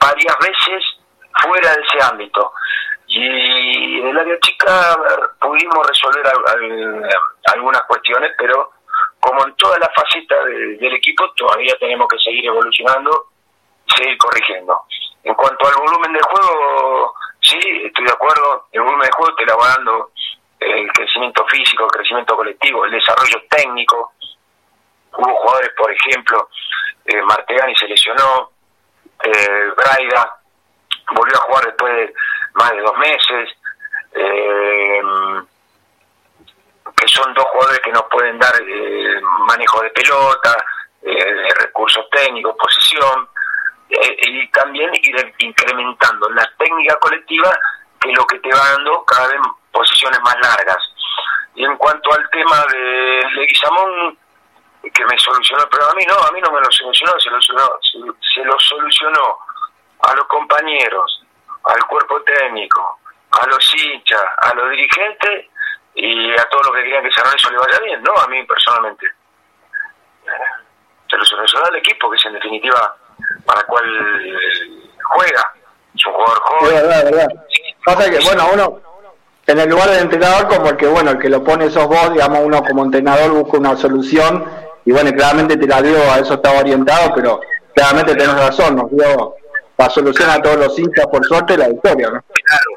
varias 0.01 0.37
veces 0.39 0.85
fuera 1.43 1.75
de 1.75 1.83
ese 1.83 2.05
ámbito. 2.05 2.53
Y 3.21 3.99
en 3.99 4.07
el 4.07 4.17
área 4.17 4.39
chica 4.39 4.97
pudimos 5.41 5.85
resolver 5.89 6.23
algunas 7.53 7.83
cuestiones, 7.83 8.31
pero 8.39 8.71
como 9.19 9.45
en 9.45 9.55
todas 9.57 9.81
las 9.81 9.91
facetas 9.93 10.45
del 10.45 10.95
equipo, 10.95 11.29
todavía 11.35 11.75
tenemos 11.81 12.07
que 12.07 12.19
seguir 12.19 12.47
evolucionando, 12.47 13.27
seguir 13.97 14.17
corrigiendo. 14.19 14.83
En 15.25 15.35
cuanto 15.35 15.67
al 15.67 15.75
volumen 15.85 16.13
de 16.13 16.21
juego, 16.21 17.15
sí, 17.41 17.59
estoy 17.87 18.05
de 18.05 18.13
acuerdo, 18.13 18.69
el 18.71 18.83
volumen 18.83 19.09
de 19.09 19.17
juego 19.17 19.35
te 19.35 19.47
la 19.47 19.57
dando 19.57 20.13
el 20.61 20.93
crecimiento 20.93 21.45
físico, 21.47 21.85
el 21.85 21.91
crecimiento 21.91 22.37
colectivo, 22.37 22.85
el 22.85 22.93
desarrollo 22.93 23.43
técnico. 23.51 24.13
Hubo 25.17 25.35
jugadores, 25.35 25.71
por 25.77 25.91
ejemplo, 25.91 26.49
eh, 27.05 27.21
Martegani 27.23 27.75
se 27.75 27.89
lesionó, 27.89 28.53
eh, 29.25 29.73
Braida 29.77 30.39
volvió 31.15 31.35
a 31.37 31.41
jugar 31.41 31.65
después 31.65 31.93
de 31.95 32.15
más 32.59 32.71
de 32.73 32.81
dos 32.81 32.99
meses, 32.99 33.49
eh, 34.13 35.03
que 36.97 37.09
son 37.09 37.33
dos 37.35 37.45
jugadores 37.53 37.81
que 37.81 37.93
nos 37.93 38.05
pueden 38.11 38.39
dar 38.39 38.53
eh, 38.61 39.21
manejo 39.47 39.81
de 39.83 39.91
pelota, 39.91 40.57
eh, 41.03 41.49
recursos 41.61 42.05
técnicos, 42.11 42.57
posición, 42.57 43.29
y 43.91 44.47
también 44.51 44.91
ir 45.03 45.35
incrementando 45.39 46.29
la 46.31 46.47
técnica 46.59 46.95
colectiva, 46.97 47.51
que 48.01 48.11
es 48.11 48.19
lo 48.19 48.27
que 48.27 48.39
te 48.41 48.51
va 48.51 48.73
dando 48.75 49.03
cada 49.05 49.29
vez 49.29 49.41
posiciones 49.73 50.21
más 50.21 50.37
largas. 50.43 50.77
Y 51.55 51.65
en 51.65 51.77
cuanto 51.77 52.13
al 52.13 52.29
tema 52.31 52.67
de 52.71 53.23
Leguizamón, 53.33 54.19
que 54.83 55.05
me 55.07 55.19
solucionó 55.19 55.65
pero 55.71 55.91
a 55.91 55.95
mí 55.95 56.05
no, 56.07 56.15
a 56.15 56.31
mí 56.33 56.41
no 56.41 56.53
me 56.53 56.61
lo 56.61 56.71
solucionó, 56.71 57.13
se 57.19 57.31
lo 57.31 57.41
se 57.41 58.45
lo 58.45 58.59
solucionó 58.61 59.39
a 60.01 60.15
los 60.15 60.27
compañeros, 60.27 61.23
al 61.65 61.85
cuerpo 61.87 62.21
técnico, 62.23 63.01
a 63.31 63.47
los 63.47 63.75
hinchas, 63.75 64.23
a 64.39 64.55
los 64.55 64.71
dirigentes 64.71 65.47
y 65.95 66.33
a 66.33 66.45
todos 66.49 66.67
los 66.67 66.77
que 66.77 66.83
querían 66.85 67.05
que 67.05 67.11
San 67.11 67.25
Lorenzo 67.25 67.51
le 67.51 67.59
vaya 67.59 67.79
bien, 67.85 68.03
no 68.03 68.13
a 68.17 68.27
mí 68.29 68.45
personalmente. 68.45 69.07
Se 71.11 71.17
lo 71.17 71.25
solucionó 71.25 71.67
al 71.67 71.77
equipo, 71.77 72.11
que 72.11 72.17
es 72.17 72.25
en 72.27 72.35
definitiva 72.35 72.97
para 73.45 73.61
el 73.61 73.67
cual 73.67 74.39
juega. 75.03 75.55
Es 75.95 76.07
un 76.07 76.13
jugador 76.13 76.41
joven. 76.43 76.77
Es 76.77 76.83
verdad, 76.83 77.05
verdad. 77.05 77.29
Pasa 77.85 78.11
que, 78.11 78.19
bueno, 78.21 78.51
uno 78.53 78.81
en 79.49 79.59
el 79.59 79.71
lugar 79.71 79.89
del 79.89 80.01
entrenador 80.01 80.47
como 80.47 80.69
el 80.69 80.77
que, 80.77 80.87
bueno, 80.87 81.13
el 81.13 81.19
que 81.19 81.31
lo 81.31 81.43
pone 81.43 81.71
sos 81.71 81.87
vos, 81.87 82.13
digamos, 82.13 82.41
uno 82.41 82.63
como 82.63 82.85
entrenador 82.85 83.31
busca 83.31 83.57
una 83.57 83.77
solución 83.77 84.45
y 84.85 84.93
bueno, 84.93 85.11
claramente 85.13 85.57
te 85.57 85.67
la 85.67 85.81
dio, 85.81 85.99
a 86.13 86.19
eso 86.19 86.35
estaba 86.35 86.61
orientado, 86.61 87.15
pero 87.15 87.41
claramente 87.75 88.15
tenés 88.15 88.37
razón, 88.37 88.77
nos 88.77 88.91
dio 88.91 89.35
la 89.79 89.89
solución 89.89 90.29
a 90.29 90.43
todos 90.43 90.57
los 90.57 90.79
hinchas, 90.79 91.07
por 91.07 91.25
suerte, 91.25 91.57
la 91.57 91.69
victoria, 91.69 92.11
¿no? 92.11 92.21
Claro, 92.21 92.71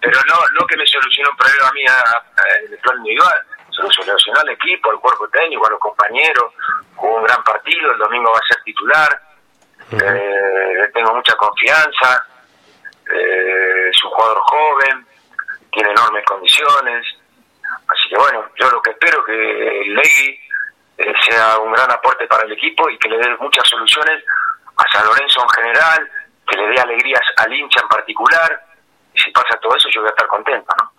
pero 0.00 0.18
no, 0.28 0.34
no 0.60 0.66
que 0.66 0.76
me 0.76 0.86
solucionó 0.86 1.30
un 1.30 1.36
problema 1.36 1.68
a 1.68 1.72
mí 1.72 1.82
en 1.82 2.72
el 2.72 2.78
plan 2.78 2.96
individual, 2.98 3.44
se 3.70 3.82
lo 3.82 3.90
solucionó 3.90 4.40
al 4.40 4.48
equipo, 4.50 4.90
al 4.90 4.98
cuerpo 4.98 5.28
técnico, 5.28 5.66
a 5.66 5.70
los 5.70 5.78
compañeros, 5.78 6.52
jugó 6.96 7.16
un 7.18 7.24
gran 7.24 7.42
partido, 7.44 7.92
el 7.92 7.98
domingo 7.98 8.32
va 8.32 8.38
a 8.38 8.52
ser 8.52 8.62
titular, 8.64 9.22
eh, 9.92 10.90
tengo 10.92 11.14
mucha 11.14 11.36
confianza, 11.36 12.26
eh, 13.08 13.90
es 13.90 14.04
un 14.04 14.10
jugador 14.10 14.38
joven, 14.40 15.06
tiene 15.70 15.90
enormes 15.90 16.24
condiciones, 16.24 17.06
así 17.86 18.08
que 18.10 18.16
bueno, 18.18 18.50
yo 18.56 18.68
lo 18.70 18.82
que 18.82 18.90
espero 18.90 19.24
que 19.24 19.32
Legui 19.32 20.40
eh, 20.98 21.14
sea 21.28 21.58
un 21.58 21.72
gran 21.72 21.90
aporte 21.92 22.26
para 22.26 22.44
el 22.44 22.52
equipo 22.52 22.90
y 22.90 22.98
que 22.98 23.08
le 23.08 23.18
dé 23.18 23.36
muchas 23.38 23.66
soluciones 23.68 24.24
a 24.76 24.84
San 24.92 25.06
Lorenzo 25.06 25.40
en 25.42 25.48
general, 25.50 26.10
que 26.48 26.56
le 26.56 26.68
dé 26.68 26.80
alegrías 26.80 27.22
al 27.36 27.52
hincha 27.52 27.80
en 27.82 27.88
particular, 27.88 28.62
y 29.14 29.18
si 29.18 29.30
pasa 29.30 29.58
todo 29.60 29.76
eso 29.76 29.88
yo 29.92 30.00
voy 30.00 30.08
a 30.08 30.10
estar 30.10 30.26
contento, 30.26 30.74
¿no? 30.82 30.98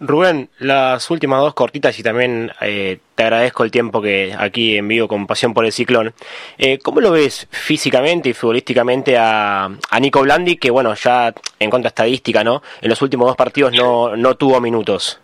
Rubén, 0.00 0.50
las 0.58 1.08
últimas 1.10 1.40
dos 1.40 1.54
cortitas 1.54 1.98
y 1.98 2.02
también 2.02 2.52
eh, 2.60 2.98
te 3.14 3.22
agradezco 3.22 3.62
el 3.62 3.70
tiempo 3.70 4.02
que 4.02 4.34
aquí 4.36 4.76
en 4.76 4.88
vivo 4.88 5.08
con 5.08 5.26
Pasión 5.26 5.54
por 5.54 5.64
el 5.64 5.72
Ciclón. 5.72 6.12
Eh, 6.58 6.78
¿Cómo 6.82 7.00
lo 7.00 7.12
ves 7.12 7.48
físicamente 7.50 8.28
y 8.28 8.34
futbolísticamente 8.34 9.16
a, 9.16 9.64
a, 9.66 10.00
Nico 10.00 10.20
Blandi, 10.20 10.56
que 10.56 10.70
bueno, 10.70 10.94
ya 10.94 11.32
en 11.58 11.70
cuanto 11.70 11.86
a 11.86 11.90
estadística, 11.90 12.42
¿no? 12.42 12.60
En 12.80 12.90
los 12.90 13.00
últimos 13.02 13.28
dos 13.28 13.36
partidos 13.36 13.72
no, 13.72 14.16
no 14.16 14.34
tuvo 14.34 14.60
minutos. 14.60 15.20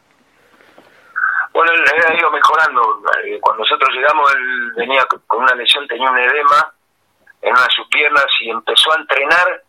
Bueno, 1.53 1.73
él 1.73 2.05
ha 2.09 2.15
ido 2.15 2.31
mejorando. 2.31 3.03
Eh, 3.27 3.39
cuando 3.41 3.65
nosotros 3.65 3.91
llegamos, 3.93 4.33
él 4.35 4.73
venía 4.77 5.05
con 5.27 5.43
una 5.43 5.55
lesión, 5.57 5.87
tenía 5.89 6.11
un 6.11 6.19
edema 6.19 6.73
en 7.43 7.53
una 7.53 7.63
de 7.63 7.71
sus 7.75 7.87
piernas 7.89 8.27
y 8.41 8.51
empezó 8.51 8.93
a 8.93 8.97
entrenar 8.97 9.63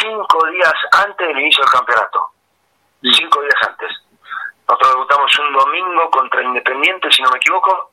cinco 0.00 0.46
días 0.46 0.74
antes 1.06 1.26
del 1.28 1.38
inicio 1.38 1.62
del 1.64 1.72
campeonato. 1.72 2.30
Cinco 3.02 3.42
días 3.42 3.68
antes 3.68 4.02
nosotros 4.72 4.94
debutamos 4.94 5.38
un 5.38 5.52
domingo 5.52 6.10
contra 6.10 6.42
Independiente, 6.42 7.10
si 7.10 7.22
no 7.22 7.30
me 7.30 7.36
equivoco, 7.36 7.92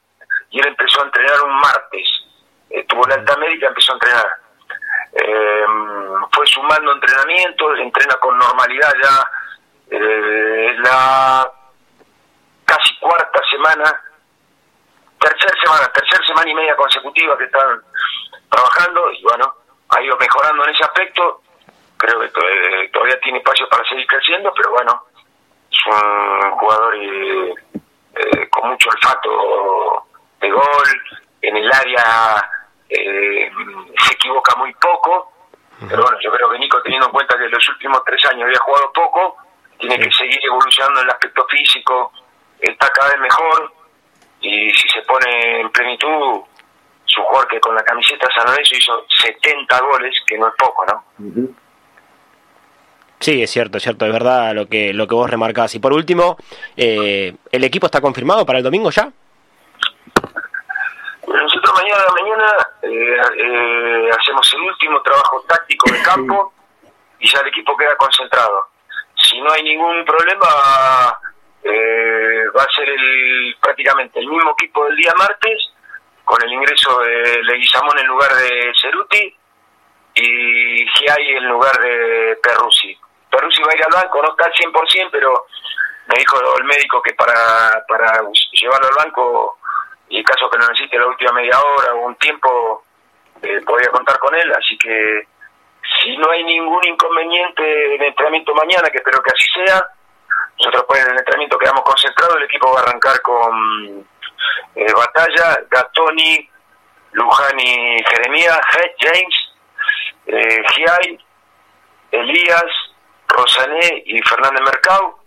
y 0.50 0.60
él 0.60 0.68
empezó 0.68 1.02
a 1.02 1.06
entrenar 1.06 1.44
un 1.44 1.56
martes. 1.58 2.08
Eh, 2.70 2.86
tuvo 2.86 3.06
la 3.06 3.16
alta 3.16 3.36
médica, 3.38 3.68
empezó 3.68 3.92
a 3.92 3.96
entrenar. 3.96 4.28
Eh, 5.12 5.66
fue 6.32 6.48
sumando 6.48 6.94
entrenamiento, 6.94 7.76
entrena 7.76 8.16
con 8.16 8.38
normalidad 8.38 8.94
ya 9.02 9.32
eh, 9.92 10.76
la 10.80 11.52
casi 12.64 12.96
cuarta 13.00 13.42
semana, 13.50 14.02
tercera 15.20 15.54
semana, 15.62 15.92
tercera 15.92 16.26
semana 16.28 16.50
y 16.50 16.54
media 16.54 16.76
consecutiva 16.76 17.38
que 17.38 17.46
están 17.46 17.82
trabajando 18.50 19.12
y 19.12 19.24
bueno, 19.24 19.54
ha 19.90 20.02
ido 20.02 20.18
mejorando 20.18 20.64
en 20.66 20.76
ese 20.76 20.84
aspecto. 20.84 21.42
Creo 21.98 22.20
que 22.20 22.90
todavía 22.94 23.20
tiene 23.20 23.40
espacio 23.40 23.68
para 23.68 23.88
seguir 23.88 24.08
creciendo, 24.08 24.54
pero 24.56 24.72
bueno, 24.72 25.04
es 25.72 25.80
un 25.88 26.52
jugador 26.52 26.96
eh, 26.96 27.54
eh, 28.16 28.50
con 28.50 28.70
mucho 28.70 28.90
olfato 28.90 30.06
de 30.40 30.50
gol, 30.50 31.20
en 31.42 31.58
el 31.58 31.72
área 31.72 32.50
eh, 32.90 33.52
se 33.98 34.14
equivoca 34.14 34.56
muy 34.56 34.74
poco, 34.76 35.32
pero 35.88 36.04
bueno, 36.04 36.18
yo 36.22 36.32
creo 36.32 36.50
que 36.50 36.60
Nico, 36.60 36.82
teniendo 36.82 37.08
en 37.08 37.14
cuenta 37.14 37.38
que 37.38 37.46
en 37.46 37.52
los 37.52 37.70
últimos 37.70 38.02
tres 38.06 38.26
años 38.30 38.44
había 38.44 38.60
jugado 38.60 38.92
poco, 38.94 39.38
tiene 39.78 39.98
que 40.00 40.12
seguir 40.12 40.40
evolucionando 40.44 41.00
en 41.02 41.06
el 41.06 41.12
aspecto 41.12 41.46
físico, 41.48 42.12
está 42.60 42.90
cada 42.90 43.12
vez 43.12 43.20
mejor 43.20 43.74
y 44.42 44.72
si 44.72 44.90
se 44.90 45.02
pone 45.04 45.62
en 45.62 45.70
plenitud, 45.70 46.42
su 47.10 47.22
jugador 47.22 47.48
que 47.48 47.60
con 47.60 47.76
la 47.76 47.84
camiseta 47.84 48.28
San 48.36 48.46
Lorenzo 48.46 48.76
hizo 48.76 49.06
70 49.24 49.80
goles, 49.80 50.16
que 50.26 50.38
no 50.38 50.48
es 50.48 50.54
poco, 50.58 50.86
¿no? 50.86 51.04
Sí, 53.20 53.44
es 53.44 53.52
cierto, 53.52 53.78
es 53.78 53.84
cierto, 53.84 54.06
es 54.06 54.14
verdad 54.14 54.54
lo 54.54 54.68
que 54.68 54.94
lo 54.94 55.06
que 55.08 55.16
vos 55.16 55.30
remarcás. 55.30 55.76
Y 55.76 55.80
por 55.80 55.92
último, 55.92 56.38
eh, 56.78 57.36
¿el 57.52 57.64
equipo 57.66 57.88
está 57.88 58.00
confirmado 58.00 58.46
para 58.46 58.60
el 58.60 58.64
domingo 58.64 58.90
ya? 58.92 59.12
Nosotros 61.28 61.74
mañana 61.76 62.04
mañana 62.22 62.46
eh, 62.82 63.18
eh, 63.38 64.10
hacemos 64.18 64.54
el 64.54 64.62
último 64.62 65.02
trabajo 65.02 65.44
táctico 65.48 65.92
de 65.92 66.02
campo 66.02 66.54
y 67.20 67.28
ya 67.28 67.40
el 67.42 67.48
equipo 67.50 67.76
queda 67.76 67.96
concentrado. 67.98 68.68
Si 69.16 69.40
no 69.42 69.52
hay 69.52 69.64
ningún 69.64 70.06
problema, 70.06 70.48
va 72.56 72.64
a 72.64 72.74
ser 72.74 72.90
el, 72.90 73.56
prácticamente 73.62 74.20
el 74.20 74.28
mismo 74.28 74.52
equipo 74.52 74.86
del 74.86 74.96
día 74.96 75.14
martes, 75.18 75.62
con 76.30 76.44
el 76.44 76.54
ingreso 76.54 77.00
de 77.00 77.42
Leguizamón 77.42 77.98
en 77.98 78.06
lugar 78.06 78.32
de 78.36 78.72
Ceruti 78.80 79.36
y 80.14 80.86
Giai 80.86 81.38
en 81.38 81.48
lugar 81.48 81.76
de 81.80 82.38
Perrusi. 82.44 82.96
Peruzzi 83.32 83.64
va 83.64 83.72
a 83.72 83.76
ir 83.76 83.84
al 83.84 84.04
banco, 84.04 84.22
no 84.22 84.30
está 84.30 84.46
al 84.46 84.54
100%, 84.54 85.10
pero 85.12 85.48
me 86.06 86.20
dijo 86.20 86.38
el 86.60 86.66
médico 86.66 87.02
que 87.02 87.16
para, 87.16 87.84
para 87.88 88.22
llevarlo 88.52 88.88
al 88.90 89.06
banco, 89.06 89.58
y 90.10 90.24
caso 90.24 90.48
que 90.52 90.60
lo 90.60 90.68
necesite 90.68 91.00
la 91.00 91.08
última 91.08 91.32
media 91.32 91.60
hora 91.60 91.96
o 91.96 92.06
un 92.06 92.16
tiempo, 92.18 92.84
eh, 93.42 93.62
podría 93.66 93.90
contar 93.90 94.20
con 94.20 94.36
él, 94.36 94.54
así 94.56 94.78
que 94.78 95.28
si 96.00 96.16
no 96.18 96.30
hay 96.30 96.44
ningún 96.44 96.86
inconveniente 96.88 97.96
en 97.96 98.02
el 98.04 98.08
entrenamiento 98.08 98.54
mañana, 98.54 98.90
que 98.92 99.00
espero 99.00 99.20
que 99.24 99.32
así 99.32 99.66
sea, 99.66 99.84
nosotros 100.60 100.86
pues 100.88 101.04
en 101.04 101.12
el 101.12 101.18
entrenamiento 101.18 101.58
quedamos 101.58 101.82
concentrados, 101.82 102.38
el 102.38 102.44
equipo 102.44 102.72
va 102.72 102.82
a 102.82 102.84
arrancar 102.84 103.20
con 103.24 104.08
eh, 104.76 104.94
Batalla, 104.96 105.58
Gatoni, 105.70 106.50
Lujani 107.12 108.04
Jeremías, 108.10 108.60
James, 109.00 109.36
eh, 110.28 111.18
Elías, 112.12 112.66
Rosané 113.28 114.04
y 114.06 114.20
Fernández 114.22 114.62
Mercado, 114.62 115.20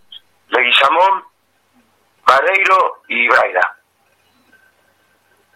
Leguizamón, 0.49 1.23
Vareiro 2.25 3.01
y 3.07 3.27
Braida. 3.27 3.77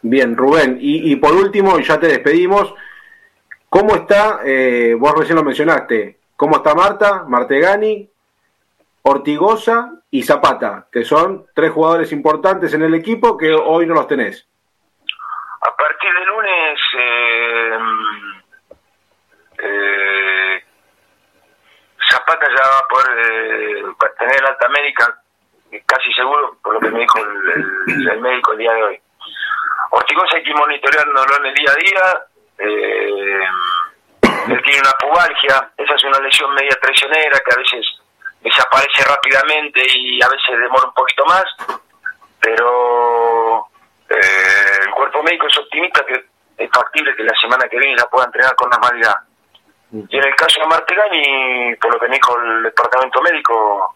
Bien, 0.02 0.38
Rubén. 0.38 0.78
Y, 0.80 1.12
y 1.12 1.16
por 1.18 1.34
último, 1.34 1.80
ya 1.80 2.00
te 2.00 2.08
despedimos. 2.08 2.74
¿Cómo 3.70 3.96
está, 3.96 4.40
eh, 4.46 4.96
vos 4.98 5.14
recién 5.18 5.36
lo 5.36 5.44
mencionaste, 5.44 6.20
cómo 6.38 6.58
está 6.58 6.74
Marta, 6.74 7.24
Martegani, 7.28 8.10
Ortigosa 9.10 9.90
y 10.12 10.22
Zapata, 10.22 10.88
que 10.92 11.06
son 11.06 11.46
tres 11.56 11.72
jugadores 11.72 12.12
importantes 12.12 12.74
en 12.74 12.82
el 12.82 12.94
equipo 12.94 13.38
que 13.38 13.54
hoy 13.54 13.86
no 13.86 13.94
los 13.94 14.06
tenés? 14.06 14.46
A 15.62 15.76
partir 15.78 16.14
de 16.14 16.26
lunes, 16.26 16.80
eh, 17.00 17.80
eh, 19.60 20.64
Zapata 22.10 22.48
ya 22.50 22.70
va 22.70 22.80
a 22.80 22.88
poder 22.90 23.18
eh, 23.20 23.84
tener 24.20 24.36
el 24.36 24.46
alta 24.46 24.68
médica 24.68 25.22
casi 25.86 26.12
seguro, 26.12 26.58
por 26.62 26.74
lo 26.74 26.80
que 26.82 26.92
me 26.92 27.00
dijo 27.00 27.20
el, 27.20 28.20
médico 28.20 28.52
el 28.52 28.58
día 28.58 28.74
de 28.74 28.84
hoy. 28.84 29.02
Ortigosa 29.92 30.36
hay 30.36 30.44
que 30.44 30.54
monitoreándolo 30.54 31.38
en 31.38 31.46
el 31.46 31.54
día 31.54 31.72
a 31.72 31.76
día. 31.76 32.26
Eh, 32.60 33.48
él 34.50 34.62
tiene 34.64 34.82
una 34.82 34.92
pubalgia, 35.00 35.72
esa 35.78 35.96
es 35.96 36.04
una 36.04 36.20
lesión 36.20 36.54
media 36.54 36.78
traicionera 36.82 37.40
que 37.40 37.56
a 37.56 37.58
veces 37.58 37.86
desaparece 38.50 39.04
rápidamente 39.04 39.82
y 39.96 40.22
a 40.22 40.28
veces 40.28 40.60
demora 40.60 40.88
un 40.88 40.94
poquito 40.94 41.26
más, 41.26 41.46
pero 42.40 43.68
eh, 44.10 44.86
el 44.86 44.92
cuerpo 44.92 45.24
médico 45.24 45.48
es 45.48 45.58
optimista 45.58 46.06
que 46.06 46.26
es 46.58 46.70
factible 46.72 47.16
que 47.16 47.24
la 47.24 47.36
semana 47.40 47.68
que 47.70 47.78
viene 47.78 47.96
la 47.96 48.06
pueda 48.06 48.26
entrenar 48.26 48.56
con 48.56 48.70
normalidad. 48.70 49.16
Y 49.92 50.18
en 50.18 50.24
el 50.24 50.36
caso 50.36 50.60
de 50.62 50.68
Martegani, 50.68 51.76
por 51.76 51.94
lo 51.94 52.00
que 52.00 52.08
me 52.08 52.16
dijo 52.16 52.38
el 52.40 52.64
departamento 52.64 53.22
médico, 53.22 53.96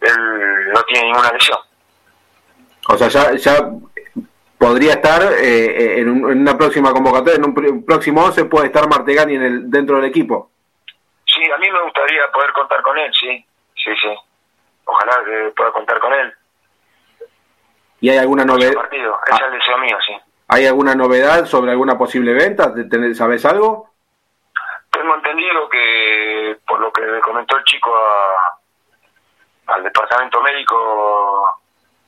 él 0.00 0.72
no 0.72 0.82
tiene 0.82 1.06
ninguna 1.06 1.32
lesión. 1.32 1.58
O 2.88 2.96
sea, 2.98 3.08
ya, 3.08 3.34
ya 3.34 3.70
podría 4.58 4.94
estar 4.94 5.22
eh, 5.40 6.00
en, 6.00 6.24
una 6.24 6.56
próxima 6.58 6.92
convocatoria, 6.92 7.36
en 7.36 7.44
un, 7.44 7.84
próximo 7.84 8.24
11 8.24 8.44
puede 8.46 8.66
estar 8.66 8.88
Martegani 8.88 9.36
en 9.36 9.42
el, 9.42 9.70
dentro 9.70 9.96
del 9.96 10.06
equipo. 10.06 10.50
Sí, 11.26 11.42
a 11.50 11.58
mí 11.58 11.70
me 11.70 11.82
gustaría 11.82 12.30
poder 12.32 12.52
contar 12.52 12.82
con 12.82 12.98
él, 12.98 13.10
sí, 13.18 13.44
sí, 13.84 13.90
sí. 14.02 14.14
Ojalá 14.84 15.12
que 15.24 15.52
pueda 15.56 15.70
contar 15.72 15.98
con 16.00 16.12
él. 16.12 16.32
¿Y 18.00 18.10
hay 18.10 18.18
alguna 18.18 18.44
novedad? 18.44 18.74
partido, 18.74 19.18
es 19.26 19.32
ah. 19.32 19.46
el 19.46 19.52
deseo 19.58 19.78
mío, 19.78 19.96
sí. 20.06 20.14
¿Hay 20.48 20.66
alguna 20.66 20.94
novedad 20.94 21.46
sobre 21.46 21.70
alguna 21.70 21.96
posible 21.96 22.34
venta? 22.34 22.72
¿Sabes 23.14 23.44
algo? 23.46 23.90
Tengo 24.90 25.14
entendido 25.14 25.68
que, 25.68 26.58
por 26.66 26.80
lo 26.80 26.92
que 26.92 27.02
le 27.02 27.20
comentó 27.20 27.56
el 27.56 27.64
chico 27.64 27.90
al 29.66 29.82
departamento 29.82 30.42
médico, 30.42 31.60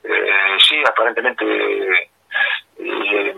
eh, 0.05 0.57
sí, 0.59 0.83
aparentemente 0.87 1.45
eh, 2.79 3.35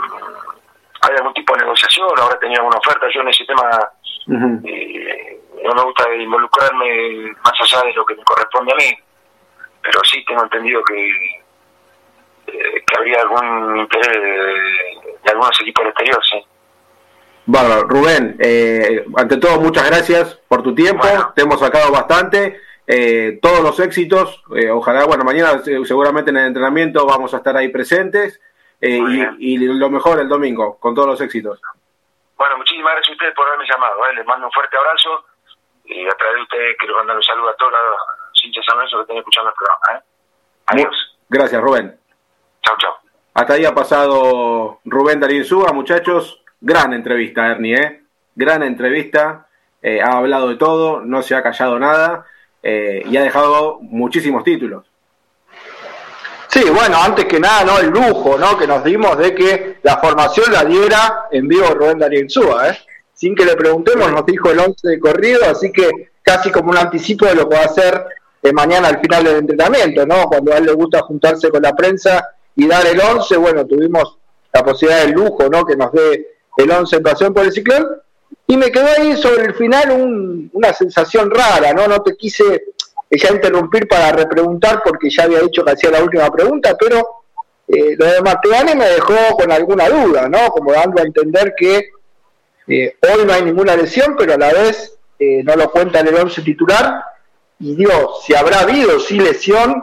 hay 1.01 1.17
algún 1.17 1.35
tipo 1.35 1.55
de 1.55 1.61
negociación, 1.61 2.11
ahora 2.19 2.39
tenía 2.39 2.59
alguna 2.59 2.79
oferta, 2.79 3.07
yo 3.15 3.21
en 3.21 3.29
ese 3.29 3.45
tema 3.45 3.71
eh, 4.65 5.38
no 5.65 5.75
me 5.75 5.83
gusta 5.83 6.15
involucrarme 6.15 7.33
más 7.45 7.55
allá 7.61 7.83
de 7.83 7.95
lo 7.95 8.05
que 8.05 8.15
me 8.15 8.25
corresponde 8.25 8.73
a 8.73 8.77
mí, 8.77 8.99
pero 9.83 10.01
sí 10.05 10.25
tengo 10.25 10.43
entendido 10.43 10.83
que, 10.85 11.43
que 12.53 12.97
habría 12.97 13.21
algún 13.23 13.79
interés 13.79 14.23
de, 14.23 15.31
algunos 15.31 15.61
equipos 15.61 15.85
del 15.85 15.91
exterior, 15.91 16.25
sí. 16.25 16.47
Bárbaro, 17.47 17.89
Rubén, 17.89 18.37
eh, 18.41 19.07
ante 19.17 19.39
todo 19.39 19.61
muchas 19.61 19.87
gracias 19.87 20.35
por 20.49 20.63
tu 20.63 20.75
tiempo, 20.75 21.07
te 21.35 21.43
hemos 21.43 21.61
sacado 21.61 21.91
bastante, 21.91 22.61
eh, 22.87 23.39
todos 23.41 23.63
los 23.63 23.81
éxitos, 23.81 24.43
eh, 24.55 24.71
ojalá, 24.71 25.07
bueno, 25.07 25.25
mañana 25.25 25.63
seguramente 25.85 26.31
en 26.31 26.37
el 26.37 26.47
entrenamiento 26.47 27.07
vamos 27.07 27.33
a 27.33 27.39
estar 27.39 27.57
ahí 27.57 27.69
presentes 27.69 28.41
y, 28.81 29.57
lo 29.57 29.91
mejor 29.91 30.21
el 30.21 30.29
domingo, 30.29 30.79
con 30.79 30.95
todos 30.95 31.09
los 31.09 31.21
éxitos. 31.21 31.61
Bueno, 32.37 32.59
muchísimas 32.59 32.93
gracias 32.93 33.11
a 33.11 33.13
ustedes 33.13 33.35
por 33.35 33.47
haberme 33.47 33.65
llamado, 33.67 34.13
les 34.13 34.27
mando 34.27 34.47
un 34.47 34.53
fuerte 34.53 34.77
abrazo 34.77 35.25
y 35.89 36.07
a 36.07 36.17
través 36.17 36.37
de 36.37 36.43
ustedes 36.43 36.77
quiero 36.79 36.97
mandar 36.97 37.17
un 37.17 37.23
saludo 37.23 37.49
a 37.49 37.57
todos 37.57 37.73
los 37.73 38.45
hinchas 38.45 38.65
San 38.67 38.79
que 38.79 39.01
estén 39.01 39.19
escuchando 39.19 39.51
el 39.51 39.57
programa. 39.57 40.05
Adiós. 40.67 41.17
Gracias, 41.29 41.63
Rubén. 41.63 41.99
Chao, 42.63 42.77
chao. 42.79 42.95
Hasta 43.35 43.55
ahí 43.55 43.65
ha 43.65 43.75
pasado 43.75 44.81
Rubén 44.85 45.21
Darín-Súa, 45.21 45.73
muchachos. 45.73 46.43
Gran 46.61 46.93
entrevista, 46.93 47.47
Ernie, 47.47 47.75
¿eh? 47.75 48.03
Gran 48.35 48.63
entrevista. 48.63 49.47
Eh, 49.81 50.01
ha 50.03 50.19
hablado 50.19 50.49
de 50.49 50.57
todo, 50.57 51.01
no 51.01 51.23
se 51.23 51.37
ha 51.37 51.43
callado 51.43 51.79
nada 51.79 52.27
eh, 52.63 53.03
y 53.07 53.17
ha 53.17 53.23
dejado 53.23 53.79
muchísimos 53.81 54.43
títulos. 54.43 54.85
Sí, 56.49 56.69
bueno, 56.71 56.97
antes 57.01 57.27
que 57.27 57.39
nada, 57.39 57.65
¿no? 57.65 57.79
El 57.79 57.91
lujo, 57.91 58.37
¿no? 58.39 58.59
Que 58.59 58.67
nos 58.67 58.83
dimos 58.83 59.17
de 59.17 59.35
que 59.35 59.79
la 59.83 59.99
formación 59.99 60.51
la 60.51 60.65
diera 60.65 61.27
en 61.31 61.47
vivo 61.47 61.67
Rubén 61.75 61.99
Darío 61.99 62.21
Insúa, 62.21 62.71
¿eh? 62.71 62.79
Sin 63.19 63.35
que 63.35 63.45
le 63.45 63.57
preguntemos, 63.57 64.13
nos 64.13 64.25
dijo 64.25 64.49
el 64.53 64.61
11 64.61 64.91
de 64.91 65.01
corrido, 65.01 65.41
así 65.45 65.73
que 65.73 65.91
casi 66.23 66.53
como 66.53 66.71
un 66.71 66.77
anticipo 66.79 67.27
de 67.27 67.35
lo 67.35 67.49
que 67.49 67.57
va 67.57 67.63
a 67.63 67.67
hacer 67.67 68.05
eh, 68.41 68.53
mañana 68.53 68.87
al 68.87 69.01
final 69.01 69.25
del 69.25 69.37
entrenamiento, 69.39 70.07
¿no? 70.07 70.29
Cuando 70.29 70.53
a 70.53 70.59
él 70.59 70.67
le 70.67 70.73
gusta 70.73 71.03
juntarse 71.03 71.51
con 71.51 71.61
la 71.61 71.75
prensa 71.75 72.25
y 72.55 72.69
dar 72.69 72.87
el 72.87 73.01
11, 73.01 73.37
bueno, 73.39 73.67
tuvimos 73.67 74.19
la 74.53 74.63
posibilidad 74.63 75.05
del 75.05 75.15
lujo, 75.15 75.49
¿no? 75.49 75.67
Que 75.67 75.75
nos 75.75 75.91
dé 75.91 76.29
el 76.59 76.71
11 76.71 76.95
en 76.95 77.03
pasión 77.03 77.35
por 77.35 77.45
el 77.45 77.53
ciclón. 77.53 77.89
Y 78.47 78.57
me 78.57 78.71
quedó 78.71 78.87
ahí 78.87 79.17
sobre 79.17 79.47
el 79.47 79.55
final 79.55 80.49
una 80.53 80.73
sensación 80.73 81.29
rara, 81.29 81.73
¿no? 81.73 81.89
No 81.89 82.01
te 82.01 82.15
quise 82.15 82.67
ya 83.11 83.33
interrumpir 83.33 83.89
para 83.89 84.13
repreguntar 84.13 84.81
porque 84.85 85.11
ya 85.11 85.25
había 85.25 85.41
dicho 85.41 85.65
que 85.65 85.73
hacía 85.73 85.91
la 85.91 86.05
última 86.05 86.31
pregunta, 86.31 86.77
pero 86.79 87.25
eh, 87.67 87.97
lo 87.99 88.07
de 88.07 88.21
Mateani 88.23 88.77
me 88.77 88.87
dejó 88.91 89.37
con 89.37 89.51
alguna 89.51 89.89
duda, 89.89 90.29
¿no? 90.29 90.51
Como 90.51 90.71
dando 90.71 91.03
a 91.03 91.05
entender 91.05 91.55
que 91.59 91.91
eh, 92.69 92.97
hoy 93.03 93.25
no 93.25 93.33
hay 93.33 93.43
ninguna 93.43 93.77
lesión, 93.77 94.15
pero 94.17 94.35
a 94.35 94.39
la 94.39 94.53
vez 94.53 94.99
eh, 95.19 95.43
no 95.43 95.57
lo 95.57 95.71
cuenta 95.71 96.01
en 96.01 96.09
el 96.09 96.17
11 96.17 96.43
titular. 96.43 97.03
Y 97.61 97.75
digo, 97.75 98.21
si 98.25 98.35
habrá 98.35 98.61
habido 98.61 99.01
sí 99.01 99.19
lesión 99.19 99.83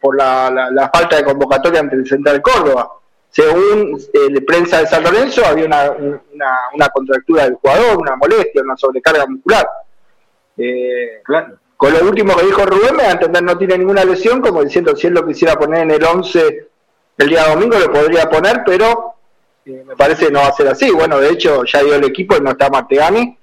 por 0.00 0.16
la, 0.16 0.70
la, 0.72 0.88
falta 0.88 1.16
de 1.16 1.24
convocatoria 1.24 1.80
ante 1.80 1.96
el 1.96 2.06
Central 2.06 2.40
Córdoba 2.40 2.96
según 3.36 4.00
eh, 4.14 4.30
la 4.30 4.40
prensa 4.46 4.80
de 4.80 4.86
San 4.86 5.04
Lorenzo, 5.04 5.44
había 5.44 5.66
una, 5.66 5.90
una, 5.90 6.88
contractura 6.88 7.44
del 7.44 7.56
jugador, 7.56 7.98
una 7.98 8.16
molestia, 8.16 8.62
una 8.62 8.78
sobrecarga 8.78 9.26
muscular. 9.26 9.68
Eh, 10.56 11.22
con 11.76 11.92
lo 11.92 12.00
último 12.08 12.34
que 12.34 12.46
dijo 12.46 12.64
Rubén, 12.64 12.96
me 12.96 13.02
a 13.02 13.10
entender 13.10 13.42
no 13.42 13.58
tiene 13.58 13.76
ninguna 13.76 14.06
lesión, 14.06 14.40
como 14.40 14.64
diciendo 14.64 14.96
si 14.96 15.08
él 15.08 15.12
lo 15.12 15.26
quisiera 15.26 15.58
poner 15.58 15.82
en 15.82 15.90
el 15.90 16.02
11 16.02 16.68
el 17.18 17.28
día 17.28 17.48
domingo, 17.48 17.78
lo 17.78 17.92
podría 17.92 18.26
poner, 18.30 18.62
pero 18.64 19.15
eh, 19.66 19.84
me 19.86 19.96
parece 19.96 20.26
que 20.26 20.32
no 20.32 20.40
va 20.40 20.48
a 20.48 20.52
ser 20.52 20.68
así. 20.68 20.90
Bueno, 20.90 21.18
de 21.18 21.30
hecho, 21.30 21.64
ya 21.64 21.82
dio 21.82 21.94
el 21.94 22.04
equipo 22.04 22.36
y 22.36 22.40
no 22.40 22.50
está 22.50 22.70
Martegani. 22.70 23.36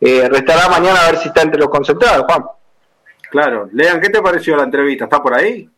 restará 0.00 0.68
mañana 0.68 1.00
a 1.00 1.10
ver 1.10 1.20
si 1.20 1.28
está 1.28 1.42
entre 1.42 1.60
los 1.60 1.70
concentrados, 1.70 2.24
Juan. 2.26 2.44
Claro. 3.30 3.68
Lean, 3.72 4.00
¿qué 4.00 4.08
te 4.08 4.22
pareció 4.22 4.56
la 4.56 4.64
entrevista? 4.64 5.04
¿Está 5.04 5.22
por 5.22 5.34
ahí? 5.34 5.68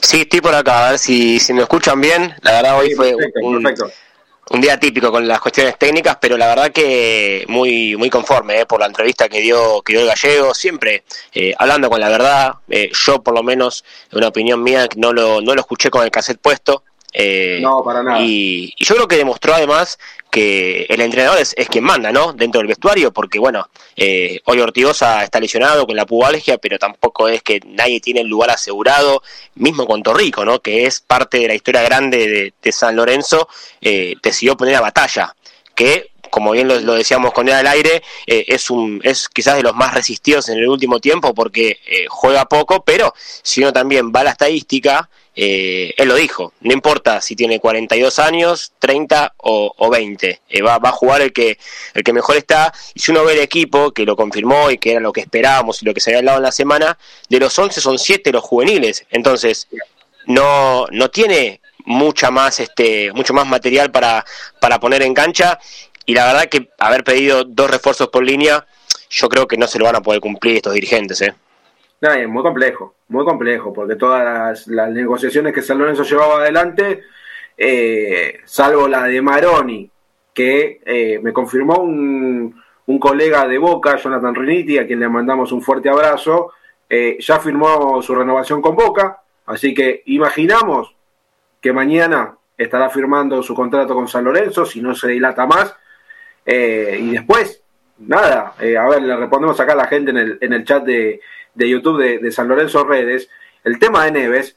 Sí, 0.00 0.22
estoy 0.22 0.40
por 0.40 0.54
acá, 0.54 0.86
a 0.86 0.90
ver 0.90 0.98
si, 0.98 1.38
si 1.38 1.52
me 1.52 1.62
escuchan 1.62 2.00
bien. 2.00 2.34
La 2.42 2.52
verdad, 2.52 2.78
hoy 2.78 2.94
fue 2.94 3.14
un, 3.40 4.60
día 4.60 4.78
típico 4.78 5.10
con 5.10 5.26
las 5.26 5.40
cuestiones 5.40 5.78
técnicas, 5.78 6.18
pero 6.20 6.36
la 6.36 6.46
verdad 6.48 6.70
que 6.70 7.44
muy 7.48 7.96
muy 7.96 8.10
conforme 8.10 8.60
eh, 8.60 8.66
por 8.66 8.80
la 8.80 8.86
entrevista 8.86 9.28
que 9.28 9.40
dio, 9.40 9.82
que 9.82 9.94
dio 9.94 10.02
el 10.02 10.08
gallego, 10.08 10.54
siempre 10.54 11.04
eh, 11.32 11.54
hablando 11.58 11.88
con 11.88 12.00
la 12.00 12.08
verdad. 12.08 12.54
Eh, 12.68 12.90
yo, 12.92 13.22
por 13.22 13.34
lo 13.34 13.42
menos, 13.42 13.84
una 14.12 14.28
opinión 14.28 14.62
mía, 14.62 14.86
no 14.96 15.12
lo, 15.12 15.40
no 15.40 15.54
lo 15.54 15.60
escuché 15.60 15.90
con 15.90 16.04
el 16.04 16.10
cassette 16.10 16.40
puesto. 16.40 16.84
No, 17.60 17.82
para 17.84 18.02
nada. 18.02 18.20
Y, 18.20 18.74
y, 18.76 18.84
yo 18.84 18.94
creo 18.94 19.08
que 19.08 19.16
demostró 19.16 19.54
además 19.54 19.98
que 20.34 20.84
el 20.88 21.00
entrenador 21.00 21.38
es, 21.38 21.54
quien 21.70 21.84
manda, 21.84 22.10
¿no? 22.10 22.32
Dentro 22.32 22.58
del 22.58 22.66
vestuario, 22.66 23.12
porque 23.12 23.38
bueno, 23.38 23.68
eh, 23.94 24.40
hoy 24.46 24.58
Ortigosa 24.58 25.22
está 25.22 25.38
lesionado 25.38 25.86
con 25.86 25.94
la 25.94 26.06
pubalgia, 26.06 26.58
pero 26.58 26.76
tampoco 26.76 27.28
es 27.28 27.40
que 27.40 27.60
nadie 27.64 28.00
tiene 28.00 28.22
el 28.22 28.26
lugar 28.26 28.50
asegurado, 28.50 29.22
mismo 29.54 29.86
con 29.86 30.02
Torrico, 30.02 30.44
¿no? 30.44 30.58
Que 30.58 30.86
es 30.86 30.98
parte 30.98 31.38
de 31.38 31.46
la 31.46 31.54
historia 31.54 31.82
grande 31.82 32.52
de, 32.60 32.72
San 32.72 32.96
Lorenzo, 32.96 33.48
eh, 33.80 34.16
decidió 34.20 34.56
poner 34.56 34.74
a 34.74 34.80
batalla, 34.80 35.36
que 35.76 36.10
como 36.30 36.50
bien 36.50 36.66
lo, 36.66 36.94
decíamos 36.94 37.32
con 37.32 37.46
él 37.46 37.54
al 37.54 37.68
aire, 37.68 38.02
eh, 38.26 38.46
es, 38.48 38.68
un, 38.68 39.00
es 39.04 39.28
quizás 39.28 39.54
de 39.54 39.62
los 39.62 39.76
más 39.76 39.94
resistidos 39.94 40.48
en 40.48 40.58
el 40.58 40.66
último 40.66 40.98
tiempo 40.98 41.32
porque 41.32 41.78
eh, 41.86 42.06
juega 42.08 42.46
poco, 42.46 42.82
pero 42.82 43.14
si 43.16 43.60
uno 43.60 43.72
también 43.72 44.10
va 44.10 44.22
a 44.22 44.24
la 44.24 44.30
estadística, 44.30 45.08
eh, 45.36 45.94
él 45.96 46.08
lo 46.08 46.14
dijo, 46.14 46.52
no 46.60 46.72
importa 46.72 47.20
si 47.20 47.34
tiene 47.34 47.58
42 47.58 48.18
años, 48.20 48.72
30 48.78 49.34
o, 49.38 49.90
20, 49.90 50.40
eh, 50.48 50.62
va, 50.62 50.78
va, 50.78 50.90
a 50.90 50.92
jugar 50.92 51.22
el 51.22 51.32
que, 51.32 51.58
el 51.94 52.04
que 52.04 52.12
mejor 52.12 52.36
está, 52.36 52.72
y 52.94 53.00
si 53.00 53.10
uno 53.10 53.24
ve 53.24 53.32
el 53.32 53.40
equipo, 53.40 53.92
que 53.92 54.04
lo 54.04 54.14
confirmó 54.14 54.70
y 54.70 54.78
que 54.78 54.92
era 54.92 55.00
lo 55.00 55.12
que 55.12 55.22
esperábamos 55.22 55.82
y 55.82 55.86
lo 55.86 55.94
que 55.94 56.00
se 56.00 56.10
había 56.10 56.18
hablado 56.20 56.38
en 56.38 56.44
la 56.44 56.52
semana, 56.52 56.98
de 57.28 57.40
los 57.40 57.58
11 57.58 57.80
son 57.80 57.98
7 57.98 58.30
los 58.30 58.44
juveniles, 58.44 59.06
entonces 59.10 59.66
no, 60.26 60.86
no 60.90 61.10
tiene 61.10 61.60
mucha 61.84 62.30
más, 62.30 62.60
este, 62.60 63.12
mucho 63.12 63.34
más 63.34 63.46
material 63.46 63.90
para, 63.90 64.24
para 64.60 64.78
poner 64.78 65.02
en 65.02 65.14
cancha, 65.14 65.58
y 66.06 66.14
la 66.14 66.26
verdad 66.26 66.48
que 66.48 66.68
haber 66.78 67.02
pedido 67.02 67.44
dos 67.44 67.70
refuerzos 67.70 68.08
por 68.08 68.24
línea, 68.24 68.66
yo 69.10 69.28
creo 69.28 69.48
que 69.48 69.56
no 69.56 69.66
se 69.66 69.78
lo 69.78 69.86
van 69.86 69.96
a 69.96 70.02
poder 70.02 70.20
cumplir 70.20 70.56
estos 70.56 70.74
dirigentes, 70.74 71.20
¿eh? 71.22 71.34
Es 72.12 72.28
muy 72.28 72.42
complejo, 72.42 72.94
muy 73.08 73.24
complejo, 73.24 73.72
porque 73.72 73.96
todas 73.96 74.66
las, 74.66 74.90
negociaciones 74.90 75.52
que 75.52 75.62
San 75.62 75.78
Lorenzo 75.78 76.02
llevaba 76.02 76.36
adelante, 76.36 77.02
eh, 77.56 78.40
salvo 78.44 78.88
la 78.88 79.04
de 79.04 79.22
Maroni, 79.22 79.90
que 80.32 80.80
eh, 80.84 81.20
me 81.22 81.32
confirmó 81.32 81.78
un, 81.78 82.60
un, 82.86 82.98
colega 82.98 83.46
de 83.46 83.58
Boca, 83.58 83.96
Jonathan 83.96 84.34
Reniti, 84.34 84.78
a 84.78 84.86
quien 84.86 85.00
le 85.00 85.08
mandamos 85.08 85.52
un 85.52 85.62
fuerte 85.62 85.88
abrazo, 85.88 86.52
eh, 86.88 87.16
ya 87.20 87.38
firmó 87.38 88.02
su 88.02 88.14
renovación 88.14 88.60
con 88.60 88.76
Boca, 88.76 89.22
así 89.46 89.72
que 89.72 90.02
imaginamos 90.06 90.94
que 91.60 91.72
mañana 91.72 92.36
estará 92.58 92.90
firmando 92.90 93.42
su 93.42 93.54
contrato 93.54 93.94
con 93.94 94.08
San 94.08 94.24
Lorenzo, 94.24 94.66
si 94.66 94.82
no 94.82 94.94
se 94.94 95.08
dilata 95.08 95.46
más, 95.46 95.74
y 96.46 97.10
después 97.10 97.62
nada, 97.98 98.52
a 98.58 98.88
ver, 98.88 99.02
le 99.02 99.16
respondemos 99.16 99.58
acá 99.58 99.72
a 99.72 99.76
la 99.76 99.86
gente 99.86 100.10
en 100.10 100.18
el, 100.18 100.38
en 100.42 100.52
el 100.52 100.64
chat 100.64 100.84
de, 100.84 101.20
de 101.54 101.68
YouTube 101.68 102.02
de, 102.02 102.18
de, 102.18 102.32
San 102.32 102.48
Lorenzo 102.48 102.84
Redes. 102.84 103.28
El 103.62 103.78
tema 103.78 104.04
de 104.04 104.12
Neves, 104.12 104.56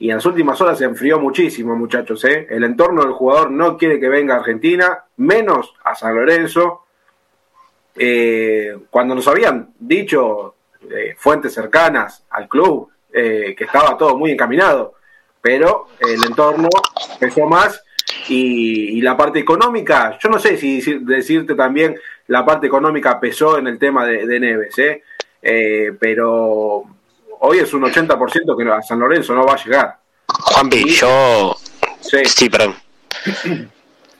y 0.00 0.08
en 0.08 0.16
las 0.16 0.26
últimas 0.26 0.60
horas 0.60 0.78
se 0.78 0.86
enfrió 0.86 1.20
muchísimo, 1.20 1.76
muchachos. 1.76 2.24
¿eh? 2.24 2.46
El 2.48 2.64
entorno 2.64 3.02
del 3.02 3.12
jugador 3.12 3.50
no 3.50 3.76
quiere 3.76 4.00
que 4.00 4.08
venga 4.08 4.34
a 4.34 4.38
Argentina, 4.38 5.04
menos 5.18 5.74
a 5.84 5.94
San 5.94 6.14
Lorenzo. 6.14 6.86
Eh, 7.94 8.78
cuando 8.88 9.14
nos 9.14 9.28
habían 9.28 9.74
dicho 9.78 10.54
eh, 10.90 11.14
fuentes 11.18 11.52
cercanas 11.52 12.24
al 12.30 12.48
club 12.48 12.88
eh, 13.12 13.54
que 13.56 13.64
estaba 13.64 13.98
todo 13.98 14.16
muy 14.16 14.30
encaminado, 14.30 14.94
pero 15.42 15.88
el 15.98 16.24
entorno 16.24 16.70
pesó 17.18 17.46
más 17.46 17.82
y, 18.28 19.02
la 19.02 19.16
parte 19.16 19.38
económica, 19.38 20.18
yo 20.18 20.30
no 20.30 20.38
sé 20.38 20.56
si 20.56 20.80
decirte 21.00 21.54
también 21.54 21.96
la 22.28 22.46
parte 22.46 22.66
económica 22.66 23.20
pesó 23.20 23.58
en 23.58 23.66
el 23.66 23.78
tema 23.78 24.06
de, 24.06 24.26
de 24.26 24.40
Neves, 24.40 24.78
¿eh? 24.78 25.02
Eh, 25.42 25.92
pero 25.98 26.84
hoy 27.40 27.58
es 27.58 27.72
un 27.72 27.82
80% 27.82 28.56
que 28.56 28.70
a 28.70 28.82
San 28.82 28.98
Lorenzo 28.98 29.34
no 29.34 29.44
va 29.44 29.54
a 29.54 29.64
llegar. 29.64 29.96
Juanpi, 30.26 30.88
yo... 30.90 31.56
Sí. 32.00 32.24
sí, 32.24 32.48
perdón. 32.48 32.76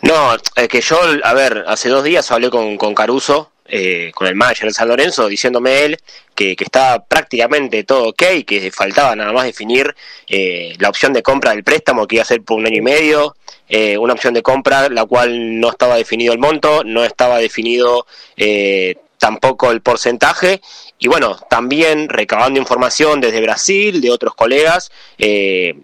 No, 0.03 0.35
es 0.57 0.69
que 0.69 0.81
yo, 0.81 0.99
a 1.23 1.35
ver, 1.35 1.65
hace 1.67 1.89
dos 1.89 2.03
días 2.03 2.31
hablé 2.31 2.49
con, 2.51 2.77
con 2.79 2.95
Caruso, 2.95 3.53
eh, 3.67 4.11
con 4.15 4.27
el 4.27 4.35
manager 4.35 4.69
de 4.69 4.75
San 4.75 4.89
Lorenzo, 4.89 5.29
diciéndome 5.29 5.85
él 5.85 5.99
que, 6.35 6.57
que 6.57 6.65
estaba 6.65 7.05
prácticamente 7.05 7.85
todo 7.85 8.09
ok, 8.09 8.23
que 8.47 8.71
faltaba 8.73 9.15
nada 9.15 9.33
más 9.33 9.45
definir 9.45 9.95
eh, 10.27 10.75
la 10.79 10.89
opción 10.89 11.13
de 11.13 11.23
compra 11.23 11.53
del 11.53 11.63
préstamo 11.63 12.07
que 12.07 12.17
iba 12.17 12.23
a 12.23 12.27
ser 12.27 12.43
por 12.43 12.59
un 12.59 12.67
año 12.67 12.79
y 12.79 12.83
medio, 12.83 13.37
eh, 13.69 13.97
una 13.99 14.15
opción 14.15 14.35
de 14.35 14.43
compra 14.43 14.89
la 14.89 15.05
cual 15.05 15.61
no 15.61 15.69
estaba 15.69 15.97
definido 15.97 16.33
el 16.33 16.39
monto, 16.39 16.83
no 16.83 17.05
estaba 17.05 17.39
definido 17.39 18.07
eh, 18.37 18.97
tampoco 19.19 19.71
el 19.71 19.83
porcentaje 19.83 20.61
y 21.01 21.09
bueno, 21.09 21.37
también 21.49 22.09
recabando 22.09 22.61
información 22.61 23.21
desde 23.21 23.41
Brasil, 23.41 24.01
de 24.01 24.11
otros 24.11 24.35
colegas, 24.35 24.93
eh, 25.19 25.75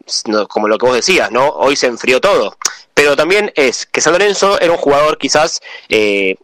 como 0.49 0.69
lo 0.69 0.79
que 0.79 0.87
vos 0.87 0.95
decías, 0.95 1.33
¿no? 1.33 1.49
Hoy 1.49 1.75
se 1.75 1.87
enfrió 1.87 2.21
todo. 2.21 2.57
Pero 2.95 3.17
también 3.17 3.53
es 3.57 3.87
que 3.87 4.01
San 4.01 4.12
Lorenzo 4.12 4.61
era 4.61 4.73
un 4.73 4.79
jugador 4.79 5.19
quizás 5.19 5.61
eh, 5.89 6.37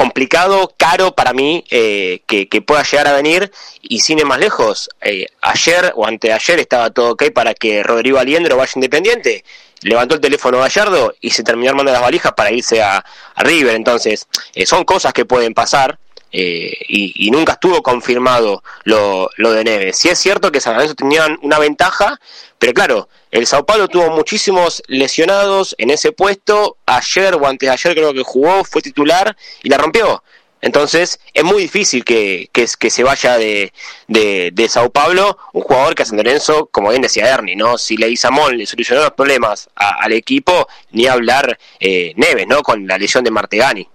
complicado, 0.00 0.72
caro 0.78 1.14
para 1.14 1.34
mí, 1.34 1.62
eh, 1.70 2.22
que, 2.26 2.62
pueda 2.62 2.82
llegar 2.84 3.06
a 3.06 3.12
venir 3.12 3.52
y 3.82 4.00
sin 4.00 4.18
ir 4.18 4.24
más 4.24 4.38
lejos. 4.38 4.88
Eh, 5.02 5.26
ayer 5.42 5.92
o 5.94 6.06
anteayer 6.06 6.58
estaba 6.58 6.88
todo 6.88 7.10
ok 7.10 7.24
para 7.34 7.52
que 7.52 7.82
Rodrigo 7.82 8.18
Aliendro 8.18 8.56
vaya 8.56 8.72
independiente. 8.76 9.44
Levantó 9.82 10.14
el 10.14 10.22
teléfono 10.22 10.58
Gallardo 10.58 11.14
y 11.20 11.30
se 11.32 11.42
terminó 11.42 11.72
armando 11.72 11.92
las 11.92 12.00
valijas 12.00 12.32
para 12.32 12.50
irse 12.50 12.82
a, 12.82 13.04
a 13.34 13.42
River. 13.42 13.74
Entonces, 13.74 14.26
eh, 14.54 14.64
son 14.64 14.84
cosas 14.84 15.12
que 15.12 15.26
pueden 15.26 15.52
pasar. 15.52 15.98
Eh, 16.32 16.72
y, 16.88 17.26
y, 17.26 17.30
nunca 17.30 17.54
estuvo 17.54 17.82
confirmado 17.82 18.62
lo, 18.84 19.28
lo 19.36 19.52
de 19.52 19.64
Neves. 19.64 19.98
Sí 19.98 20.08
es 20.08 20.18
cierto 20.18 20.52
que 20.52 20.60
San 20.60 20.74
Lorenzo 20.74 20.94
tenían 20.94 21.38
una 21.42 21.58
ventaja, 21.58 22.20
pero 22.58 22.72
claro, 22.72 23.08
el 23.32 23.46
Sao 23.46 23.66
Paulo 23.66 23.88
tuvo 23.88 24.10
muchísimos 24.10 24.82
lesionados 24.86 25.74
en 25.78 25.90
ese 25.90 26.12
puesto. 26.12 26.76
Ayer 26.86 27.34
o 27.34 27.46
antes 27.46 27.66
de 27.66 27.72
ayer 27.72 27.94
creo 27.94 28.14
que 28.14 28.22
jugó, 28.22 28.64
fue 28.64 28.82
titular 28.82 29.36
y 29.62 29.68
la 29.68 29.78
rompió. 29.78 30.22
Entonces 30.62 31.20
es 31.32 31.44
muy 31.44 31.62
difícil 31.62 32.04
que, 32.04 32.50
que, 32.52 32.66
se 32.66 33.02
vaya 33.02 33.38
de, 33.38 33.72
de, 34.08 34.50
de, 34.52 34.68
Sao 34.68 34.90
Paulo 34.90 35.38
un 35.54 35.62
jugador 35.62 35.94
que 35.94 36.02
a 36.02 36.06
San 36.06 36.18
Lorenzo, 36.18 36.66
como 36.70 36.90
bien 36.90 37.00
decía 37.02 37.32
Ernie, 37.32 37.56
¿no? 37.56 37.78
si 37.78 37.96
Leguizamón 37.96 38.58
le 38.58 38.66
solucionó 38.66 39.02
los 39.02 39.12
problemas 39.12 39.70
a, 39.74 40.02
al 40.02 40.12
equipo, 40.12 40.68
ni 40.90 41.06
hablar 41.06 41.58
eh, 41.78 42.12
Neves, 42.16 42.46
¿no? 42.46 42.62
con 42.62 42.86
la 42.86 42.98
lesión 42.98 43.24
de 43.24 43.30
Martegani. 43.30 43.88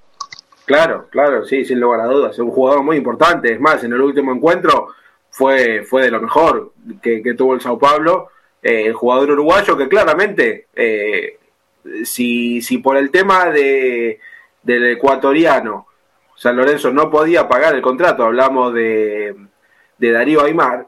Claro, 0.65 1.07
claro, 1.09 1.45
sí, 1.45 1.63
sin 1.63 1.79
lugar 1.79 2.01
a 2.01 2.07
dudas. 2.07 2.33
Es 2.33 2.39
un 2.39 2.51
jugador 2.51 2.83
muy 2.83 2.97
importante. 2.97 3.53
Es 3.53 3.59
más, 3.59 3.83
en 3.83 3.93
el 3.93 4.01
último 4.01 4.33
encuentro 4.33 4.89
fue, 5.29 5.83
fue 5.83 6.03
de 6.03 6.11
lo 6.11 6.21
mejor 6.21 6.73
que, 7.01 7.21
que 7.21 7.33
tuvo 7.33 7.53
el 7.53 7.61
Sao 7.61 7.77
Paulo. 7.77 8.29
Eh, 8.61 8.87
el 8.87 8.93
jugador 8.93 9.31
uruguayo 9.31 9.77
que 9.77 9.87
claramente, 9.87 10.67
eh, 10.75 11.37
si, 12.03 12.61
si 12.63 12.79
por 12.79 12.97
el 12.97 13.11
tema 13.11 13.51
de, 13.51 14.19
del 14.63 14.87
ecuatoriano, 14.87 15.85
San 16.35 16.57
Lorenzo 16.57 16.91
no 16.91 17.09
podía 17.11 17.47
pagar 17.47 17.75
el 17.75 17.81
contrato, 17.83 18.23
hablamos 18.23 18.73
de, 18.73 19.35
de 19.99 20.11
Darío 20.11 20.43
Aymar, 20.43 20.87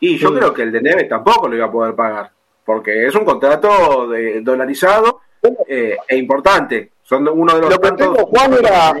y 0.00 0.18
yo 0.18 0.30
sí. 0.30 0.34
creo 0.34 0.52
que 0.52 0.62
el 0.62 0.72
de 0.72 0.82
Neves 0.82 1.08
tampoco 1.08 1.48
lo 1.48 1.56
iba 1.56 1.66
a 1.66 1.72
poder 1.72 1.94
pagar, 1.94 2.32
porque 2.64 3.06
es 3.06 3.14
un 3.14 3.24
contrato 3.24 4.08
de, 4.08 4.40
dolarizado 4.40 5.20
eh, 5.68 5.96
e 6.06 6.16
importante. 6.16 6.90
Son 7.08 7.26
uno 7.26 7.54
de 7.54 7.60
los 7.62 7.70
lo 7.70 7.80
que 7.80 7.92
tengo, 7.92 8.26
Juan, 8.26 8.52
era 8.52 8.94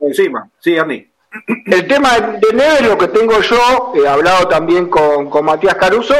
encima. 0.00 0.48
Sí, 0.58 0.74
Ernie. 0.74 1.08
El 1.66 1.86
tema 1.86 2.18
de 2.18 2.52
Neves, 2.52 2.88
lo 2.88 2.98
que 2.98 3.06
tengo 3.08 3.40
yo, 3.40 3.92
he 3.94 4.08
hablado 4.08 4.48
también 4.48 4.88
con, 4.88 5.30
con 5.30 5.44
Matías 5.44 5.76
Caruso, 5.76 6.14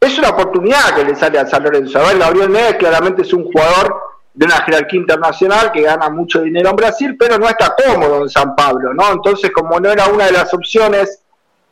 es 0.00 0.18
una 0.18 0.30
oportunidad 0.30 0.96
que 0.96 1.04
le 1.04 1.14
sale 1.14 1.38
a 1.38 1.46
San 1.46 1.62
Lorenzo. 1.62 2.00
A 2.00 2.08
ver, 2.08 2.18
Gabriel 2.18 2.50
Neves 2.50 2.74
claramente 2.74 3.22
es 3.22 3.32
un 3.32 3.44
jugador 3.44 4.02
de 4.34 4.46
una 4.46 4.56
jerarquía 4.62 4.98
internacional 4.98 5.70
que 5.70 5.82
gana 5.82 6.10
mucho 6.10 6.42
dinero 6.42 6.70
en 6.70 6.76
Brasil, 6.76 7.16
pero 7.16 7.38
no 7.38 7.48
está 7.48 7.74
cómodo 7.76 8.22
en 8.22 8.28
San 8.28 8.56
Pablo, 8.56 8.92
¿no? 8.92 9.12
Entonces, 9.12 9.52
como 9.52 9.78
no 9.78 9.92
era 9.92 10.08
una 10.08 10.26
de 10.26 10.32
las 10.32 10.52
opciones 10.52 11.22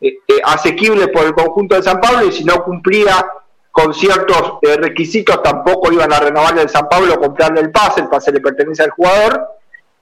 eh, 0.00 0.18
eh, 0.28 0.40
asequibles 0.44 1.09
por 1.09 1.24
el 1.24 1.34
conjunto 1.34 1.74
de 1.74 1.82
San 1.82 2.00
Pablo 2.00 2.24
y 2.24 2.30
si 2.30 2.44
no 2.44 2.62
cumplía 2.62 3.26
con 3.73 3.95
ciertos 3.95 4.59
requisitos 4.62 5.43
tampoco 5.43 5.91
iban 5.91 6.12
a 6.12 6.20
renovarle 6.20 6.62
el 6.62 6.68
San 6.68 6.87
Pablo, 6.89 7.18
comprarle 7.18 7.62
el 7.62 7.73
pase, 7.73 8.03
el 8.03 8.09
pase 8.09 8.31
le 8.31 8.41
pertenece 8.41 8.83
al 8.83 8.91
jugador. 8.91 9.49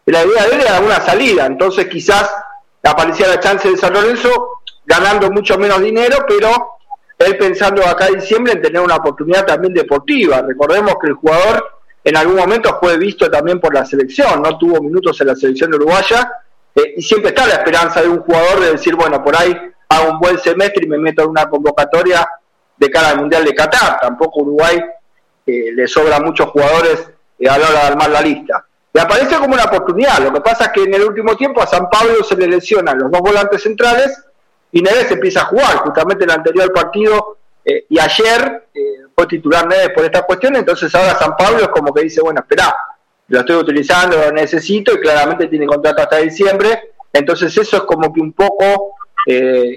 La 0.07 0.25
idea 0.25 0.45
de 0.45 0.57
él 0.57 0.61
era 0.63 0.81
una 0.81 1.01
salida, 1.01 1.47
entonces 1.47 1.87
quizás 1.87 2.35
aparecía 2.83 3.29
la 3.29 3.39
chance 3.39 3.71
de 3.71 3.77
San 3.77 3.93
Lorenzo 3.93 4.63
ganando 4.85 5.31
mucho 5.31 5.57
menos 5.57 5.81
dinero, 5.81 6.19
pero 6.27 6.49
él 7.17 7.39
pensando 7.39 7.87
acá 7.87 8.09
en 8.09 8.19
diciembre 8.19 8.55
en 8.55 8.63
tener 8.63 8.83
una 8.83 8.97
oportunidad 8.97 9.47
también 9.47 9.73
deportiva. 9.73 10.43
Recordemos 10.43 10.95
que 11.01 11.07
el 11.07 11.15
jugador 11.15 11.65
en 12.03 12.17
algún 12.17 12.37
momento 12.37 12.77
fue 12.81 12.99
visto 12.99 13.31
también 13.31 13.61
por 13.61 13.73
la 13.73 13.85
selección, 13.85 14.43
no 14.43 14.59
tuvo 14.59 14.81
minutos 14.83 15.21
en 15.21 15.29
la 15.29 15.37
selección 15.37 15.73
uruguaya, 15.75 16.29
eh, 16.75 16.95
y 16.97 17.03
siempre 17.03 17.29
está 17.29 17.47
la 17.47 17.55
esperanza 17.55 18.03
de 18.03 18.09
un 18.09 18.21
jugador 18.21 18.61
de 18.61 18.73
decir, 18.73 18.97
bueno, 18.97 19.23
por 19.23 19.37
ahí 19.37 19.55
hago 19.89 20.11
un 20.11 20.19
buen 20.19 20.39
semestre 20.39 20.87
y 20.87 20.89
me 20.89 20.99
meto 20.99 21.23
en 21.23 21.31
una 21.31 21.49
convocatoria 21.49 22.29
de 22.81 22.91
cara 22.91 23.11
al 23.11 23.19
Mundial 23.19 23.45
de 23.45 23.55
Qatar. 23.55 24.01
Tampoco 24.01 24.41
Uruguay 24.41 24.81
eh, 25.47 25.73
le 25.73 25.87
sobra 25.87 26.19
muchos 26.19 26.49
jugadores 26.49 27.09
eh, 27.39 27.49
a 27.49 27.59
la 27.59 27.69
hora 27.69 27.81
de 27.81 27.87
armar 27.87 28.11
la 28.11 28.23
lista. 28.23 28.65
Y 28.93 28.99
aparece 28.99 29.37
como 29.37 29.55
una 29.55 29.65
oportunidad. 29.65 30.19
Lo 30.19 30.33
que 30.33 30.41
pasa 30.41 30.65
es 30.65 30.73
que 30.73 30.83
en 30.85 30.95
el 30.95 31.05
último 31.05 31.37
tiempo 31.37 31.63
a 31.63 31.67
San 31.67 31.89
Pablo 31.91 32.25
se 32.25 32.37
le 32.37 32.49
lesionan 32.49 32.99
los 32.99 33.11
dos 33.11 33.21
volantes 33.21 33.63
centrales 33.63 34.25
y 34.73 34.81
Neves 34.81 35.11
empieza 35.11 35.43
a 35.43 35.45
jugar. 35.45 35.77
Justamente 35.77 36.25
en 36.25 36.31
el 36.31 36.37
anterior 36.37 36.73
partido 36.73 37.37
eh, 37.65 37.85
y 37.89 37.99
ayer 38.01 38.69
eh, 38.75 38.81
fue 39.15 39.27
titular 39.27 39.67
Neves 39.67 39.91
por 39.91 40.05
esta 40.07 40.23
cuestión. 40.23 40.57
Entonces 40.57 40.93
ahora 40.95 41.19
San 41.19 41.37
Pablo 41.37 41.59
es 41.59 41.69
como 41.69 41.93
que 41.93 42.05
dice, 42.05 42.23
bueno, 42.23 42.41
espera, 42.41 42.75
lo 43.29 43.41
estoy 43.41 43.57
utilizando, 43.57 44.17
lo 44.17 44.33
necesito 44.33 44.95
y 44.95 45.01
claramente 45.01 45.49
tiene 45.49 45.67
contrato 45.67 46.03
hasta 46.03 46.17
diciembre. 46.17 46.95
Entonces 47.13 47.55
eso 47.57 47.77
es 47.77 47.83
como 47.83 48.11
que 48.11 48.23
un 48.23 48.33
poco 48.33 48.97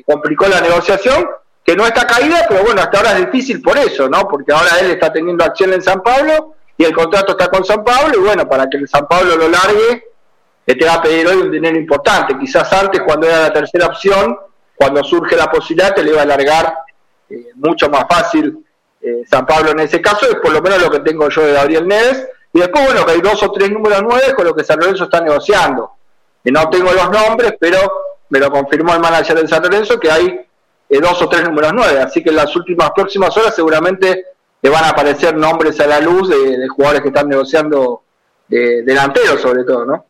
complicó 0.05 0.47
la 0.47 0.61
negociación 0.61 1.27
que 1.63 1.75
no 1.75 1.85
está 1.85 2.05
caída, 2.05 2.45
pero 2.47 2.63
bueno, 2.63 2.81
hasta 2.81 2.97
ahora 2.97 3.17
es 3.17 3.25
difícil 3.25 3.61
por 3.61 3.77
eso, 3.77 4.09
¿no? 4.09 4.27
Porque 4.27 4.51
ahora 4.51 4.79
él 4.81 4.91
está 4.91 5.11
teniendo 5.13 5.43
acción 5.43 5.71
en 5.73 5.81
San 5.81 6.01
Pablo 6.01 6.55
y 6.77 6.83
el 6.83 6.93
contrato 6.93 7.31
está 7.31 7.47
con 7.47 7.63
San 7.63 7.83
Pablo, 7.83 8.17
y 8.17 8.21
bueno, 8.21 8.47
para 8.47 8.69
que 8.69 8.77
el 8.77 8.87
San 8.87 9.07
Pablo 9.07 9.37
lo 9.37 9.47
largue, 9.47 10.11
le 10.65 10.75
te 10.75 10.85
va 10.85 10.95
a 10.95 11.01
pedir 11.01 11.27
hoy 11.27 11.37
un 11.37 11.51
dinero 11.51 11.77
importante. 11.77 12.37
Quizás 12.37 12.71
antes, 12.73 13.01
cuando 13.01 13.27
era 13.27 13.41
la 13.41 13.53
tercera 13.53 13.87
opción, 13.87 14.37
cuando 14.75 15.03
surge 15.03 15.35
la 15.35 15.51
posibilidad, 15.51 15.93
te 15.93 16.03
le 16.03 16.13
va 16.13 16.21
a 16.21 16.23
alargar 16.23 16.73
eh, 17.29 17.49
mucho 17.55 17.89
más 17.89 18.05
fácil 18.09 18.65
eh, 19.01 19.23
San 19.29 19.45
Pablo 19.45 19.71
en 19.71 19.81
ese 19.81 20.01
caso, 20.01 20.25
es 20.29 20.35
por 20.35 20.51
lo 20.51 20.61
menos 20.61 20.81
lo 20.81 20.89
que 20.89 20.99
tengo 21.01 21.29
yo 21.29 21.45
de 21.45 21.53
Gabriel 21.53 21.87
Neves. 21.87 22.27
Y 22.53 22.59
después, 22.59 22.85
bueno, 22.85 23.05
que 23.05 23.11
hay 23.13 23.21
dos 23.21 23.41
o 23.43 23.51
tres 23.51 23.69
números 23.69 24.01
nueve 24.03 24.33
con 24.35 24.45
lo 24.45 24.55
que 24.55 24.63
San 24.63 24.79
Lorenzo 24.79 25.05
está 25.05 25.21
negociando. 25.21 25.91
Y 26.43 26.51
no 26.51 26.69
tengo 26.69 26.91
los 26.91 27.09
nombres, 27.09 27.55
pero 27.59 27.79
me 28.29 28.39
lo 28.39 28.49
confirmó 28.51 28.93
el 28.93 28.99
manager 28.99 29.41
de 29.41 29.47
San 29.47 29.63
Lorenzo 29.63 29.99
que 29.99 30.11
hay 30.11 30.39
eh, 30.93 30.99
dos 31.01 31.21
o 31.21 31.29
tres 31.29 31.43
números 31.43 31.71
nueve. 31.73 31.99
Así 31.99 32.23
que 32.23 32.29
en 32.29 32.35
las 32.35 32.55
últimas 32.55 32.91
próximas 32.91 33.35
horas 33.35 33.55
seguramente 33.55 34.25
le 34.61 34.69
van 34.69 34.83
a 34.83 34.89
aparecer 34.89 35.35
nombres 35.35 35.79
a 35.79 35.87
la 35.87 35.99
luz 35.99 36.29
de, 36.29 36.67
jugadores 36.67 37.01
que 37.01 37.07
están 37.09 37.27
negociando 37.27 38.03
de, 38.47 38.83
delanteros 38.83 39.41
sobre 39.41 39.63
todo, 39.63 39.85
¿no? 39.85 40.05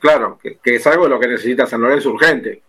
Claro, 0.00 0.38
que, 0.42 0.58
es 0.74 0.86
algo 0.86 1.04
de 1.04 1.10
lo 1.10 1.20
que 1.20 1.28
necesita 1.28 1.66
San 1.66 1.80
Lorenzo 1.80 2.10
urgente, 2.10 2.62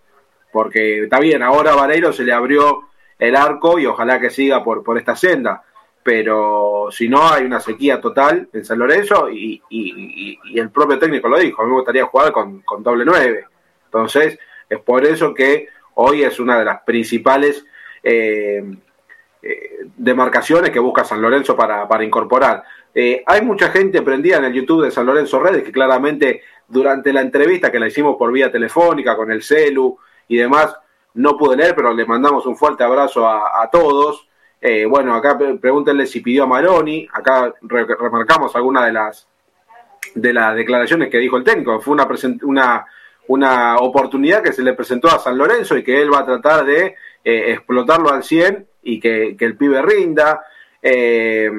porque 0.52 1.04
está 1.04 1.20
bien, 1.20 1.44
ahora 1.44 1.74
a 1.74 1.76
Vareiro 1.76 2.14
se 2.14 2.24
le 2.24 2.32
abrió 2.32 2.84
el 3.20 3.36
arco 3.36 3.78
y 3.78 3.86
ojalá 3.86 4.20
que 4.20 4.30
siga 4.30 4.64
por, 4.64 4.84
por 4.84 4.98
esta 4.98 5.16
senda, 5.16 5.64
pero 6.02 6.88
si 6.90 7.10
no 7.10 7.28
hay 7.28 7.44
una 7.44 7.60
sequía 7.60 8.00
total 8.00 8.48
en 8.54 8.64
San 8.64 8.80
Lorenzo 8.80 9.30
y, 9.30 9.62
y, 9.70 10.40
y 10.46 10.60
el 10.60 10.70
propio 10.70 10.98
técnico 10.98 11.28
lo 11.28 11.38
dijo, 11.38 11.62
a 11.62 11.66
mí 11.66 11.72
me 11.72 11.78
gustaría 11.78 12.06
jugar 12.06 12.32
con, 12.32 12.62
con 12.62 12.82
doble 12.82 13.04
nueve, 13.04 13.46
entonces 13.86 14.40
es 14.70 14.80
por 14.80 15.06
eso 15.06 15.34
que 15.34 15.68
hoy 16.00 16.24
es 16.24 16.40
una 16.40 16.58
de 16.60 16.66
las 16.66 16.82
principales 16.82 17.66
eh, 18.04 18.64
eh, 19.42 19.70
demarcaciones 19.96 20.72
que 20.72 20.80
busca 20.80 21.04
San 21.04 21.22
Lorenzo 21.22 21.56
para, 21.56 21.88
para 21.88 22.04
incorporar. 22.04 22.64
Eh, 22.94 23.24
hay 23.26 23.42
mucha 23.42 23.70
gente 23.70 24.02
prendida 24.02 24.38
en 24.38 24.46
el 24.46 24.54
YouTube 24.54 24.86
de 24.86 24.92
San 24.92 25.06
Lorenzo 25.06 25.40
Redes 25.40 25.64
que 25.64 25.72
claramente 25.72 26.42
durante 26.68 27.14
la 27.14 27.22
entrevista 27.22 27.72
que 27.72 27.80
la 27.80 27.88
hicimos 27.88 28.16
por 28.18 28.32
vía 28.32 28.52
telefónica 28.52 29.16
con 29.16 29.32
el 29.32 29.44
celu 29.44 29.98
y 30.28 30.38
demás, 30.38 30.76
no 31.16 31.38
pude 31.38 31.58
leer, 31.58 31.76
pero 31.76 31.94
le 31.94 32.06
mandamos 32.06 32.46
un 32.46 32.58
fuerte 32.58 32.84
abrazo 32.84 33.28
a, 33.28 33.68
todos. 33.72 34.28
Bueno, 34.90 35.16
acá 35.16 35.38
pregúntenle 35.60 36.06
si 36.06 36.20
pidió 36.20 36.44
a 36.44 36.48
Maroni, 36.48 37.08
acá 37.12 37.54
remarcamos 37.62 38.56
algunas 38.56 38.86
de 38.86 38.92
las 38.92 39.28
de 40.16 40.34
las 40.34 40.56
declaraciones 40.56 41.10
que 41.10 41.18
dijo 41.18 41.38
el 41.38 41.44
técnico. 41.44 41.80
Fue 41.80 41.94
una, 41.94 42.08
una, 42.44 42.86
una 43.28 43.78
oportunidad 43.78 44.42
que 44.42 44.54
se 44.54 44.64
le 44.64 44.74
presentó 44.74 45.08
a 45.08 45.20
San 45.20 45.38
Lorenzo 45.38 45.78
y 45.78 45.84
que 45.84 46.02
él 46.02 46.14
va 46.14 46.20
a 46.20 46.26
tratar 46.26 46.66
de 46.66 46.96
eh, 47.24 47.52
explotarlo 47.52 48.10
al 48.10 48.24
100 48.24 48.68
y 48.84 49.00
que, 49.00 49.36
que 49.38 49.46
el 49.46 49.58
pibe 49.58 49.82
rinda. 49.82 50.46
Eh, 50.82 51.52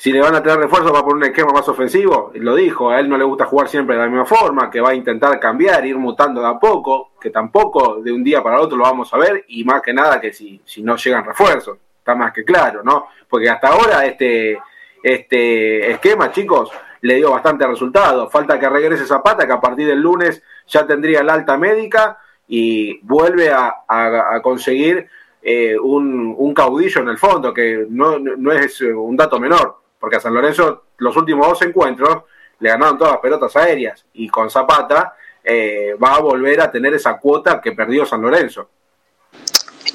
si 0.00 0.12
le 0.12 0.20
van 0.20 0.34
a 0.34 0.42
tener 0.42 0.58
refuerzos 0.58 0.94
va 0.94 1.00
a 1.00 1.02
poner 1.02 1.16
un 1.16 1.24
esquema 1.24 1.52
más 1.52 1.68
ofensivo, 1.68 2.32
lo 2.36 2.54
dijo, 2.54 2.88
a 2.88 3.00
él 3.00 3.08
no 3.10 3.18
le 3.18 3.24
gusta 3.24 3.44
jugar 3.44 3.68
siempre 3.68 3.96
de 3.96 4.00
la 4.00 4.08
misma 4.08 4.24
forma, 4.24 4.70
que 4.70 4.80
va 4.80 4.90
a 4.90 4.94
intentar 4.94 5.38
cambiar, 5.38 5.86
ir 5.86 5.98
mutando 5.98 6.40
de 6.40 6.46
a 6.46 6.58
poco, 6.58 7.12
que 7.20 7.28
tampoco 7.28 8.00
de 8.00 8.10
un 8.10 8.24
día 8.24 8.42
para 8.42 8.62
otro 8.62 8.78
lo 8.78 8.84
vamos 8.84 9.12
a 9.12 9.18
ver, 9.18 9.44
y 9.48 9.62
más 9.62 9.82
que 9.82 9.92
nada 9.92 10.18
que 10.18 10.32
si, 10.32 10.58
si 10.64 10.82
no 10.82 10.96
llegan 10.96 11.26
refuerzos, 11.26 11.76
está 11.98 12.14
más 12.14 12.32
que 12.32 12.44
claro, 12.44 12.82
¿no? 12.82 13.08
Porque 13.28 13.50
hasta 13.50 13.68
ahora 13.68 14.06
este, 14.06 14.58
este 15.02 15.90
esquema, 15.90 16.32
chicos, 16.32 16.70
le 17.02 17.16
dio 17.16 17.30
bastante 17.30 17.66
resultado. 17.66 18.28
Falta 18.30 18.58
que 18.58 18.68
regrese 18.68 19.06
Zapata, 19.06 19.46
que 19.46 19.52
a 19.52 19.60
partir 19.60 19.86
del 19.86 20.00
lunes 20.00 20.42
ya 20.66 20.86
tendría 20.86 21.22
la 21.22 21.34
alta 21.34 21.56
médica 21.56 22.18
y 22.48 22.98
vuelve 23.02 23.50
a, 23.52 24.40
conseguir 24.42 25.08
eh, 25.42 25.78
un, 25.78 26.34
un, 26.36 26.52
caudillo 26.52 27.00
en 27.00 27.08
el 27.08 27.18
fondo, 27.18 27.54
que 27.54 27.86
no, 27.88 28.18
no 28.18 28.52
es 28.52 28.80
un 28.80 29.16
dato 29.16 29.38
menor 29.38 29.80
porque 30.00 30.16
a 30.16 30.20
San 30.20 30.34
Lorenzo 30.34 30.84
los 30.96 31.16
últimos 31.16 31.46
dos 31.46 31.62
encuentros 31.62 32.22
le 32.58 32.70
ganaron 32.70 32.98
todas 32.98 33.12
las 33.12 33.20
pelotas 33.20 33.54
aéreas 33.54 34.04
y 34.14 34.28
con 34.28 34.50
Zapata 34.50 35.14
eh, 35.44 35.94
va 36.02 36.16
a 36.16 36.20
volver 36.20 36.60
a 36.62 36.70
tener 36.70 36.94
esa 36.94 37.18
cuota 37.18 37.60
que 37.60 37.72
perdió 37.72 38.04
San 38.04 38.22
Lorenzo. 38.22 38.68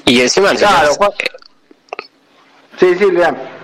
Y 0.04 0.20
encima... 0.20 0.54
Claro, 0.54 0.92
Sí, 2.78 2.94
sí, 2.94 3.10
Leandro. 3.10 3.55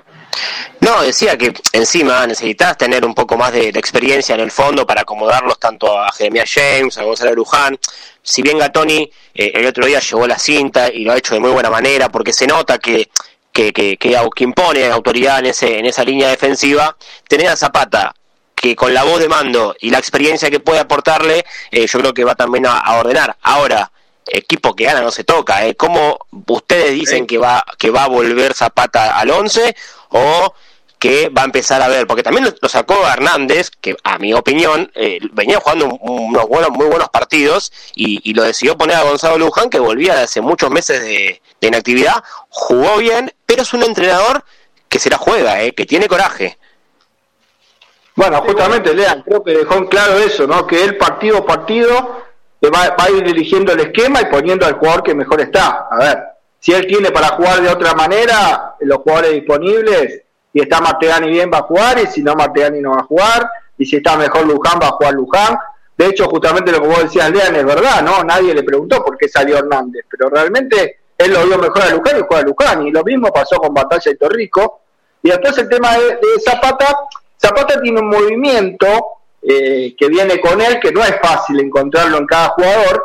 No, 0.82 1.00
decía 1.02 1.38
que 1.38 1.54
encima 1.72 2.26
necesitas 2.26 2.76
tener 2.76 3.04
un 3.04 3.14
poco 3.14 3.36
más 3.36 3.52
de, 3.52 3.68
experiencia 3.68 4.34
en 4.34 4.40
el 4.40 4.50
fondo 4.50 4.84
para 4.84 5.02
acomodarlos 5.02 5.60
tanto 5.60 5.96
a 5.96 6.10
Jeremiah 6.10 6.44
James, 6.44 6.98
a 6.98 7.04
Gonzalo 7.04 7.34
Luján. 7.34 7.78
Si 8.20 8.42
bien 8.42 8.58
Gatoni 8.58 9.08
eh, 9.32 9.52
el 9.54 9.66
otro 9.66 9.86
día 9.86 10.00
llevó 10.00 10.26
la 10.26 10.38
cinta 10.40 10.88
y 10.92 11.04
lo 11.04 11.12
ha 11.12 11.18
hecho 11.18 11.34
de 11.34 11.40
muy 11.40 11.52
buena 11.52 11.70
manera, 11.70 12.08
porque 12.08 12.32
se 12.32 12.48
nota 12.48 12.78
que 12.78 13.08
que, 13.52 13.72
que, 13.72 13.96
que, 13.96 14.44
impone 14.44 14.86
autoridad 14.90 15.40
en, 15.40 15.46
ese, 15.46 15.78
en 15.78 15.86
esa 15.86 16.02
línea 16.04 16.28
defensiva, 16.28 16.96
tener 17.28 17.48
a 17.48 17.56
Zapata 17.56 18.14
que 18.54 18.74
con 18.74 18.94
la 18.94 19.04
voz 19.04 19.20
de 19.20 19.28
mando 19.28 19.76
y 19.80 19.90
la 19.90 19.98
experiencia 19.98 20.50
que 20.50 20.58
puede 20.58 20.80
aportarle, 20.80 21.44
eh, 21.70 21.86
yo 21.86 21.98
creo 22.00 22.14
que 22.14 22.24
va 22.24 22.34
también 22.34 22.66
a, 22.66 22.96
ordenar. 22.96 23.36
Ahora, 23.42 23.92
equipo 24.26 24.74
que 24.74 24.84
gana 24.84 25.00
no 25.00 25.10
se 25.10 25.24
toca, 25.24 25.66
¿eh? 25.66 25.74
¿Cómo 25.74 26.18
ustedes 26.46 26.92
dicen 26.92 27.26
que 27.26 27.38
va, 27.38 27.62
que 27.78 27.90
va 27.90 28.04
a 28.04 28.08
volver 28.08 28.54
Zapata 28.54 29.18
al 29.18 29.30
11 29.30 29.76
o 30.10 30.54
que 31.02 31.30
va 31.30 31.42
a 31.42 31.46
empezar 31.46 31.82
a 31.82 31.88
ver, 31.88 32.06
porque 32.06 32.22
también 32.22 32.46
lo 32.60 32.68
sacó 32.68 32.94
Hernández, 33.08 33.72
que 33.80 33.96
a 34.04 34.18
mi 34.18 34.32
opinión 34.34 34.88
eh, 34.94 35.18
venía 35.32 35.58
jugando 35.58 35.98
unos 36.00 36.46
buenos, 36.46 36.70
muy 36.70 36.86
buenos 36.86 37.08
partidos 37.08 37.72
y, 37.96 38.32
lo 38.34 38.44
decidió 38.44 38.78
poner 38.78 38.98
a 38.98 39.02
Gonzalo 39.02 39.36
Luján, 39.36 39.68
que 39.68 39.80
volvía 39.80 40.14
de 40.14 40.22
hace 40.22 40.40
muchos 40.40 40.70
meses 40.70 41.02
de, 41.02 41.42
inactividad, 41.60 42.22
jugó 42.48 42.98
bien, 42.98 43.32
pero 43.46 43.62
es 43.62 43.74
un 43.74 43.82
entrenador 43.82 44.44
que 44.88 45.00
se 45.00 45.10
la 45.10 45.18
juega, 45.18 45.60
eh, 45.64 45.72
que 45.72 45.86
tiene 45.86 46.06
coraje. 46.06 46.56
Bueno, 48.14 48.40
justamente, 48.42 48.94
Lean, 48.94 49.22
creo 49.22 49.42
que 49.42 49.56
dejó 49.56 49.74
en 49.78 49.86
claro 49.86 50.18
eso, 50.20 50.46
¿no? 50.46 50.68
Que 50.68 50.84
él 50.84 50.98
partido 50.98 51.38
a 51.38 51.46
partido 51.46 52.22
va, 52.64 52.90
va 52.90 53.04
a 53.06 53.10
ir 53.10 53.24
dirigiendo 53.24 53.72
el 53.72 53.80
esquema 53.80 54.20
y 54.20 54.26
poniendo 54.26 54.66
al 54.66 54.74
jugador 54.74 55.02
que 55.02 55.16
mejor 55.16 55.40
está. 55.40 55.88
A 55.90 55.96
ver, 55.98 56.18
si 56.60 56.72
él 56.72 56.86
tiene 56.86 57.10
para 57.10 57.30
jugar 57.30 57.60
de 57.60 57.70
otra 57.70 57.92
manera, 57.94 58.76
los 58.78 58.98
jugadores 58.98 59.32
disponibles 59.32 60.22
y 60.52 60.60
está 60.60 60.80
Martegani 60.80 61.28
bien 61.28 61.50
va 61.52 61.58
a 61.58 61.62
jugar, 61.62 61.98
y 61.98 62.06
si 62.06 62.22
no 62.22 62.34
Martegani 62.34 62.80
no 62.80 62.90
va 62.90 63.00
a 63.00 63.04
jugar, 63.04 63.50
y 63.78 63.86
si 63.86 63.96
está 63.96 64.16
mejor 64.16 64.46
Luján 64.46 64.78
va 64.80 64.88
a 64.88 64.92
jugar 64.92 65.14
Luján. 65.14 65.56
De 65.96 66.06
hecho, 66.06 66.26
justamente 66.26 66.72
lo 66.72 66.80
que 66.80 66.88
vos 66.88 67.02
decías, 67.02 67.30
Lean, 67.30 67.54
es 67.54 67.64
verdad, 67.64 68.02
¿no? 68.02 68.22
Nadie 68.24 68.54
le 68.54 68.62
preguntó 68.62 69.02
por 69.04 69.16
qué 69.16 69.28
salió 69.28 69.58
Hernández, 69.58 70.04
pero 70.10 70.28
realmente 70.28 71.00
él 71.16 71.32
lo 71.32 71.44
vio 71.46 71.58
mejor 71.58 71.82
a 71.82 71.90
Luján 71.90 72.18
y 72.18 72.24
juega 72.26 72.42
a 72.42 72.46
Luján, 72.46 72.86
y 72.86 72.90
lo 72.90 73.02
mismo 73.02 73.32
pasó 73.32 73.56
con 73.56 73.72
Batalla 73.72 74.10
y 74.10 74.16
Torrico. 74.16 74.80
Y 75.22 75.30
después 75.30 75.56
el 75.58 75.68
tema 75.68 75.96
de, 75.96 76.18
Zapata, 76.44 76.96
Zapata 77.40 77.80
tiene 77.80 78.00
un 78.00 78.08
movimiento 78.08 78.86
eh, 79.42 79.94
que 79.96 80.08
viene 80.08 80.40
con 80.40 80.60
él, 80.60 80.78
que 80.80 80.92
no 80.92 81.02
es 81.02 81.16
fácil 81.22 81.60
encontrarlo 81.60 82.18
en 82.18 82.26
cada 82.26 82.48
jugador, 82.48 83.04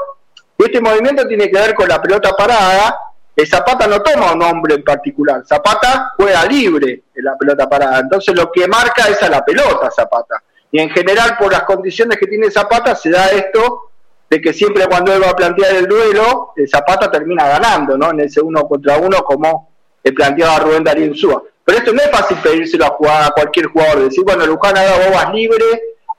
y 0.57 0.63
este 0.63 0.81
movimiento 0.81 1.27
tiene 1.27 1.49
que 1.49 1.59
ver 1.59 1.75
con 1.75 1.87
la 1.87 2.01
pelota 2.01 2.31
parada, 2.35 2.97
Zapata 3.45 3.87
no 3.87 4.01
toma 4.01 4.33
un 4.33 4.41
hombre 4.41 4.75
en 4.75 4.83
particular, 4.83 5.43
Zapata 5.45 6.13
juega 6.17 6.45
libre 6.45 7.03
en 7.13 7.23
la 7.23 7.35
pelota 7.37 7.69
parada, 7.69 7.99
entonces 7.99 8.35
lo 8.35 8.51
que 8.51 8.67
marca 8.67 9.07
es 9.09 9.21
a 9.21 9.29
la 9.29 9.43
pelota 9.45 9.91
Zapata. 9.91 10.41
Y 10.71 10.79
en 10.79 10.89
general, 10.89 11.37
por 11.39 11.51
las 11.51 11.63
condiciones 11.63 12.17
que 12.17 12.27
tiene 12.27 12.51
Zapata, 12.51 12.93
se 12.95 13.09
da 13.09 13.29
esto 13.29 13.91
de 14.29 14.41
que 14.41 14.51
siempre 14.51 14.85
cuando 14.87 15.13
él 15.13 15.23
va 15.23 15.29
a 15.29 15.35
plantear 15.35 15.75
el 15.75 15.87
duelo, 15.87 16.51
el 16.55 16.67
Zapata 16.67 17.09
termina 17.09 17.47
ganando, 17.47 17.97
¿no? 17.97 18.09
En 18.11 18.19
ese 18.19 18.41
uno 18.41 18.67
contra 18.67 18.97
uno, 18.97 19.19
como 19.19 19.69
planteaba 20.11 20.59
Rubén 20.59 20.83
Darío 20.83 21.05
Insúa. 21.05 21.43
Pero 21.63 21.79
esto 21.79 21.93
no 21.93 22.01
es 22.01 22.09
fácil 22.09 22.37
pedírselo 22.37 22.85
a, 22.85 22.89
jugar, 22.89 23.23
a 23.23 23.31
cualquier 23.31 23.67
jugador, 23.67 24.03
decir, 24.03 24.23
bueno, 24.23 24.45
Luján 24.45 24.77
haga 24.77 25.09
bobas 25.09 25.33
libre 25.33 25.65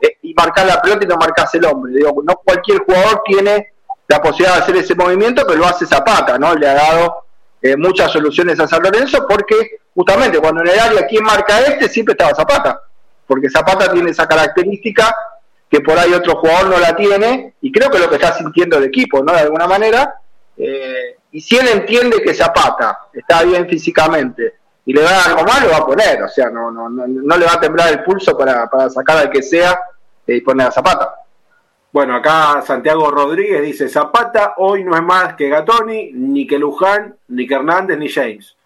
eh, 0.00 0.18
y 0.22 0.34
marcar 0.34 0.66
la 0.66 0.80
pelota 0.80 1.04
y 1.04 1.08
no 1.08 1.16
marcas 1.16 1.54
el 1.54 1.64
hombre. 1.64 1.92
Digo, 1.94 2.22
no 2.22 2.36
cualquier 2.44 2.78
jugador 2.78 3.22
tiene 3.24 3.72
la 4.08 4.22
posibilidad 4.22 4.56
de 4.56 4.62
hacer 4.62 4.76
ese 4.76 4.94
movimiento, 4.94 5.44
pero 5.46 5.60
lo 5.60 5.66
hace 5.66 5.86
Zapata, 5.86 6.38
¿no? 6.38 6.54
Le 6.54 6.66
ha 6.66 6.74
dado 6.74 7.24
eh, 7.60 7.76
muchas 7.76 8.10
soluciones 8.10 8.58
a 8.58 8.66
San 8.66 8.82
Lorenzo 8.82 9.26
porque 9.28 9.80
justamente 9.94 10.38
cuando 10.38 10.62
en 10.62 10.68
el 10.68 10.78
área 10.78 11.06
quién 11.06 11.22
marca 11.22 11.60
este 11.60 11.88
siempre 11.88 12.12
estaba 12.12 12.34
Zapata, 12.34 12.80
porque 13.26 13.50
Zapata 13.50 13.92
tiene 13.92 14.10
esa 14.10 14.26
característica 14.26 15.14
que 15.70 15.80
por 15.80 15.98
ahí 15.98 16.14
otro 16.14 16.36
jugador 16.36 16.68
no 16.70 16.78
la 16.78 16.96
tiene 16.96 17.54
y 17.60 17.70
creo 17.70 17.90
que 17.90 17.98
es 17.98 18.02
lo 18.02 18.08
que 18.08 18.16
está 18.16 18.32
sintiendo 18.32 18.78
el 18.78 18.84
equipo, 18.84 19.22
¿no? 19.22 19.34
De 19.34 19.40
alguna 19.40 19.66
manera. 19.66 20.14
Eh, 20.56 21.16
y 21.30 21.42
si 21.42 21.58
él 21.58 21.68
entiende 21.68 22.22
que 22.22 22.32
Zapata 22.32 23.00
está 23.12 23.42
bien 23.42 23.68
físicamente 23.68 24.54
y 24.86 24.94
le 24.94 25.02
da 25.02 25.26
algo 25.26 25.44
mal, 25.44 25.64
lo 25.64 25.70
va 25.70 25.76
a 25.76 25.86
poner, 25.86 26.22
o 26.22 26.28
sea, 26.28 26.48
no, 26.48 26.70
no, 26.70 26.88
no, 26.88 27.06
no 27.06 27.36
le 27.36 27.44
va 27.44 27.52
a 27.52 27.60
temblar 27.60 27.92
el 27.92 28.02
pulso 28.02 28.36
para, 28.38 28.66
para 28.70 28.88
sacar 28.88 29.18
al 29.18 29.30
que 29.30 29.42
sea 29.42 29.78
y 30.26 30.40
poner 30.40 30.68
a 30.68 30.72
Zapata. 30.72 31.14
Bueno, 31.98 32.14
acá 32.14 32.62
Santiago 32.62 33.10
Rodríguez 33.10 33.60
dice, 33.60 33.88
Zapata 33.88 34.54
hoy 34.58 34.84
no 34.84 34.94
es 34.94 35.02
más 35.02 35.34
que 35.34 35.48
Gatoni, 35.48 36.12
ni 36.12 36.46
que 36.46 36.56
Luján, 36.56 37.16
ni 37.26 37.44
que 37.44 37.54
Hernández, 37.54 37.98
ni 37.98 38.08
James. 38.08 38.56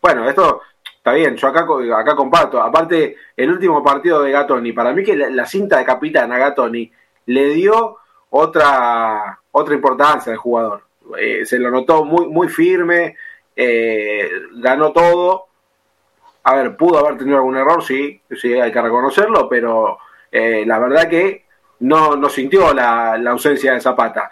Bueno, 0.00 0.26
esto 0.26 0.62
está 0.96 1.12
bien, 1.12 1.36
yo 1.36 1.48
acá, 1.48 1.66
acá 1.94 2.16
comparto. 2.16 2.62
Aparte, 2.62 3.16
el 3.36 3.50
último 3.50 3.84
partido 3.84 4.22
de 4.22 4.30
Gatoni, 4.30 4.72
para 4.72 4.94
mí 4.94 5.04
que 5.04 5.14
la, 5.14 5.44
cinta 5.44 5.76
de 5.76 5.84
capitán 5.84 6.32
a 6.32 6.38
Gatoni 6.38 6.90
le 7.26 7.48
dio 7.50 7.98
otra, 8.30 9.40
otra 9.50 9.74
importancia 9.74 10.32
al 10.32 10.38
jugador. 10.38 10.84
Eh, 11.18 11.44
se 11.44 11.58
lo 11.58 11.70
notó 11.70 12.06
muy, 12.06 12.28
muy 12.28 12.48
firme, 12.48 13.18
eh, 13.54 14.30
ganó 14.52 14.90
todo. 14.90 15.48
A 16.44 16.54
ver, 16.54 16.78
pudo 16.78 16.98
haber 16.98 17.18
tenido 17.18 17.36
algún 17.36 17.58
error, 17.58 17.84
sí, 17.84 18.22
sí, 18.30 18.54
hay 18.54 18.72
que 18.72 18.80
reconocerlo, 18.80 19.50
pero 19.50 19.98
eh, 20.32 20.64
la 20.66 20.78
verdad 20.78 21.10
que 21.10 21.43
no, 21.80 22.16
no 22.16 22.28
sintió 22.28 22.72
la, 22.72 23.16
la 23.18 23.30
ausencia 23.32 23.72
de 23.72 23.80
Zapata. 23.80 24.30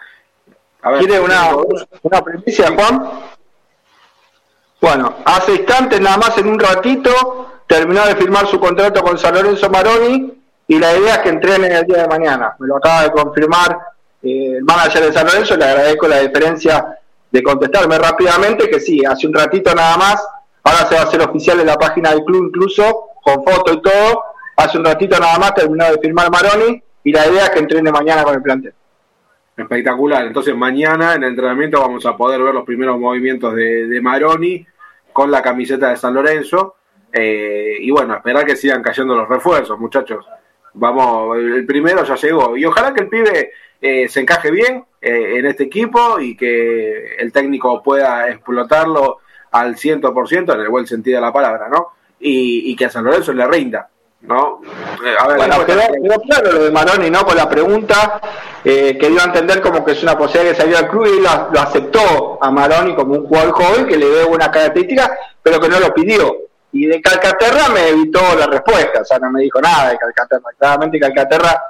¿Quiere 0.99 1.19
una, 1.19 1.51
una 2.01 2.21
primicia, 2.21 2.71
Juan? 2.75 3.09
Bueno, 4.81 5.15
hace 5.23 5.55
instantes, 5.55 6.01
nada 6.01 6.17
más 6.17 6.37
en 6.37 6.47
un 6.47 6.59
ratito, 6.59 7.61
terminó 7.67 8.05
de 8.05 8.17
firmar 8.17 8.47
su 8.47 8.59
contrato 8.59 9.01
con 9.01 9.17
San 9.17 9.33
Lorenzo 9.33 9.69
Maroni 9.69 10.33
y 10.67 10.79
la 10.79 10.93
idea 10.97 11.15
es 11.15 11.19
que 11.19 11.29
entrenen 11.29 11.71
el 11.71 11.85
día 11.85 12.01
de 12.01 12.07
mañana. 12.09 12.55
Me 12.59 12.67
lo 12.67 12.77
acaba 12.77 13.03
de 13.03 13.11
confirmar 13.11 13.77
eh, 14.21 14.57
el 14.57 14.63
manager 14.63 15.05
de 15.05 15.13
San 15.13 15.25
Lorenzo, 15.25 15.55
le 15.55 15.65
agradezco 15.65 16.07
la 16.07 16.19
diferencia 16.19 16.99
de 17.31 17.41
contestarme 17.41 17.97
rápidamente, 17.97 18.69
que 18.69 18.81
sí, 18.81 19.05
hace 19.05 19.25
un 19.25 19.33
ratito 19.33 19.73
nada 19.73 19.95
más, 19.95 20.27
ahora 20.63 20.85
se 20.85 20.95
va 20.95 21.01
a 21.01 21.03
hacer 21.05 21.21
oficial 21.21 21.61
en 21.61 21.67
la 21.67 21.77
página 21.77 22.09
del 22.09 22.25
club 22.25 22.47
incluso, 22.47 23.11
con 23.23 23.43
foto 23.43 23.71
y 23.73 23.81
todo, 23.81 24.23
hace 24.57 24.77
un 24.77 24.83
ratito 24.83 25.17
nada 25.17 25.39
más 25.39 25.53
terminó 25.55 25.85
de 25.85 25.97
firmar 25.97 26.29
Maroni 26.29 26.83
y 27.03 27.11
la 27.11 27.27
idea 27.27 27.45
es 27.45 27.49
que 27.51 27.59
entrene 27.59 27.91
mañana 27.91 28.23
con 28.23 28.35
el 28.35 28.41
plantel. 28.41 28.73
Espectacular. 29.55 30.25
Entonces 30.25 30.55
mañana 30.55 31.13
en 31.13 31.23
el 31.23 31.29
entrenamiento 31.29 31.79
vamos 31.79 32.05
a 32.05 32.17
poder 32.17 32.41
ver 32.41 32.53
los 32.53 32.65
primeros 32.65 32.99
movimientos 32.99 33.53
de, 33.55 33.99
Maroni 34.01 34.65
con 35.11 35.29
la 35.29 35.41
camiseta 35.41 35.89
de 35.89 35.97
San 35.97 36.13
Lorenzo. 36.13 36.75
Eh, 37.11 37.77
y 37.79 37.91
bueno, 37.91 38.15
esperar 38.15 38.45
que 38.45 38.55
sigan 38.55 38.81
cayendo 38.81 39.15
los 39.15 39.29
refuerzos, 39.29 39.79
muchachos. 39.79 40.25
Vamos, 40.73 41.37
el 41.37 41.65
primero 41.65 42.03
ya 42.03 42.15
llegó. 42.15 42.57
Y 42.57 42.65
ojalá 42.65 42.93
que 42.93 43.03
el 43.03 43.09
pibe 43.09 43.51
eh, 43.79 44.07
se 44.09 44.21
encaje 44.21 44.49
bien 44.49 44.85
eh, 44.99 45.37
en 45.37 45.45
este 45.45 45.65
equipo 45.65 46.19
y 46.19 46.35
que 46.35 47.15
el 47.15 47.31
técnico 47.31 47.83
pueda 47.83 48.29
explotarlo 48.29 49.19
al 49.51 49.75
100% 49.75 50.53
en 50.55 50.61
el 50.61 50.69
buen 50.69 50.87
sentido 50.87 51.17
de 51.17 51.21
la 51.21 51.31
palabra, 51.33 51.69
¿no? 51.69 51.89
y, 52.23 52.75
que 52.75 52.85
a 52.85 52.89
San 52.89 53.03
Lorenzo 53.03 53.33
le 53.33 53.45
rinda. 53.47 53.89
¿No? 54.23 54.61
Eh, 55.05 55.15
a 55.19 55.27
ver, 55.27 55.37
bueno, 55.37 55.65
quedó, 55.65 56.21
claro 56.21 56.51
lo 56.51 56.63
de 56.63 56.71
Maroni, 56.71 57.09
¿no? 57.09 57.25
Con 57.25 57.35
la 57.35 57.49
pregunta 57.49 58.21
eh, 58.63 58.97
que 58.97 59.09
dio 59.09 59.21
a 59.21 59.25
entender 59.25 59.61
como 59.61 59.83
que 59.83 59.91
es 59.91 60.03
una 60.03 60.17
posibilidad 60.17 60.55
que 60.55 60.61
salió 60.61 60.77
al 60.77 60.87
club 60.87 61.05
y 61.05 61.21
lo, 61.21 61.59
aceptó 61.59 62.39
a 62.41 62.49
Maroni 62.49 62.95
como 62.95 63.15
un 63.15 63.27
jugador 63.27 63.51
joven 63.51 63.85
que 63.85 63.97
le 63.97 64.07
dé 64.07 64.23
buena 64.23 64.49
característica, 64.49 65.15
pero 65.41 65.59
que 65.59 65.69
no 65.69 65.79
lo 65.79 65.93
pidió. 65.93 66.37
Y 66.71 66.87
de 66.87 67.01
Calcaterra 67.01 67.69
me 67.69 67.89
evitó 67.89 68.21
la 68.37 68.47
respuesta, 68.47 69.01
o 69.01 69.05
sea, 69.05 69.19
no 69.19 69.29
me 69.31 69.41
dijo 69.41 69.61
nada 69.61 69.91
de 69.91 69.97
Calcaterra. 69.97 70.49
Claramente 70.57 70.99
Calcaterra 70.99 71.63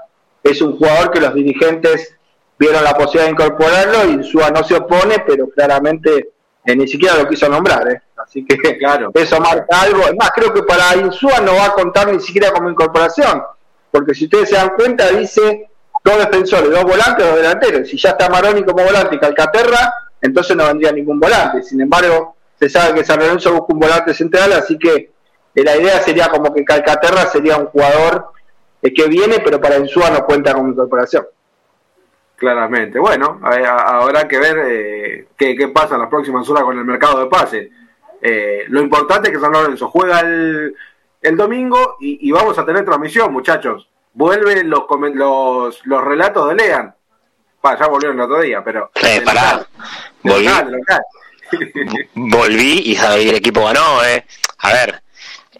es 0.44 0.62
un 0.62 0.78
jugador 0.78 1.12
que 1.12 1.20
los 1.20 1.34
dirigentes 1.34 2.16
vieron 2.58 2.84
la 2.84 2.94
posibilidad 2.94 3.26
de 3.26 3.32
incorporarlo 3.32 4.06
y 4.06 4.14
Insúa 4.14 4.52
no 4.52 4.64
se 4.64 4.76
opone, 4.76 5.24
pero 5.28 5.50
claramente 5.50 6.33
eh, 6.66 6.76
ni 6.76 6.88
siquiera 6.88 7.18
lo 7.18 7.28
quiso 7.28 7.50
nombrar, 7.50 7.90
¿eh? 7.90 8.02
Así 8.18 8.46
que 8.46 8.58
claro. 8.78 9.12
eso 9.14 9.40
marca 9.40 9.82
algo. 9.82 10.02
Es 10.08 10.16
más, 10.16 10.32
creo 10.32 10.54
que 10.54 10.64
para 10.64 10.96
Insúa 10.96 11.40
no 11.42 11.56
va 11.56 11.66
a 11.66 11.74
contar 11.74 12.12
ni 12.12 12.20
siquiera 12.20 12.52
como 12.52 12.70
incorporación, 12.70 13.44
porque 13.92 14.14
si 14.14 14.26
ustedes 14.26 14.50
se 14.50 14.56
dan 14.56 14.72
cuenta, 14.76 15.10
dice 15.10 15.70
dos 16.04 16.18
defensores, 16.18 16.70
dos 16.72 16.84
volantes, 16.84 17.26
dos 17.26 17.36
delanteros. 17.36 17.88
Si 17.88 17.98
ya 17.98 18.10
está 18.10 18.30
Maroni 18.30 18.64
como 18.64 18.84
volante 18.84 19.16
y 19.16 19.20
Calcaterra, 19.20 19.94
entonces 20.22 20.56
no 20.56 20.66
vendría 20.68 20.92
ningún 20.92 21.20
volante. 21.20 21.64
Sin 21.64 21.82
embargo, 21.82 22.36
se 22.60 22.70
sabe 22.70 22.96
que 22.96 23.06
San 23.06 23.20
Lorenzo 23.20 23.52
busca 23.54 23.74
un 23.74 23.80
volante 23.80 24.14
central, 24.14 24.54
así 24.54 24.78
que 24.78 25.12
eh, 25.56 25.64
la 25.64 25.76
idea 25.76 26.02
sería 26.02 26.30
como 26.30 26.54
que 26.54 26.64
Calcaterra 26.64 27.26
sería 27.28 27.58
un 27.58 27.68
jugador 27.68 28.32
eh, 28.82 28.94
que 28.94 29.08
viene, 29.08 29.40
pero 29.44 29.60
para 29.60 29.78
Insúa 29.78 30.10
no 30.10 30.26
cuenta 30.26 30.54
como 30.54 30.70
incorporación. 30.70 31.26
Claramente. 32.44 33.00
Bueno, 33.00 33.40
habrá 33.42 34.28
que 34.28 34.38
ver 34.38 34.58
eh, 34.68 35.28
qué, 35.38 35.70
pasa 35.70 35.96
en 35.96 36.02
las 36.02 36.10
próximas 36.10 36.48
horas 36.50 36.66
con 36.66 36.78
el 36.78 36.84
mercado 36.84 37.22
de 37.22 37.28
pases. 37.28 37.70
Eh, 38.22 38.66
lo 38.68 38.82
importante 38.82 39.30
es 39.30 39.34
que 39.34 39.40
San 39.40 39.54
Lorenzo 39.54 39.88
juega 39.88 40.20
el, 40.20 40.76
el 41.22 41.38
domingo 41.38 41.96
y, 42.02 42.30
vamos 42.34 42.60
a 42.60 42.66
tener 42.66 42.84
transmisión, 42.84 43.32
muchachos. 43.32 43.88
Vuelven 44.14 44.70
los, 44.70 44.84
los, 45.14 45.86
los 45.86 46.04
relatos 46.04 46.50
de 46.50 46.56
Lean. 46.56 46.94
ya 47.64 47.88
volvieron 47.88 48.18
el 48.18 48.26
otro 48.26 48.42
día, 48.42 48.62
pero. 48.62 48.92
Eh, 48.96 49.22
pará. 49.24 49.66
Volví. 50.22 50.50
Volví 52.14 52.82
y 52.86 52.96
el 53.30 53.36
equipo 53.36 53.64
ganó, 53.64 54.04
eh. 54.04 54.26
A 54.58 54.74
ver, 54.74 55.02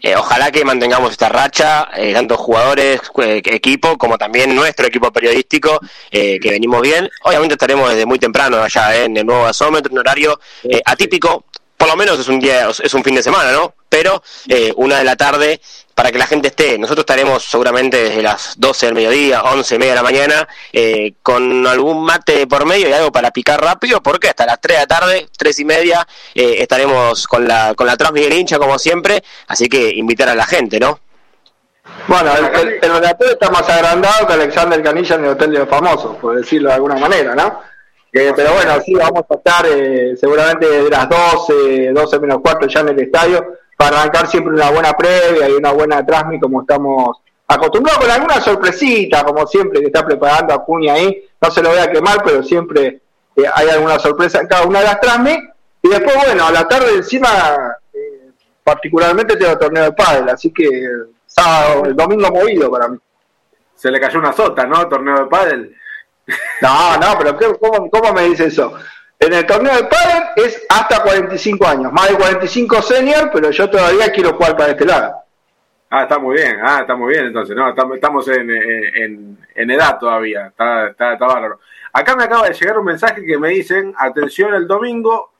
eh, 0.06 0.14
ojalá 0.16 0.50
que 0.50 0.66
mantengamos 0.66 1.12
esta 1.12 1.30
racha, 1.30 1.88
eh, 1.96 2.12
tanto 2.12 2.36
jugadores, 2.36 3.00
eh, 3.22 3.40
equipo, 3.42 3.96
como 3.96 4.18
también 4.18 4.54
nuestro 4.54 4.86
equipo 4.86 5.10
periodístico, 5.10 5.80
que 6.10 6.38
venimos 6.42 6.82
bien. 6.82 7.08
Obviamente 7.22 7.54
estaremos 7.54 7.88
desde 7.88 8.04
muy 8.04 8.18
temprano 8.18 8.58
allá 8.58 9.02
en 9.02 9.16
el 9.16 9.24
nuevo 9.24 9.44
gasómetro, 9.44 9.90
un 9.90 10.00
horario 10.00 10.38
atípico, 10.84 11.46
por 11.76 11.88
lo 11.88 11.96
menos 11.96 12.18
es 12.18 12.28
un 12.28 12.40
día, 12.40 12.68
es 12.68 12.94
un 12.94 13.04
fin 13.04 13.14
de 13.14 13.22
semana, 13.22 13.52
¿no? 13.52 13.74
Pero 13.88 14.22
una 14.76 14.98
de 14.98 15.04
la 15.04 15.16
tarde 15.16 15.60
para 15.94 16.10
que 16.10 16.18
la 16.18 16.26
gente 16.26 16.48
esté. 16.48 16.78
Nosotros 16.78 17.02
estaremos 17.02 17.44
seguramente 17.44 18.02
desde 18.02 18.22
las 18.22 18.54
12 18.58 18.86
del 18.86 18.94
mediodía, 18.94 19.42
11 19.42 19.74
y 19.74 19.78
media 19.78 19.92
de 19.92 19.96
la 19.96 20.02
mañana, 20.02 20.48
eh, 20.72 21.14
con 21.22 21.66
algún 21.66 22.04
mate 22.04 22.46
por 22.46 22.66
medio 22.66 22.88
y 22.88 22.92
algo 22.92 23.12
para 23.12 23.30
picar 23.30 23.60
rápido, 23.60 24.02
porque 24.02 24.28
hasta 24.28 24.46
las 24.46 24.60
3 24.60 24.76
de 24.76 24.82
la 24.82 24.86
tarde, 24.86 25.28
3 25.36 25.58
y 25.60 25.64
media, 25.64 26.06
eh, 26.34 26.56
estaremos 26.58 27.26
con 27.26 27.46
la, 27.46 27.74
con 27.74 27.86
la 27.86 27.96
Transmiguel 27.96 28.32
hincha 28.32 28.58
como 28.58 28.78
siempre, 28.78 29.22
así 29.46 29.68
que 29.68 29.90
invitar 29.90 30.28
a 30.28 30.34
la 30.34 30.46
gente, 30.46 30.80
¿no? 30.80 31.00
Bueno, 32.08 32.32
el, 32.34 32.78
el, 32.82 33.30
está 33.30 33.50
más 33.50 33.68
agrandado 33.68 34.26
que 34.26 34.32
Alexander 34.32 34.82
Canilla 34.82 35.16
en 35.16 35.24
el 35.24 35.30
Hotel 35.30 35.52
de 35.52 35.58
los 35.60 35.68
Famosos, 35.68 36.16
por 36.16 36.34
decirlo 36.34 36.70
de 36.70 36.74
alguna 36.74 36.96
manera, 36.96 37.34
¿no? 37.34 37.60
Eh, 38.16 38.32
pero 38.34 38.52
bueno, 38.52 38.80
sí, 38.80 38.94
vamos 38.94 39.24
a 39.28 39.34
estar 39.34 39.66
seguramente 40.16 40.66
de 40.66 40.88
las 40.88 41.08
12, 41.08 41.92
12 41.92 42.20
menos 42.20 42.40
cuarto 42.40 42.68
ya 42.68 42.80
en 42.80 42.90
el 42.90 43.00
estadio 43.00 43.44
para 43.76 44.00
arrancar 44.00 44.28
siempre 44.28 44.54
una 44.54 44.70
buena 44.70 44.92
previa 44.92 45.48
y 45.48 45.52
una 45.52 45.72
buena 45.72 46.06
transmi 46.06 46.38
como 46.38 46.60
estamos 46.60 47.18
acostumbrados, 47.46 48.00
con 48.00 48.10
alguna 48.10 48.40
sorpresita, 48.40 49.24
como 49.24 49.46
siempre, 49.46 49.80
que 49.80 49.86
está 49.86 50.04
preparando 50.04 50.54
Acuña 50.54 50.94
ahí. 50.94 51.24
No 51.40 51.50
se 51.50 51.62
lo 51.62 51.70
voy 51.70 51.78
a 51.78 51.90
quemar, 51.90 52.22
pero 52.24 52.42
siempre 52.42 53.00
eh, 53.36 53.44
hay 53.52 53.68
alguna 53.68 53.98
sorpresa 53.98 54.40
en 54.40 54.46
cada 54.46 54.66
una 54.66 54.80
de 54.80 54.86
las 54.86 55.00
transmi. 55.00 55.36
Y 55.82 55.88
después, 55.88 56.16
bueno, 56.16 56.46
a 56.46 56.52
la 56.52 56.66
tarde 56.66 56.94
encima, 56.94 57.28
eh, 57.92 58.30
particularmente 58.62 59.36
tengo 59.36 59.58
torneo 59.58 59.84
de 59.84 59.92
pádel, 59.92 60.28
así 60.30 60.50
que 60.50 60.70
sábado, 61.26 61.84
el 61.84 61.94
domingo 61.94 62.30
movido 62.30 62.70
para 62.70 62.88
mí. 62.88 62.98
Se 63.74 63.90
le 63.90 64.00
cayó 64.00 64.18
una 64.18 64.32
sota, 64.32 64.64
¿no? 64.66 64.88
Torneo 64.88 65.24
de 65.24 65.26
pádel. 65.26 65.76
No, 66.60 66.96
no, 66.96 67.18
pero 67.18 67.58
¿cómo, 67.90 68.12
me 68.12 68.24
dice 68.24 68.46
eso? 68.46 68.74
En 69.18 69.32
el 69.32 69.46
torneo 69.46 69.74
de 69.74 69.84
pádel 69.84 70.22
es 70.36 70.66
hasta 70.68 71.02
45 71.02 71.66
años, 71.66 71.92
más 71.92 72.08
de 72.08 72.16
45 72.16 72.82
senior, 72.82 73.30
pero 73.32 73.50
yo 73.50 73.68
todavía 73.70 74.10
quiero 74.10 74.34
jugar 74.34 74.56
para 74.56 74.70
este 74.72 74.84
lado. 74.84 75.14
Ah, 75.90 76.02
está 76.02 76.18
muy 76.18 76.36
bien, 76.36 76.58
ah, 76.62 76.78
está 76.80 76.96
muy 76.96 77.12
bien 77.12 77.26
entonces, 77.26 77.54
no, 77.54 77.68
estamos 77.94 78.28
en, 78.28 78.50
en, 78.50 79.70
edad 79.70 79.98
todavía, 79.98 80.48
está, 80.48 80.88
está, 80.88 81.14
bárbaro. 81.14 81.60
Acá 81.92 82.16
me 82.16 82.24
acaba 82.24 82.48
de 82.48 82.54
llegar 82.54 82.78
un 82.78 82.86
mensaje 82.86 83.24
que 83.24 83.38
me 83.38 83.50
dicen, 83.50 83.94
atención 83.96 84.54
el 84.54 84.66
domingo, 84.66 85.32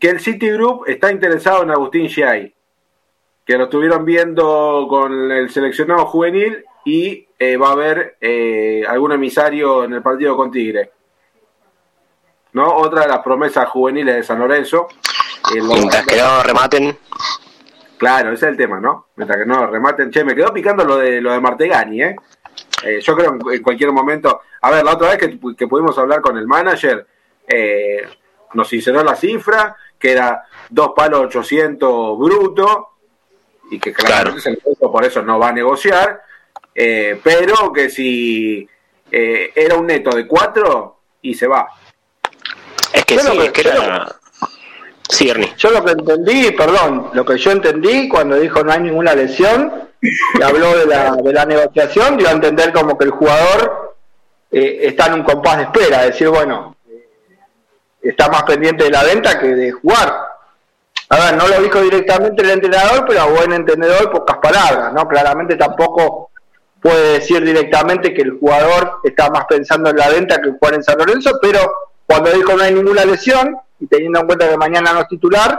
que 0.00 0.08
el 0.08 0.20
City 0.20 0.50
Group 0.50 0.84
está 0.88 1.12
interesado 1.12 1.62
en 1.62 1.70
Agustín 1.70 2.08
Giai, 2.08 2.52
que 3.46 3.56
lo 3.56 3.64
estuvieron 3.64 4.04
viendo 4.04 4.86
con 4.88 5.30
el 5.30 5.48
seleccionado 5.50 6.06
juvenil 6.06 6.64
y 6.84 7.23
eh, 7.38 7.56
va 7.56 7.68
a 7.68 7.72
haber 7.72 8.16
eh, 8.20 8.84
algún 8.86 9.12
emisario 9.12 9.84
en 9.84 9.94
el 9.94 10.02
partido 10.02 10.36
con 10.36 10.50
Tigre. 10.50 10.90
¿no? 12.54 12.76
Otra 12.76 13.02
de 13.02 13.08
las 13.08 13.18
promesas 13.18 13.68
juveniles 13.68 14.16
de 14.16 14.22
San 14.22 14.38
Lorenzo. 14.38 14.88
Mientras 15.52 16.06
que 16.06 16.16
no 16.16 16.42
rematen. 16.42 16.96
Claro, 17.98 18.32
ese 18.32 18.46
es 18.46 18.52
el 18.52 18.56
tema, 18.56 18.80
¿no? 18.80 19.08
Mientras 19.16 19.38
que 19.38 19.46
no 19.46 19.66
rematen. 19.66 20.10
Che, 20.10 20.24
me 20.24 20.34
quedó 20.34 20.52
picando 20.52 20.84
lo 20.84 20.96
de 20.96 21.20
lo 21.20 21.32
de 21.32 21.40
Martegani, 21.40 22.02
¿eh? 22.02 22.16
eh 22.84 23.00
yo 23.00 23.16
creo 23.16 23.34
en, 23.34 23.40
en 23.52 23.62
cualquier 23.62 23.92
momento. 23.92 24.40
A 24.62 24.70
ver, 24.70 24.84
la 24.84 24.92
otra 24.92 25.10
vez 25.10 25.18
que, 25.18 25.38
que 25.56 25.66
pudimos 25.66 25.98
hablar 25.98 26.20
con 26.20 26.38
el 26.38 26.46
manager, 26.46 27.06
eh, 27.46 28.08
nos 28.54 28.68
sinceró 28.68 29.02
la 29.02 29.16
cifra, 29.16 29.76
que 29.98 30.12
era 30.12 30.44
dos 30.70 30.92
palos 30.94 31.20
800 31.26 32.18
bruto, 32.18 32.90
y 33.70 33.78
que 33.78 33.92
claramente 33.92 34.56
claro. 34.56 34.92
por 34.92 35.04
eso 35.04 35.22
no 35.22 35.38
va 35.38 35.48
a 35.48 35.52
negociar, 35.52 36.22
eh, 36.74 37.20
pero 37.22 37.72
que 37.72 37.88
si 37.88 38.68
era 39.10 39.76
un 39.76 39.86
neto 39.86 40.10
de 40.16 40.26
cuatro 40.26 41.02
y 41.22 41.34
se 41.34 41.46
va. 41.46 41.68
Es 42.92 43.04
que 43.04 43.18
sí, 43.18 43.38
es 43.38 43.52
que 43.52 43.60
era... 43.68 44.16
Sí, 45.08 45.28
Ernie. 45.28 45.52
Yo 45.56 45.70
lo 45.70 45.84
que 45.84 45.92
entendí, 45.92 46.50
perdón, 46.52 47.10
lo 47.12 47.24
que 47.24 47.36
yo 47.36 47.52
entendí 47.52 48.08
cuando 48.08 48.36
dijo 48.36 48.64
no 48.64 48.72
hay 48.72 48.80
ninguna 48.80 49.14
lesión, 49.14 49.90
y 50.00 50.42
habló 50.42 50.76
de 50.76 50.86
la, 50.86 51.12
de 51.12 51.32
la 51.32 51.44
negociación, 51.44 52.16
dio 52.16 52.28
a 52.28 52.32
entender 52.32 52.72
como 52.72 52.96
que 52.98 53.04
el 53.04 53.10
jugador 53.10 53.96
eh, 54.50 54.80
está 54.82 55.06
en 55.06 55.14
un 55.14 55.22
compás 55.22 55.58
de 55.58 55.62
espera, 55.64 56.02
decir, 56.02 56.28
bueno, 56.28 56.76
está 58.02 58.28
más 58.28 58.42
pendiente 58.44 58.84
de 58.84 58.90
la 58.90 59.04
venta 59.04 59.38
que 59.38 59.48
de 59.48 59.72
jugar. 59.72 60.14
A 61.10 61.16
ver, 61.16 61.36
no 61.36 61.48
lo 61.48 61.60
dijo 61.62 61.80
directamente 61.80 62.42
el 62.42 62.50
entrenador, 62.50 63.04
pero 63.06 63.20
a 63.22 63.26
buen 63.26 63.52
entendedor, 63.52 64.10
pocas 64.10 64.38
palabras, 64.38 64.92
¿no? 64.92 65.06
Claramente 65.06 65.56
tampoco 65.56 66.30
puede 66.84 67.14
decir 67.14 67.42
directamente 67.42 68.12
que 68.12 68.20
el 68.20 68.32
jugador 68.32 69.00
está 69.04 69.30
más 69.30 69.46
pensando 69.46 69.88
en 69.88 69.96
la 69.96 70.10
venta 70.10 70.42
que 70.42 70.50
jugar 70.50 70.74
en 70.74 70.82
San 70.82 70.98
Lorenzo, 70.98 71.38
pero 71.40 71.58
cuando 72.04 72.30
dijo 72.30 72.54
no 72.54 72.62
hay 72.62 72.74
ninguna 72.74 73.06
lesión, 73.06 73.56
y 73.80 73.86
teniendo 73.86 74.20
en 74.20 74.26
cuenta 74.26 74.50
que 74.50 74.58
mañana 74.58 74.92
no 74.92 75.00
es 75.00 75.08
titular, 75.08 75.58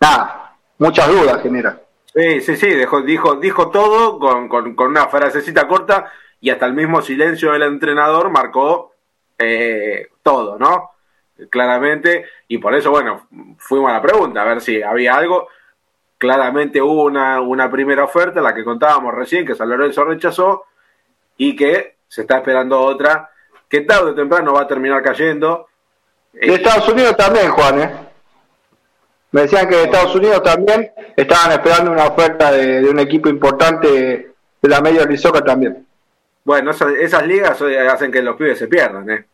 nada, 0.00 0.56
muchas 0.78 1.06
dudas 1.06 1.42
genera. 1.42 1.82
Sí, 2.14 2.40
sí, 2.40 2.56
sí, 2.56 2.68
dijo, 2.68 3.02
dijo, 3.02 3.34
dijo 3.34 3.68
todo 3.68 4.18
con, 4.18 4.48
con, 4.48 4.74
una 4.78 5.06
frasecita 5.06 5.68
corta 5.68 6.10
y 6.40 6.48
hasta 6.48 6.64
el 6.64 6.72
mismo 6.72 7.02
silencio 7.02 7.52
del 7.52 7.64
entrenador 7.64 8.30
marcó 8.30 8.94
eh, 9.38 10.08
todo, 10.22 10.58
¿no? 10.58 10.92
Claramente, 11.50 12.24
y 12.48 12.56
por 12.56 12.74
eso, 12.74 12.90
bueno, 12.90 13.26
fuimos 13.58 13.90
a 13.90 13.94
la 13.94 14.02
pregunta, 14.02 14.40
a 14.40 14.46
ver 14.46 14.62
si 14.62 14.82
había 14.82 15.14
algo. 15.14 15.48
Claramente 16.22 16.80
hubo 16.80 17.02
una, 17.02 17.40
una 17.40 17.68
primera 17.68 18.04
oferta, 18.04 18.40
la 18.40 18.54
que 18.54 18.62
contábamos 18.62 19.12
recién, 19.12 19.44
que 19.44 19.56
San 19.56 19.68
Lorenzo 19.68 20.04
rechazó, 20.04 20.66
y 21.36 21.56
que 21.56 21.96
se 22.06 22.20
está 22.20 22.36
esperando 22.36 22.78
otra 22.78 23.28
que 23.68 23.80
tarde 23.80 24.12
o 24.12 24.14
temprano 24.14 24.52
va 24.52 24.60
a 24.60 24.68
terminar 24.68 25.02
cayendo. 25.02 25.66
De 26.32 26.54
Estados 26.54 26.88
Unidos 26.90 27.16
también, 27.16 27.50
Juan, 27.50 27.80
¿eh? 27.80 27.90
Me 29.32 29.40
decían 29.40 29.68
que 29.68 29.74
de 29.74 29.82
Estados 29.82 30.14
Unidos 30.14 30.44
también 30.44 30.92
estaban 31.16 31.50
esperando 31.50 31.90
una 31.90 32.06
oferta 32.06 32.52
de, 32.52 32.88
un 32.88 33.00
equipo 33.00 33.28
importante 33.28 33.88
de 34.62 34.68
la 34.68 34.80
Major 34.80 35.10
League 35.10 35.42
también. 35.44 35.84
Bueno, 36.44 36.70
esas, 36.70 37.26
ligas 37.26 37.60
hacen 37.90 38.12
que 38.12 38.22
los 38.22 38.36
pibes 38.36 38.60
se 38.60 38.68
pierdan, 38.68 39.10
¿eh? 39.10 39.24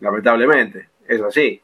Lamentablemente, 0.00 0.88
es 1.06 1.22
así. 1.22 1.62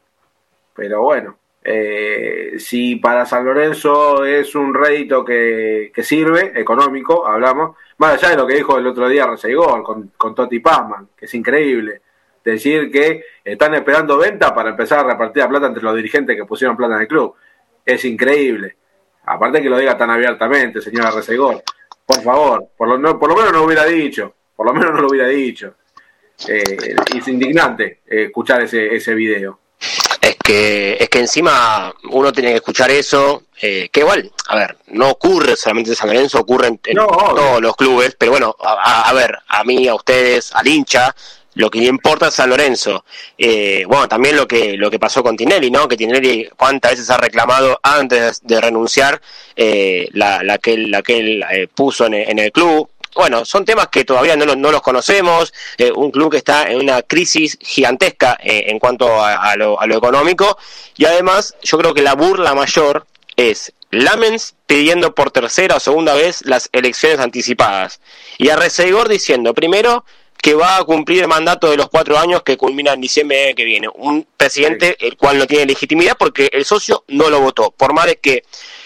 Pero 0.73 1.01
bueno, 1.01 1.35
eh, 1.63 2.53
si 2.57 2.95
para 2.95 3.25
San 3.25 3.45
Lorenzo 3.45 4.25
es 4.25 4.55
un 4.55 4.73
rédito 4.73 5.23
que, 5.23 5.91
sirve, 6.03 6.53
económico, 6.59 7.27
hablamos, 7.27 7.77
más 7.97 8.13
allá 8.13 8.29
de 8.29 8.37
lo 8.37 8.47
que 8.47 8.55
dijo 8.55 8.77
el 8.77 8.87
otro 8.87 9.07
día 9.07 9.27
Reseigol 9.27 9.83
con, 9.83 10.11
con 10.17 10.33
Toti 10.33 10.59
Pazman, 10.59 11.09
que 11.15 11.25
es 11.25 11.33
increíble 11.33 12.01
decir 12.43 12.91
que 12.91 13.23
están 13.43 13.73
esperando 13.75 14.17
venta 14.17 14.53
para 14.53 14.71
empezar 14.71 14.99
a 14.99 15.11
repartir 15.11 15.43
la 15.43 15.49
plata 15.49 15.67
entre 15.67 15.83
los 15.83 15.95
dirigentes 15.95 16.35
que 16.35 16.45
pusieron 16.45 16.77
plata 16.77 16.95
en 16.95 17.01
el 17.01 17.07
club. 17.07 17.35
es 17.85 18.03
increíble. 18.05 18.77
Aparte 19.25 19.61
que 19.61 19.69
lo 19.69 19.77
diga 19.77 19.97
tan 19.97 20.09
abiertamente, 20.09 20.81
señora 20.81 21.11
Resegor. 21.11 21.63
Por 22.05 22.21
favor, 22.21 22.69
por 22.75 22.87
lo, 22.87 22.97
no, 22.97 23.19
por 23.19 23.29
lo 23.29 23.35
menos 23.35 23.51
no 23.51 23.59
lo 23.59 23.65
hubiera 23.65 23.85
dicho. 23.85 24.33
Por 24.55 24.65
lo 24.65 24.73
menos 24.73 24.91
no 24.93 25.01
lo 25.01 25.07
hubiera 25.07 25.27
dicho. 25.27 25.75
Eh, 26.47 26.95
es 27.15 27.27
indignante 27.27 28.01
eh, 28.07 28.23
escuchar 28.23 28.63
ese, 28.63 28.95
ese 28.95 29.13
video. 29.13 29.59
Es 30.21 30.35
que, 30.43 30.97
es 30.99 31.09
que 31.09 31.19
encima 31.19 31.91
uno 32.11 32.31
tiene 32.31 32.51
que 32.51 32.57
escuchar 32.57 32.91
eso, 32.91 33.43
eh, 33.59 33.89
que 33.91 34.01
igual, 34.01 34.31
a 34.49 34.55
ver, 34.55 34.77
no 34.89 35.09
ocurre 35.09 35.55
solamente 35.55 35.89
en 35.91 35.95
San 35.95 36.09
Lorenzo, 36.09 36.39
ocurre 36.39 36.67
en, 36.67 36.79
en 36.85 36.95
No, 36.97 37.05
obvio. 37.07 37.35
todos 37.35 37.61
los 37.61 37.75
clubes, 37.75 38.15
pero 38.19 38.31
bueno, 38.33 38.55
a, 38.63 39.09
a- 39.09 39.13
ver, 39.13 39.35
a 39.47 39.63
mí, 39.63 39.87
a 39.87 39.95
ustedes, 39.95 40.51
al 40.53 40.67
hincha, 40.67 41.15
lo 41.55 41.69
que 41.71 41.79
le 41.79 41.85
importa 41.87 42.27
es 42.27 42.35
San 42.35 42.49
Lorenzo. 42.51 43.03
Eh, 43.37 43.83
bueno, 43.87 44.07
también 44.07 44.35
lo 44.37 44.47
que, 44.47 44.77
lo 44.77 44.89
que 44.91 44.99
pasó 44.99 45.23
con 45.23 45.35
Tinelli, 45.35 45.71
¿no? 45.71 45.87
Que 45.87 45.97
Tinelli 45.97 46.47
cuántas 46.55 46.91
veces 46.91 47.09
ha 47.09 47.17
reclamado 47.17 47.79
antes 47.81 48.41
de 48.43 48.61
renunciar 48.61 49.19
eh, 49.55 50.07
la, 50.13 50.43
la 50.43 50.59
que 50.59 50.77
la 50.77 51.01
que 51.01 51.17
él 51.17 51.43
eh, 51.51 51.67
puso 51.73 52.05
en 52.05 52.13
el, 52.13 52.29
en 52.29 52.39
el 52.39 52.51
club. 52.51 52.87
Bueno, 53.15 53.43
son 53.45 53.65
temas 53.65 53.87
que 53.89 54.05
todavía 54.05 54.35
no, 54.35 54.45
lo- 54.45 54.55
no 54.55 54.71
los 54.71 54.81
conocemos, 54.81 55.53
eh, 55.77 55.91
un 55.93 56.11
club 56.11 56.31
que 56.31 56.37
está 56.37 56.69
en 56.71 56.77
una 56.79 57.01
crisis 57.01 57.57
gigantesca 57.61 58.37
eh, 58.41 58.65
en 58.67 58.79
cuanto 58.79 59.21
a, 59.21 59.51
a 59.51 59.55
lo, 59.57 59.79
a 59.79 59.85
lo 59.85 59.97
económico 59.97 60.57
y 60.97 61.05
además 61.05 61.55
yo 61.61 61.77
creo 61.77 61.93
que 61.93 62.01
la 62.01 62.13
burla 62.15 62.53
mayor 62.55 63.05
es 63.35 63.73
Lamens 63.91 64.55
pidiendo 64.65 65.13
por 65.13 65.31
tercera 65.31 65.75
o 65.75 65.79
segunda 65.81 66.13
vez 66.13 66.41
las 66.45 66.69
elecciones 66.71 67.19
anticipadas 67.19 67.99
y 68.37 68.47
a 68.49 68.55
Reseigor 68.55 69.09
diciendo 69.09 69.53
primero 69.53 70.05
que 70.41 70.53
va 70.55 70.77
a 70.77 70.83
cumplir 70.85 71.21
el 71.21 71.27
mandato 71.27 71.69
de 71.69 71.77
los 71.77 71.89
cuatro 71.89 72.17
años 72.17 72.41
que 72.41 72.57
culmina 72.57 72.93
en 72.93 73.01
diciembre 73.01 73.53
que 73.53 73.63
viene. 73.63 73.87
Un 73.93 74.25
presidente 74.37 74.97
el 74.99 75.15
cual 75.15 75.37
no 75.37 75.45
tiene 75.45 75.67
legitimidad 75.67 76.15
porque 76.17 76.49
el 76.51 76.65
socio 76.65 77.03
no 77.09 77.29
lo 77.29 77.41
votó. 77.41 77.69
Por 77.69 77.93
más 77.93 78.07
de 78.07 78.15
que, 78.15 78.43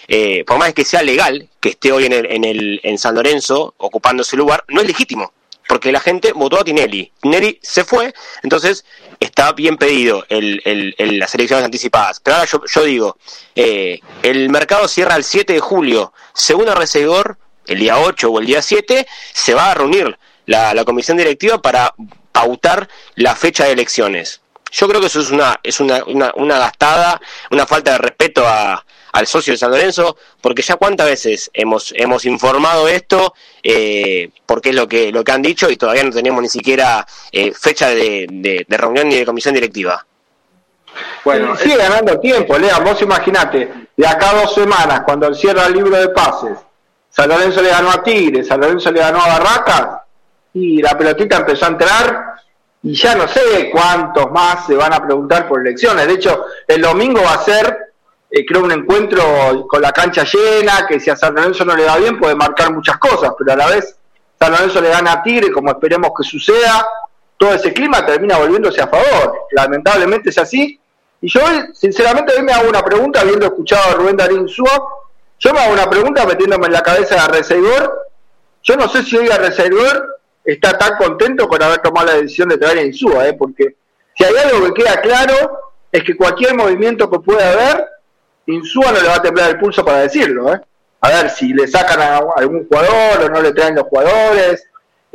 eh, 0.07 0.43
por 0.45 0.57
más 0.57 0.73
que 0.73 0.85
sea 0.85 1.01
legal 1.03 1.49
que 1.59 1.69
esté 1.69 1.91
hoy 1.91 2.05
en, 2.05 2.13
el, 2.13 2.25
en, 2.31 2.43
el, 2.43 2.79
en 2.83 2.97
San 2.97 3.15
Lorenzo 3.15 3.73
ocupando 3.77 4.21
ese 4.23 4.37
lugar, 4.37 4.63
no 4.67 4.81
es 4.81 4.87
legítimo. 4.87 5.33
Porque 5.67 5.91
la 5.91 5.99
gente 5.99 6.31
votó 6.31 6.59
a 6.59 6.63
Tinelli. 6.63 7.11
Tinelli 7.21 7.57
se 7.59 7.83
fue, 7.85 8.13
entonces 8.43 8.85
está 9.19 9.51
bien 9.53 9.77
pedido 9.77 10.23
el, 10.29 10.61
el- 10.63 10.93
el- 10.99 11.17
las 11.17 11.33
elecciones 11.33 11.65
anticipadas. 11.65 12.19
Pero 12.19 12.37
ahora 12.37 12.47
yo, 12.71 12.83
digo, 12.83 13.17
eh, 13.55 13.99
el 14.21 14.49
mercado 14.49 14.87
cierra 14.87 15.15
el 15.15 15.23
7 15.23 15.53
de 15.53 15.59
julio. 15.59 16.13
Según 16.35 16.69
Arrecedor, 16.69 17.39
el 17.65 17.79
día 17.79 17.97
8 17.97 18.29
o 18.29 18.39
el 18.39 18.45
día 18.45 18.61
7, 18.61 19.07
se 19.33 19.53
va 19.55 19.71
a 19.71 19.73
reunir 19.73 20.19
la, 20.45 20.75
la 20.75 20.85
comisión 20.85 21.17
directiva 21.17 21.59
para 21.59 21.95
pautar 22.31 22.87
la 23.15 23.35
fecha 23.35 23.65
de 23.65 23.71
elecciones. 23.71 24.41
Yo 24.71 24.87
creo 24.87 25.01
que 25.01 25.07
eso 25.07 25.21
es 25.21 25.31
una, 25.31 25.59
es 25.63 25.79
una, 25.79 26.03
una, 26.05 26.31
una 26.35 26.59
gastada, 26.59 27.19
una 27.49 27.65
falta 27.65 27.93
de 27.93 27.97
respeto 27.97 28.45
a, 28.45 28.85
al 29.15 29.27
socio 29.27 29.53
de 29.53 29.57
San 29.57 29.71
Lorenzo, 29.71 30.17
porque 30.41 30.61
ya 30.61 30.75
cuántas 30.75 31.07
veces 31.07 31.49
hemos, 31.53 31.93
hemos 31.95 32.25
informado 32.25 32.87
esto, 32.89 33.33
eh, 33.63 34.29
porque 34.45 34.69
es 34.69 34.75
lo 34.75 34.87
que, 34.87 35.11
lo 35.11 35.23
que 35.23 35.31
han 35.31 35.41
dicho 35.41 35.69
y 35.69 35.77
todavía 35.77 36.03
no 36.03 36.11
tenemos 36.11 36.41
ni 36.41 36.49
siquiera 36.49 37.05
eh, 37.31 37.53
fecha 37.53 37.87
de, 37.89 38.27
de, 38.29 38.65
de 38.67 38.77
reunión 38.77 39.07
ni 39.07 39.15
de 39.15 39.25
comisión 39.25 39.53
directiva. 39.53 40.05
Bueno, 41.23 41.55
sigue 41.55 41.77
ganando 41.77 42.19
tiempo, 42.19 42.57
Lea. 42.57 42.79
Vos 42.79 43.01
imaginate, 43.01 43.87
de 43.95 44.07
acá 44.07 44.31
a 44.31 44.41
dos 44.41 44.53
semanas, 44.53 45.01
cuando 45.05 45.33
cierra 45.33 45.65
el 45.67 45.73
libro 45.73 45.95
de 45.95 46.09
pases, 46.09 46.57
San 47.09 47.29
Lorenzo 47.29 47.61
le 47.61 47.69
ganó 47.69 47.91
a 47.91 48.03
Tigre, 48.03 48.43
San 48.43 48.59
Lorenzo 48.59 48.91
le 48.91 48.99
ganó 48.99 49.21
a 49.21 49.39
Barracas, 49.39 49.87
y 50.53 50.81
la 50.81 50.97
pelotita 50.97 51.37
empezó 51.37 51.65
a 51.65 51.69
entrar, 51.69 52.25
y 52.83 52.93
ya 52.93 53.15
no 53.15 53.27
sé 53.27 53.69
cuántos 53.71 54.29
más 54.31 54.67
se 54.67 54.75
van 54.75 54.93
a 54.93 55.03
preguntar 55.03 55.47
por 55.47 55.61
elecciones. 55.61 56.05
De 56.05 56.13
hecho, 56.13 56.45
el 56.67 56.81
domingo 56.81 57.21
va 57.23 57.33
a 57.33 57.43
ser, 57.43 57.84
eh, 58.29 58.45
creo, 58.45 58.63
un 58.63 58.71
encuentro 58.71 59.65
con 59.67 59.81
la 59.81 59.91
cancha 59.91 60.23
llena, 60.23 60.85
que 60.87 60.99
si 60.99 61.09
a 61.09 61.15
San 61.15 61.35
Lorenzo 61.35 61.63
no 61.65 61.75
le 61.75 61.85
va 61.85 61.97
bien 61.97 62.19
puede 62.19 62.35
marcar 62.35 62.73
muchas 62.73 62.97
cosas, 62.97 63.31
pero 63.37 63.53
a 63.53 63.55
la 63.55 63.67
vez 63.67 63.95
San 64.39 64.51
Lorenzo 64.51 64.81
le 64.81 64.89
gana 64.89 65.13
a 65.13 65.23
Tigre, 65.23 65.51
como 65.51 65.71
esperemos 65.71 66.11
que 66.17 66.27
suceda, 66.27 66.85
todo 67.37 67.53
ese 67.53 67.73
clima 67.73 68.05
termina 68.05 68.37
volviéndose 68.37 68.81
a 68.81 68.87
favor. 68.87 69.47
Lamentablemente 69.51 70.29
es 70.29 70.37
así. 70.37 70.79
Y 71.21 71.29
yo, 71.29 71.41
sinceramente, 71.73 72.33
hoy 72.35 72.43
me 72.43 72.51
hago 72.51 72.69
una 72.69 72.83
pregunta, 72.83 73.21
habiendo 73.21 73.45
escuchado 73.45 73.91
a 73.91 73.93
Rubén 73.93 74.17
Darín 74.17 74.47
Suá, 74.47 74.81
yo 75.39 75.53
me 75.53 75.59
hago 75.59 75.73
una 75.73 75.89
pregunta 75.89 76.25
metiéndome 76.25 76.67
en 76.67 76.73
la 76.73 76.81
cabeza 76.81 77.15
de 77.15 77.21
Arreceidor. 77.21 78.09
Yo 78.63 78.75
no 78.75 78.87
sé 78.87 79.03
si 79.03 79.17
hoy 79.17 79.29
Arreceidor 79.29 80.19
está 80.43 80.77
tan 80.77 80.97
contento 80.97 81.47
con 81.47 81.61
haber 81.61 81.79
tomado 81.79 82.07
la 82.07 82.13
decisión 82.15 82.49
de 82.49 82.57
traer 82.57 82.79
a 82.79 82.83
Insúa, 82.83 83.27
¿eh? 83.27 83.33
porque 83.33 83.75
si 84.15 84.23
hay 84.23 84.33
algo 84.35 84.65
que 84.65 84.83
queda 84.83 85.01
claro 85.01 85.33
es 85.91 86.03
que 86.03 86.15
cualquier 86.15 86.55
movimiento 86.55 87.09
que 87.09 87.19
pueda 87.19 87.51
haber, 87.51 87.85
Insúa 88.47 88.91
no 88.91 89.01
le 89.01 89.07
va 89.07 89.15
a 89.15 89.21
temblar 89.21 89.51
el 89.51 89.59
pulso 89.59 89.83
para 89.83 89.99
decirlo. 89.99 90.53
¿eh? 90.53 90.61
A 91.01 91.09
ver 91.09 91.29
si 91.29 91.53
le 91.53 91.67
sacan 91.67 92.01
a 92.01 92.19
algún 92.35 92.67
jugador 92.67 93.23
o 93.23 93.29
no 93.29 93.41
le 93.41 93.53
traen 93.53 93.75
los 93.75 93.85
jugadores, 93.85 94.67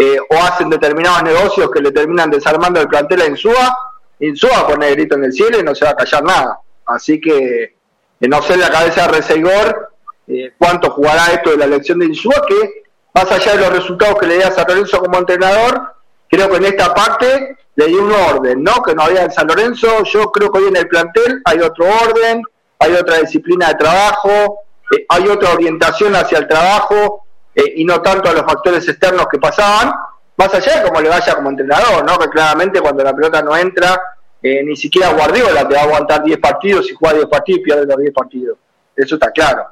eh, 0.03 0.19
o 0.19 0.37
hacen 0.37 0.71
determinados 0.71 1.23
negocios 1.23 1.71
que 1.71 1.83
le 1.83 1.93
terminan 1.93 2.31
desarmando 2.31 2.81
el 2.81 2.89
plantel 2.89 3.21
a 3.21 3.27
Insúa, 3.27 3.77
Insúa 4.19 4.67
poner 4.67 4.91
el 4.91 4.95
grito 4.97 5.17
en 5.17 5.25
el 5.25 5.33
cielo 5.33 5.61
y 5.61 5.63
no 5.63 5.75
se 5.75 5.85
va 5.85 5.91
a 5.91 5.97
callar 5.97 6.25
nada. 6.25 6.61
Así 6.87 7.21
que 7.21 7.77
eh, 8.21 8.29
no 8.29 8.41
sé 8.41 8.55
en 8.55 8.61
la 8.61 8.71
cabeza 8.71 9.03
de 9.03 9.09
Reseigor 9.09 9.91
eh, 10.27 10.53
cuánto 10.57 10.91
jugará 10.91 11.27
esto 11.33 11.51
de 11.51 11.59
la 11.59 11.67
elección 11.67 11.99
de 11.99 12.07
Insúa, 12.07 12.43
que 12.49 12.83
más 13.13 13.31
allá 13.31 13.53
de 13.53 13.59
los 13.59 13.73
resultados 13.73 14.19
que 14.19 14.27
le 14.27 14.39
dio 14.39 14.47
a 14.47 14.53
San 14.53 14.65
Lorenzo 14.69 15.01
como 15.01 15.19
entrenador, 15.19 15.95
creo 16.31 16.49
que 16.49 16.57
en 16.57 16.65
esta 16.65 16.95
parte 16.95 17.59
le 17.75 17.87
dio 17.87 18.03
un 18.03 18.13
orden, 18.13 18.63
¿no? 18.63 18.83
Que 18.83 18.95
no 18.95 19.03
había 19.03 19.25
en 19.25 19.33
San 19.33 19.49
Lorenzo, 19.49 20.03
yo 20.05 20.33
creo 20.33 20.51
que 20.51 20.61
hoy 20.61 20.69
en 20.69 20.77
el 20.77 20.89
plantel 20.89 21.43
hay 21.45 21.61
otro 21.61 21.85
orden, 21.87 22.43
hay 22.81 22.95
otra 22.95 23.19
disciplina 23.19 23.69
de 23.69 23.75
trabajo, 23.75 24.61
eh, 24.91 25.05
hay 25.09 25.29
otra 25.29 25.53
orientación 25.53 26.17
hacia 26.17 26.39
el 26.39 26.49
trabajo 26.49 27.27
eh, 27.55 27.75
y 27.77 27.85
no 27.85 28.01
tanto 28.01 28.31
a 28.31 28.33
los 28.33 28.43
factores 28.43 28.89
externos 28.89 29.27
que 29.31 29.39
pasaban, 29.39 29.93
más 30.37 30.55
allá 30.55 30.81
de 30.81 30.89
cómo 30.89 31.01
le 31.01 31.11
vaya 31.11 31.35
como 31.35 31.51
entrenador, 31.51 32.05
¿no? 32.05 32.19
Que 32.19 32.29
claramente 32.31 32.81
cuando 32.81 33.05
la 33.05 33.15
pelota 33.15 33.43
no 33.43 33.55
entra, 33.55 34.01
eh, 34.43 34.63
ni 34.65 34.75
siquiera 34.75 35.13
Guardiola 35.13 35.69
te 35.69 35.75
va 35.75 35.83
a 35.83 35.85
aguantar 35.85 36.23
10 36.23 36.39
partidos 36.39 36.91
y 36.91 36.95
juega 36.95 37.17
10 37.17 37.27
partidos 37.27 37.61
y 37.61 37.63
pierde 37.63 37.87
los 37.87 37.99
10 37.99 38.15
partidos. 38.15 38.59
Eso 38.97 39.17
está 39.17 39.31
claro. 39.31 39.67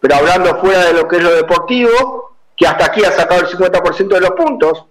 Pero 0.00 0.16
hablando 0.16 0.56
fuera 0.56 0.86
de 0.86 0.92
lo 0.92 1.06
que 1.06 1.16
es 1.16 1.22
lo 1.22 1.34
deportivo, 1.34 2.36
que 2.56 2.66
hasta 2.66 2.86
aquí 2.86 3.04
ha 3.04 3.12
sacado 3.12 3.42
el 3.42 3.46
50% 3.46 4.08
de 4.08 4.20
los 4.20 4.30
puntos, 4.32 4.84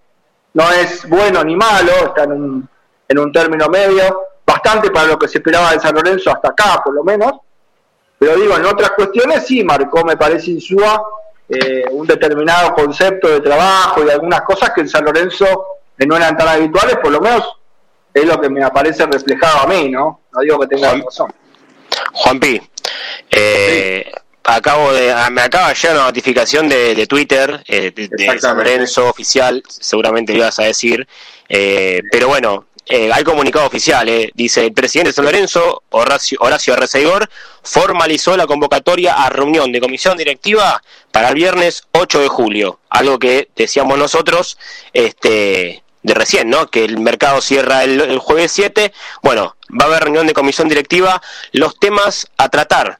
no 0.54 0.72
es 0.72 1.08
bueno 1.10 1.44
ni 1.44 1.58
malo, 1.58 1.91
está 2.08 2.24
en 2.24 2.32
un, 2.32 2.70
en 3.10 3.20
un 3.20 3.32
término 3.34 3.68
medio, 3.68 4.33
bastante 4.54 4.91
para 4.91 5.08
lo 5.08 5.18
que 5.20 5.28
se 5.28 5.39
esperaba 5.39 5.72
de 5.72 5.80
San 5.80 5.93
Lorenzo 5.95 6.32
hasta 6.32 6.49
acá, 6.49 6.82
por 6.84 6.93
lo 6.93 7.04
menos. 7.04 7.34
Pero 8.18 8.36
digo, 8.38 8.56
en 8.56 8.66
otras 8.66 8.91
cuestiones 8.91 9.45
sí 9.45 9.64
marcó, 9.64 10.04
me 10.06 10.16
parece, 10.16 10.51
Insúa 10.51 11.04
eh, 11.49 11.84
un 11.91 12.08
determinado 12.08 12.74
concepto 12.74 13.28
de 13.28 13.41
trabajo 13.41 14.06
y 14.06 14.10
algunas 14.10 14.41
cosas 14.43 14.70
que 14.74 14.82
en 14.82 14.88
San 14.89 15.04
Lorenzo 15.04 15.45
eh, 15.97 16.06
no 16.06 16.16
eran 16.16 16.38
tan 16.38 16.47
habituales, 16.47 16.97
por 16.97 17.12
lo 17.12 17.20
menos 17.20 17.43
es 18.14 18.26
lo 18.26 18.39
que 18.39 18.49
me 18.49 18.64
aparece 18.64 19.06
reflejado 19.08 19.60
a 19.64 19.68
mí, 19.68 19.89
¿no? 19.89 20.22
No 20.32 20.39
digo 20.41 20.60
que 20.60 20.68
tenga 20.68 20.89
Juan- 20.89 21.04
razón. 21.04 21.34
Juanpi, 22.14 22.62
eh, 23.30 24.12
acabo 24.43 24.93
de, 24.93 25.12
ah, 25.12 25.30
me 25.30 25.41
acaba 25.41 25.70
de 25.70 25.76
llegar 25.76 25.95
una 25.97 26.06
notificación 26.06 26.70
de, 26.70 26.95
de 26.95 27.08
Twitter 27.08 27.64
eh, 27.68 27.91
de, 27.93 28.08
de 28.08 28.39
San. 28.39 28.58
Lorenzo 28.58 29.10
oficial, 29.10 29.62
seguramente 29.68 30.32
lo 30.34 30.39
ibas 30.39 30.60
a 30.60 30.64
decir, 30.64 31.08
pero 32.12 32.28
bueno, 32.30 32.66
eh, 32.86 33.12
hay 33.14 33.24
comunicado 33.24 33.66
oficial, 33.66 34.08
eh, 34.10 34.32
dice 34.34 34.66
el 34.66 34.74
presidente 34.74 35.10
de 35.10 35.14
San 35.14 35.26
Lorenzo, 35.26 35.84
Horacio, 35.90 36.38
Horacio 36.42 36.74
Arreceigor, 36.74 37.30
formalizó 37.64 38.36
la 38.36 38.46
convocatoria 38.46 39.14
a 39.14 39.30
reunión 39.30 39.72
de 39.72 39.80
comisión 39.80 40.18
directiva 40.18 40.84
para 41.12 41.30
el 41.30 41.36
viernes 41.36 41.84
8 41.92 42.20
de 42.20 42.28
julio, 42.28 42.80
algo 42.90 43.20
que 43.20 43.50
decíamos 43.56 43.98
nosotros, 43.98 44.58
este 44.92 45.84
de 46.04 46.14
recién, 46.14 46.50
¿no? 46.50 46.68
Que 46.68 46.84
el 46.84 47.00
mercado 47.00 47.42
cierra 47.42 47.84
el, 47.86 48.20
jueves 48.20 48.52
7. 48.52 48.94
Bueno, 49.22 49.56
va 49.70 49.86
a 49.86 49.88
haber 49.88 50.04
reunión 50.04 50.28
de 50.28 50.34
comisión 50.34 50.68
directiva. 50.68 51.22
Los 51.54 51.80
temas 51.80 52.28
a 52.38 52.50
tratar. 52.50 53.00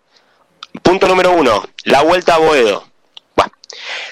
Punto 0.82 1.08
número 1.08 1.32
uno, 1.32 1.68
la 1.84 2.02
vuelta 2.02 2.36
a 2.36 2.38
Boedo. 2.40 2.88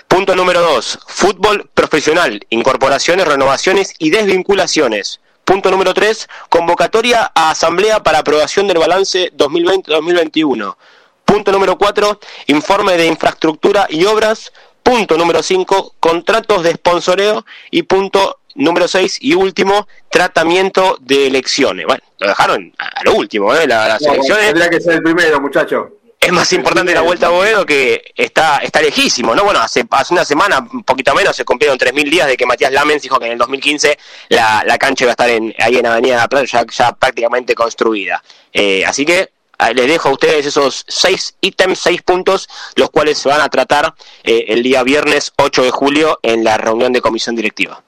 Punto 0.07 0.35
número 0.35 0.61
dos, 0.61 0.99
fútbol 1.07 1.69
profesional, 1.73 2.45
incorporaciones, 2.49 3.27
renovaciones 3.27 3.93
y 3.97 4.09
desvinculaciones. 4.09 5.21
Punto 5.51 5.69
número 5.69 5.93
tres, 5.93 6.29
convocatoria 6.47 7.29
a 7.35 7.51
asamblea 7.51 8.01
para 8.01 8.19
aprobación 8.19 8.69
del 8.69 8.77
balance 8.77 9.33
2020-2021. 9.35 10.77
Punto 11.25 11.51
número 11.51 11.77
cuatro, 11.77 12.21
informe 12.47 12.95
de 12.95 13.07
infraestructura 13.07 13.85
y 13.89 14.05
obras. 14.05 14.53
Punto 14.81 15.17
número 15.17 15.43
cinco, 15.43 15.93
contratos 15.99 16.63
de 16.63 16.71
sponsoreo. 16.75 17.45
Y 17.69 17.83
punto 17.83 18.39
número 18.55 18.87
seis 18.87 19.17
y 19.19 19.33
último, 19.33 19.89
tratamiento 20.09 20.95
de 21.01 21.27
elecciones. 21.27 21.85
Bueno, 21.85 22.01
lo 22.19 22.29
dejaron 22.29 22.73
a 22.77 23.03
lo 23.03 23.15
último, 23.15 23.53
¿eh? 23.53 23.67
La- 23.67 23.89
las 23.89 24.01
No, 24.03 24.13
elecciones. 24.13 24.45
tendría 24.45 24.69
que 24.69 24.79
ser 24.79 24.93
el 24.93 25.03
primero, 25.03 25.41
muchacho. 25.41 25.89
Es 26.21 26.31
más 26.31 26.53
importante 26.53 26.93
la 26.93 27.01
vuelta 27.01 27.27
a 27.27 27.29
Boedo 27.31 27.65
que 27.65 28.13
está, 28.15 28.57
está 28.57 28.79
lejísimo, 28.79 29.33
¿no? 29.33 29.43
Bueno, 29.43 29.59
hace, 29.59 29.83
hace 29.89 30.13
una 30.13 30.23
semana, 30.23 30.59
un 30.59 30.83
poquito 30.83 31.15
menos, 31.15 31.35
se 31.35 31.43
cumplieron 31.43 31.79
3.000 31.79 32.09
días 32.09 32.27
de 32.27 32.37
que 32.37 32.45
Matías 32.45 32.71
Lamens 32.71 33.01
dijo 33.01 33.19
que 33.19 33.25
en 33.25 33.31
el 33.31 33.37
2015 33.39 33.97
la, 34.29 34.63
la 34.65 34.77
cancha 34.77 35.05
iba 35.05 35.11
a 35.11 35.13
estar 35.13 35.29
en, 35.29 35.53
ahí 35.57 35.77
en 35.77 35.85
Avenida 35.87 36.13
de 36.13 36.21
la 36.21 36.27
Plata 36.27 36.45
ya, 36.45 36.65
ya 36.67 36.91
prácticamente 36.93 37.55
construida. 37.55 38.21
Eh, 38.53 38.85
así 38.85 39.03
que 39.03 39.31
les 39.73 39.87
dejo 39.87 40.09
a 40.09 40.11
ustedes 40.13 40.45
esos 40.45 40.83
seis 40.87 41.35
ítems, 41.41 41.79
seis 41.79 42.01
puntos, 42.01 42.49
los 42.75 42.89
cuales 42.89 43.17
se 43.17 43.29
van 43.29 43.41
a 43.41 43.49
tratar 43.49 43.93
eh, 44.23 44.45
el 44.49 44.63
día 44.63 44.83
viernes 44.83 45.33
8 45.37 45.63
de 45.63 45.71
julio 45.71 46.19
en 46.23 46.43
la 46.43 46.57
reunión 46.57 46.91
de 46.91 47.01
comisión 47.01 47.35
directiva. 47.35 47.81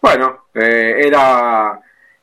Bueno, 0.00 0.46
eh, 0.54 1.02
era, 1.06 1.80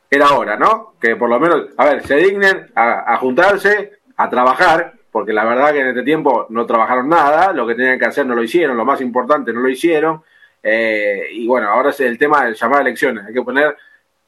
era 0.10 0.34
hora, 0.34 0.56
¿no? 0.56 0.94
Que 1.02 1.16
por 1.16 1.30
lo 1.30 1.40
menos, 1.40 1.70
a 1.78 1.86
ver, 1.86 2.06
se 2.06 2.16
dignen 2.18 2.72
a, 2.76 3.18
juntarse, 3.18 4.00
a 4.18 4.30
trabajar, 4.30 4.94
porque 5.12 5.34
la 5.34 5.46
verdad 5.46 5.72
que 5.72 5.82
en 5.82 5.88
este 5.88 6.04
tiempo 6.04 6.46
no 6.50 6.66
trabajaron 6.66 7.10
nada, 7.10 7.54
lo 7.54 7.66
que 7.66 7.76
tenían 7.76 7.98
que 7.98 8.06
hacer 8.06 8.26
no 8.26 8.36
lo 8.36 8.44
hicieron, 8.44 8.78
lo 8.78 8.86
más 8.86 9.02
importante 9.02 9.52
no 9.54 9.62
lo 9.62 9.70
hicieron. 9.70 10.24
Eh, 10.62 11.28
y 11.32 11.48
bueno, 11.48 11.70
ahora 11.70 11.90
es 11.90 12.00
el 12.02 12.18
tema 12.18 12.46
de 12.46 12.54
llamar 12.54 12.80
a 12.80 12.82
elecciones. 12.82 13.26
Hay 13.26 13.34
que 13.34 13.42
poner 13.42 13.76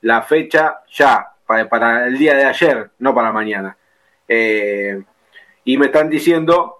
la 0.01 0.21
fecha 0.23 0.81
ya, 0.91 1.27
para, 1.45 2.07
el 2.07 2.17
día 2.17 2.35
de 2.35 2.45
ayer, 2.45 2.89
no 2.99 3.13
para 3.13 3.31
mañana. 3.31 3.77
Eh, 4.27 5.01
y 5.65 5.77
me 5.77 5.87
están 5.87 6.09
diciendo 6.09 6.77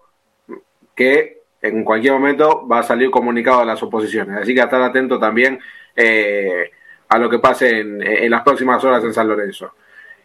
que 0.96 1.42
en 1.62 1.84
cualquier 1.84 2.14
momento 2.14 2.68
va 2.68 2.80
a 2.80 2.84
salir 2.84 3.12
comunicado 3.12 3.62
a 3.62 3.66
las 3.66 3.82
oposiciones. 3.84 4.42
Así 4.42 4.54
que 4.54 4.62
estar 4.62 4.82
atento 4.82 5.20
también 5.20 5.60
eh, 5.96 6.72
a 7.08 7.18
lo 7.18 7.30
que 7.30 7.40
pase 7.40 7.80
en, 7.80 8.32
las 8.32 8.42
próximas 8.42 8.84
horas 8.84 9.04
en 9.04 9.14
San 9.14 9.28
Lorenzo. 9.28 9.74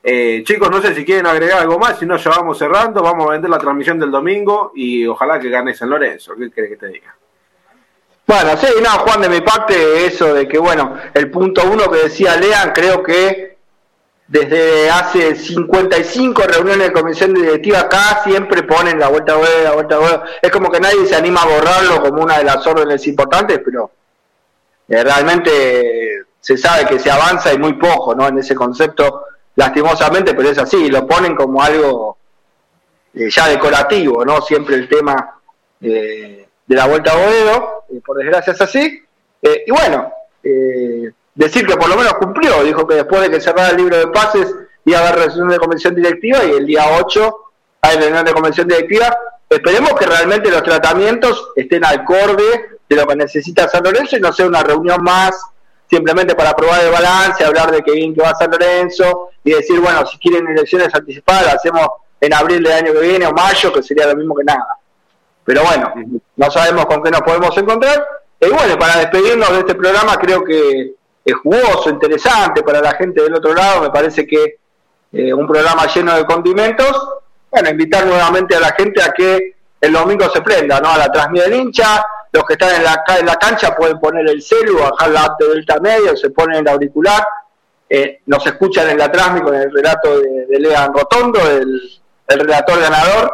Eh, 0.09 0.45
chicos, 0.45 0.71
no 0.71 0.81
sé 0.81 0.95
si 0.95 1.05
quieren 1.05 1.27
agregar 1.27 1.59
algo 1.59 1.81
más, 1.81 1.99
si 1.99 2.07
no 2.07 2.17
ya 2.17 2.31
vamos 2.31 2.57
cerrando, 2.57 3.03
vamos 3.03 3.27
a 3.27 3.33
vender 3.33 3.51
la 3.51 3.59
transmisión 3.59 3.99
del 3.99 4.13
domingo 4.13 4.71
y 4.77 5.05
ojalá 5.05 5.41
que 5.41 5.51
gane 5.51 5.75
San 5.75 5.91
Lorenzo. 5.91 6.37
¿Qué 6.37 6.49
crees 6.49 6.71
que 6.71 6.77
te 6.77 6.87
diga? 6.87 7.13
Bueno, 8.25 8.57
sí, 8.57 8.69
no, 8.81 8.89
Juan, 9.01 9.23
de 9.23 9.29
mi 9.29 9.41
parte, 9.41 10.07
eso 10.07 10.33
de 10.33 10.47
que, 10.47 10.59
bueno, 10.59 10.97
el 11.13 11.29
punto 11.29 11.63
uno 11.69 11.91
que 11.91 12.05
decía 12.05 12.37
Lean, 12.37 12.73
creo 12.73 13.03
que 13.03 13.57
desde 14.29 14.89
hace 14.91 15.35
55 15.35 16.41
reuniones 16.41 16.87
de 16.87 16.93
comisión 16.93 17.35
directiva 17.35 17.81
acá 17.81 18.23
siempre 18.23 18.63
ponen 18.63 19.01
la 19.01 19.09
vuelta 19.09 19.35
a 19.35 19.63
la 19.65 19.73
vuelta 19.73 19.97
a 19.97 20.25
Es 20.41 20.53
como 20.53 20.71
que 20.71 20.79
nadie 20.79 21.05
se 21.07 21.17
anima 21.17 21.43
a 21.43 21.47
borrarlo 21.47 22.01
como 22.01 22.23
una 22.23 22.39
de 22.39 22.45
las 22.45 22.65
órdenes 22.65 23.05
importantes, 23.09 23.61
pero 23.65 23.91
eh, 24.89 25.03
realmente 25.03 26.27
se 26.41 26.57
sabe 26.57 26.87
que 26.87 27.01
se 27.01 27.11
avanza 27.11 27.53
y 27.53 27.59
muy 27.59 27.73
poco, 27.73 28.15
¿no? 28.15 28.29
En 28.29 28.39
ese 28.39 28.55
concepto, 28.55 29.25
lastimosamente, 29.57 30.35
pero 30.35 30.51
es 30.51 30.59
así, 30.59 30.89
lo 30.89 31.07
ponen 31.07 31.35
como 31.35 31.63
algo 31.63 32.19
eh, 33.15 33.29
ya 33.31 33.49
decorativo, 33.49 34.25
¿no? 34.25 34.41
Siempre 34.43 34.77
el 34.77 34.89
tema 34.89 35.41
eh, 35.81 36.47
de 36.67 36.77
la 36.77 36.87
vuelta 36.87 37.13
a 37.13 37.17
Boedo, 37.17 37.85
por 38.05 38.19
desgracia 38.19 38.53
es 38.53 38.61
así. 38.61 39.03
y 39.43 39.71
bueno, 39.71 40.13
decir 41.35 41.67
que 41.67 41.77
por 41.77 41.89
lo 41.89 41.97
menos 41.97 42.15
cumplió, 42.15 42.63
dijo 42.63 42.87
que 42.87 42.97
después 42.97 43.23
de 43.23 43.31
que 43.31 43.41
cerrara 43.41 43.71
el 43.71 43.77
libro 43.77 43.97
de 43.97 44.09
pases 44.09 44.55
iba 44.85 44.99
a 44.99 45.09
haber 45.09 45.27
reunión 45.27 45.49
de 45.49 45.59
convención 45.59 45.95
directiva 45.95 46.45
y 46.45 46.53
el 46.53 46.67
día 46.67 46.85
8 47.01 47.37
hay 47.83 47.99
reunión 47.99 48.25
de 48.25 48.33
convención 48.33 48.69
directiva. 48.69 49.17
Esperemos 49.49 49.95
que 49.95 50.07
realmente 50.07 50.51
los 50.51 50.63
tratamientos 50.63 51.53
estén 51.55 51.85
acorde 51.85 52.79
de 52.89 52.97
lo 52.97 53.07
que 53.07 53.17
necesita 53.17 53.69
San 53.69 53.85
Lorenzo 53.85 54.17
y 54.17 54.21
no 54.21 54.33
sea 54.33 54.47
una 54.47 54.63
reunión 54.63 55.03
más 55.03 55.41
simplemente 55.89 56.34
para 56.34 56.55
probar 56.55 56.84
el 56.84 56.91
balance, 56.91 57.45
hablar 57.45 57.70
de 57.70 57.82
que 57.82 57.93
bien 57.93 58.14
que 58.14 58.22
va 58.22 58.34
San 58.34 58.51
Lorenzo 58.51 59.30
y 59.45 59.53
decir, 59.53 59.80
bueno, 59.80 60.05
si 60.07 60.18
quieren 60.18 60.47
elecciones 60.49 60.95
anticipadas, 60.95 61.55
hacemos 61.55 61.87
en 62.20 62.34
abril 62.34 62.62
del 62.62 62.72
año 62.72 62.93
que 62.93 63.01
viene 63.01 63.26
o 63.26 63.32
mayo, 63.32 63.72
que 63.72 63.82
sería 63.82 64.07
lo 64.07 64.16
mismo 64.16 64.34
que 64.34 64.45
nada. 64.45 64.78
Pero 65.45 65.62
bueno, 65.62 65.93
no 66.37 66.51
sabemos 66.51 66.87
con 66.87 67.03
qué 67.03 67.11
nos 67.11 67.22
podemos 67.22 67.57
encontrar. 67.57 68.05
Y 68.41 68.49
bueno, 68.49 68.78
para 68.78 68.99
despedirnos 68.99 69.51
de 69.51 69.59
este 69.61 69.74
programa, 69.74 70.16
creo 70.16 70.43
que 70.45 70.95
es 71.24 71.34
jugoso, 71.34 71.91
interesante 71.91 72.62
para 72.62 72.80
la 72.80 72.93
gente 72.93 73.22
del 73.22 73.34
otro 73.34 73.55
lado, 73.55 73.82
me 73.82 73.91
parece 73.91 74.26
que 74.26 74.59
eh, 75.12 75.32
un 75.32 75.47
programa 75.47 75.87
lleno 75.87 76.16
de 76.16 76.24
condimentos. 76.24 77.09
Bueno, 77.51 77.70
invitar 77.70 78.07
nuevamente 78.07 78.57
a 78.57 78.61
la 78.61 78.72
gente 78.72 79.03
a 79.03 79.12
que 79.12 79.57
el 79.80 79.93
domingo 79.93 80.28
se 80.30 80.43
prenda, 80.43 80.80
¿no? 80.80 80.91
A 80.91 80.99
la 80.99 81.11
transmisión 81.11 81.51
del 81.51 81.61
hincha, 81.61 82.05
los 82.37 82.45
que 82.45 82.53
están 82.53 82.76
en 82.76 82.84
la, 82.84 83.03
en 83.18 83.26
la 83.26 83.37
cancha 83.37 83.74
pueden 83.74 83.99
poner 83.99 84.28
el 84.28 84.43
celu, 84.43 84.78
bajar 84.78 85.11
la 85.11 85.24
app 85.24 85.41
de 85.41 85.49
Delta 85.49 85.80
Medio, 85.80 86.14
se 86.16 86.30
ponen 86.30 86.59
el 86.61 86.68
auricular, 86.68 87.26
eh, 87.89 88.20
nos 88.26 88.47
escuchan 88.47 88.91
en 88.91 88.99
la 88.99 89.11
transmisión 89.11 89.47
con 89.49 89.57
el 89.57 89.72
relato 89.72 90.20
de, 90.20 90.47
de 90.47 90.61
Lean 90.61 90.93
Rotondo, 90.93 91.41
el, 91.51 91.80
el 92.28 92.41
relator 92.41 92.78
ganador. 92.78 93.32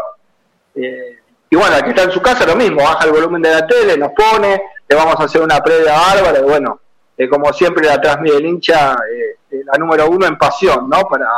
Eh, 0.77 1.19
y 1.51 1.57
bueno, 1.57 1.77
aquí 1.77 1.91
está 1.91 2.05
en 2.05 2.13
su 2.13 2.23
casa 2.23 2.47
lo 2.47 2.55
mismo, 2.55 2.79
baja 2.79 3.05
el 3.05 3.11
volumen 3.11 3.43
de 3.43 3.51
la 3.51 3.67
tele, 3.67 3.99
nos 3.99 4.13
pone, 4.13 4.63
le 4.89 4.97
vamos 4.97 5.17
a 5.19 5.25
hacer 5.25 5.43
una 5.43 5.61
previa 5.61 5.95
bárbara 5.95 6.39
y 6.39 6.43
bueno, 6.43 6.81
como 7.29 7.53
siempre 7.53 7.87
la 7.87 8.01
transmite 8.01 8.37
el 8.37 8.47
hincha, 8.47 8.93
eh, 8.93 9.39
eh, 9.51 9.63
la 9.65 9.79
número 9.79 10.09
uno 10.09 10.27
en 10.27 10.39
pasión, 10.39 10.89
¿no? 10.89 11.03
Para, 11.03 11.29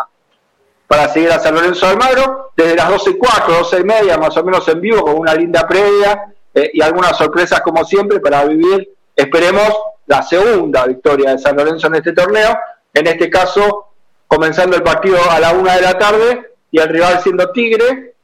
para 0.87 1.09
seguir 1.09 1.33
a 1.33 1.39
San 1.39 1.55
Lorenzo 1.55 1.87
de 1.87 1.93
Almagro, 1.93 2.53
desde 2.57 2.77
las 2.77 2.91
12 2.91 3.11
y 3.11 3.19
4, 3.19 3.55
12 3.55 3.81
y 3.81 3.85
media, 3.85 4.19
más 4.19 4.37
o 4.37 4.45
menos 4.45 4.69
en 4.69 4.81
vivo, 4.81 5.03
con 5.03 5.19
una 5.19 5.35
linda 5.35 5.67
previa 5.67 6.34
eh, 6.55 6.71
y 6.73 6.83
algunas 6.83 7.17
sorpresas 7.17 7.61
como 7.61 7.85
siempre 7.85 8.21
para 8.21 8.45
vivir, 8.45 8.95
esperemos, 9.15 9.73
la 10.07 10.23
segunda 10.23 10.87
victoria 10.87 11.33
de 11.33 11.39
San 11.39 11.57
Lorenzo 11.57 11.87
en 11.87 11.95
este 11.97 12.13
torneo, 12.13 12.59
en 12.93 13.07
este 13.07 13.31
caso 13.31 13.89
comenzando 14.27 14.77
el 14.77 14.83
partido 14.83 15.19
a 15.31 15.41
la 15.41 15.53
una 15.53 15.77
de 15.77 15.83
la 15.83 15.99
tarde 15.99 16.51
y 16.71 16.79
el 16.79 16.89
rival 16.89 17.21
siendo 17.23 17.51
Tigre, 17.53 18.15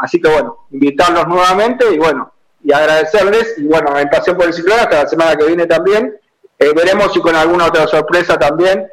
así 0.00 0.20
que 0.20 0.28
bueno, 0.28 0.66
invitarlos 0.70 1.28
nuevamente 1.28 1.86
y 1.92 1.98
bueno, 1.98 2.32
y 2.64 2.72
agradecerles, 2.72 3.54
y 3.58 3.64
bueno, 3.64 3.96
en 3.98 4.08
Pasión 4.08 4.36
por 4.36 4.46
el 4.46 4.52
Ciclón 4.52 4.80
hasta 4.80 5.04
la 5.04 5.08
semana 5.08 5.36
que 5.36 5.46
viene 5.46 5.66
también, 5.66 6.18
eh, 6.58 6.72
veremos 6.74 7.12
si 7.12 7.20
con 7.20 7.36
alguna 7.36 7.66
otra 7.66 7.86
sorpresa 7.86 8.36
también, 8.36 8.88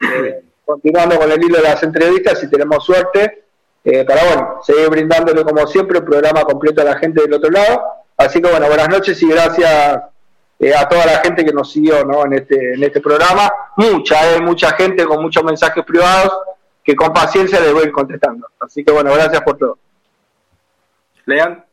eh, 0.00 0.42
continuando 0.64 1.18
con 1.18 1.30
el 1.30 1.42
hilo 1.42 1.58
de 1.58 1.64
las 1.64 1.82
entrevistas, 1.82 2.40
si 2.40 2.48
tenemos 2.48 2.84
suerte, 2.84 3.44
eh, 3.84 4.04
para 4.04 4.24
bueno, 4.24 4.58
seguir 4.62 4.88
brindándole 4.88 5.44
como 5.44 5.66
siempre 5.66 5.98
un 5.98 6.04
programa 6.04 6.44
completo 6.44 6.80
a 6.80 6.84
la 6.84 6.96
gente 6.96 7.22
del 7.22 7.34
otro 7.34 7.50
lado. 7.50 7.82
Así 8.20 8.38
que 8.42 8.50
bueno, 8.50 8.66
buenas 8.66 8.90
noches 8.90 9.22
y 9.22 9.28
gracias 9.28 9.72
a 9.72 10.88
toda 10.90 11.06
la 11.06 11.20
gente 11.24 11.42
que 11.42 11.54
nos 11.54 11.72
siguió 11.72 12.04
¿no? 12.04 12.26
en, 12.26 12.34
este, 12.34 12.74
en 12.74 12.82
este 12.84 13.00
programa. 13.00 13.50
Mucha, 13.76 14.38
mucha 14.42 14.72
gente 14.72 15.06
con 15.06 15.22
muchos 15.22 15.42
mensajes 15.42 15.82
privados 15.86 16.30
que 16.84 16.94
con 16.94 17.14
paciencia 17.14 17.58
les 17.60 17.72
voy 17.72 17.84
a 17.84 17.86
ir 17.86 17.92
contestando. 17.92 18.46
Así 18.60 18.84
que 18.84 18.92
bueno, 18.92 19.14
gracias 19.14 19.40
por 19.40 19.56
todo. 19.56 19.78
Lean. 21.24 21.64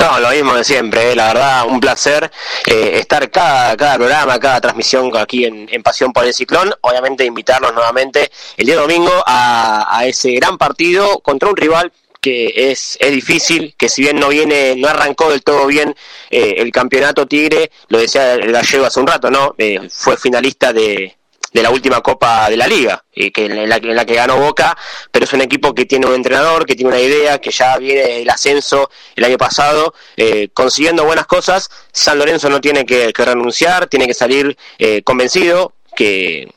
No, 0.00 0.18
lo 0.18 0.30
mismo 0.30 0.54
de 0.54 0.64
siempre, 0.64 1.12
eh, 1.12 1.16
la 1.16 1.28
verdad, 1.28 1.66
un 1.68 1.78
placer 1.80 2.28
eh, 2.66 2.98
estar 2.98 3.30
cada, 3.30 3.76
cada 3.76 3.94
programa, 3.94 4.38
cada 4.40 4.60
transmisión 4.60 5.16
aquí 5.16 5.44
en, 5.44 5.82
Pasión 5.84 6.12
por 6.12 6.24
el 6.24 6.34
Ciclón. 6.34 6.74
Obviamente 6.80 7.24
invitarlos 7.24 7.72
nuevamente 7.72 8.30
el 8.56 8.66
día 8.66 8.76
domingo 8.76 9.12
a, 9.24 10.02
ese 10.04 10.32
gran 10.32 10.58
partido 10.58 11.20
contra 11.20 11.48
un 11.48 11.56
rival 11.56 11.92
que 12.26 12.72
es, 12.72 12.98
es 12.98 13.12
difícil, 13.12 13.76
que 13.78 13.88
si 13.88 14.02
bien 14.02 14.18
no 14.18 14.30
viene, 14.30 14.74
no 14.74 14.88
arrancó 14.88 15.30
del 15.30 15.44
todo 15.44 15.64
bien 15.68 15.94
eh, 16.28 16.56
el 16.58 16.72
campeonato 16.72 17.24
Tigre, 17.26 17.70
lo 17.86 18.00
decía 18.00 18.34
el 18.34 18.50
gallego 18.50 18.84
hace 18.84 18.98
un 18.98 19.06
rato, 19.06 19.30
¿no? 19.30 19.54
fue 19.90 20.16
finalista 20.16 20.72
de, 20.72 21.16
de 21.52 21.62
la 21.62 21.70
última 21.70 22.00
Copa 22.00 22.50
de 22.50 22.56
la 22.56 22.66
Liga, 22.66 23.04
y 23.14 23.30
que 23.30 23.46
en 23.46 23.68
la, 23.68 24.04
que 24.04 24.14
ganó 24.14 24.38
Boca, 24.38 24.76
pero 25.12 25.24
es 25.24 25.32
un 25.34 25.40
equipo 25.40 25.72
que 25.72 25.84
tiene 25.84 26.08
un 26.08 26.14
entrenador, 26.14 26.66
que 26.66 26.74
tiene 26.74 26.90
una 26.90 27.00
idea, 27.00 27.38
que 27.38 27.52
ya 27.52 27.78
viene 27.78 28.22
el 28.22 28.28
ascenso 28.28 28.90
el 29.14 29.22
año 29.22 29.38
pasado, 29.38 29.94
eh, 30.16 30.48
consiguiendo 30.52 31.04
buenas 31.04 31.26
cosas. 31.26 31.70
San 31.92 32.18
Lorenzo 32.18 32.50
no 32.50 32.60
tiene 32.60 32.84
que, 32.84 33.12
renunciar, 33.16 33.86
tiene 33.86 34.08
que 34.08 34.14
salir 34.14 34.58
eh, 34.80 35.02
convencido 35.04 35.74
que, 35.94 36.52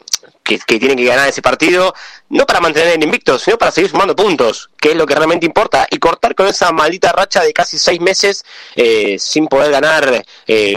que, 0.57 0.80
tiene 0.80 0.95
que 0.95 1.05
ganar 1.05 1.30
ese 1.30 1.41
partido, 1.41 1.93
no 2.30 2.45
para 2.45 2.59
mantener 2.59 2.95
el 2.95 3.03
invicto, 3.03 3.38
sino 3.38 3.57
para 3.57 3.71
seguir 3.71 3.89
sumando 3.89 4.15
puntos, 4.15 4.69
que 4.80 4.91
es 4.91 4.95
lo 4.95 5.05
que 5.05 5.15
realmente 5.15 5.45
importa, 5.45 5.88
y 5.89 5.99
cortar 5.99 6.35
con 6.35 6.47
esa 6.47 6.71
maldita 6.71 7.11
racha 7.11 7.43
de 7.43 7.53
casi 7.53 7.77
seis 7.77 7.99
meses 8.01 8.43
eh, 8.76 9.17
sin 9.19 9.47
poder 9.47 9.71
ganar 9.71 10.26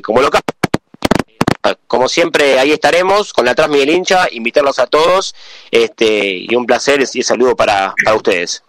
como 0.02 0.20
local 0.20 0.42
como 1.86 2.08
siempre, 2.08 2.58
ahí 2.58 2.72
estaremos 2.72 3.32
con 3.32 3.44
la 3.44 3.54
Trans 3.54 3.70
Miguel 3.70 3.90
Hincha, 3.90 4.26
invitarlos 4.30 4.78
a 4.78 4.86
todos 4.86 5.34
este, 5.70 6.36
y 6.38 6.54
un 6.56 6.66
placer 6.66 7.00
y 7.00 7.22
saludo 7.22 7.54
para, 7.54 7.94
para 8.04 8.16
ustedes. 8.16 8.64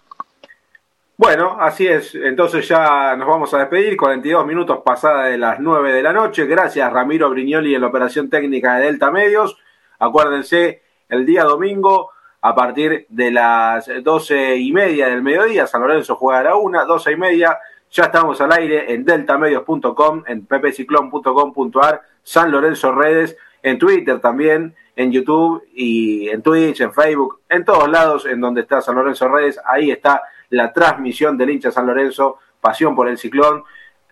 Bueno, 1.17 1.57
así 1.59 1.87
es. 1.87 2.13
Entonces 2.15 2.67
ya 2.67 3.15
nos 3.15 3.27
vamos 3.27 3.53
a 3.53 3.59
despedir. 3.59 3.95
42 3.97 4.45
minutos 4.45 4.79
pasada 4.83 5.25
de 5.25 5.37
las 5.37 5.59
9 5.59 5.93
de 5.93 6.03
la 6.03 6.13
noche. 6.13 6.45
Gracias 6.45 6.91
Ramiro 6.91 7.29
Brignoli 7.29 7.73
en 7.73 7.81
la 7.81 7.87
operación 7.87 8.29
técnica 8.29 8.75
de 8.75 8.85
Delta 8.85 9.09
Medios. 9.09 9.57
Acuérdense, 9.99 10.82
el 11.13 11.25
día 11.25 11.43
domingo 11.43 12.09
a 12.41 12.55
partir 12.55 13.05
de 13.09 13.31
las 13.31 13.89
12 14.03 14.57
y 14.57 14.71
media 14.73 15.07
del 15.07 15.21
mediodía. 15.21 15.67
San 15.67 15.81
Lorenzo 15.81 16.15
juega 16.15 16.39
a 16.39 16.43
la 16.43 16.55
1, 16.55 16.85
12 16.85 17.11
y 17.11 17.15
media. 17.15 17.59
Ya 17.91 18.05
estamos 18.05 18.41
al 18.41 18.51
aire 18.51 18.91
en 18.93 19.05
deltamedios.com, 19.05 20.23
en 20.27 20.45
ppciclón.com.ar, 20.45 22.01
San 22.23 22.51
Lorenzo 22.51 22.91
Redes, 22.91 23.37
en 23.61 23.77
Twitter 23.77 24.19
también, 24.19 24.75
en 24.95 25.11
YouTube 25.11 25.63
y 25.73 26.29
en 26.29 26.41
Twitch, 26.41 26.81
en 26.81 26.91
Facebook, 26.91 27.41
en 27.47 27.63
todos 27.63 27.87
lados 27.87 28.25
en 28.25 28.41
donde 28.41 28.61
está 28.61 28.81
San 28.81 28.95
Lorenzo 28.95 29.27
Redes. 29.27 29.59
Ahí 29.63 29.91
está 29.91 30.23
la 30.49 30.73
transmisión 30.73 31.37
del 31.37 31.51
hincha 31.51 31.71
San 31.71 31.85
Lorenzo, 31.85 32.39
pasión 32.59 32.95
por 32.95 33.07
el 33.07 33.19
ciclón, 33.19 33.63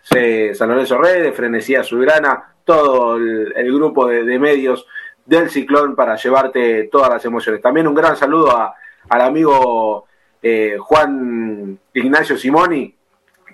San 0.03 0.69
Lorenzo 0.69 0.97
Redes, 0.99 1.35
Frenesía 1.35 1.83
Subgrana, 1.83 2.51
todo 2.63 3.17
el, 3.17 3.73
grupo 3.73 4.07
de, 4.07 4.39
medios 4.39 4.85
del 5.31 5.49
ciclón 5.49 5.95
para 5.95 6.17
llevarte 6.17 6.89
todas 6.91 7.09
las 7.09 7.23
emociones. 7.23 7.61
También 7.61 7.87
un 7.87 7.95
gran 7.95 8.17
saludo 8.17 8.53
al 9.07 9.21
amigo 9.21 10.05
eh, 10.41 10.75
Juan 10.77 11.79
Ignacio 11.93 12.37
Simoni, 12.37 12.93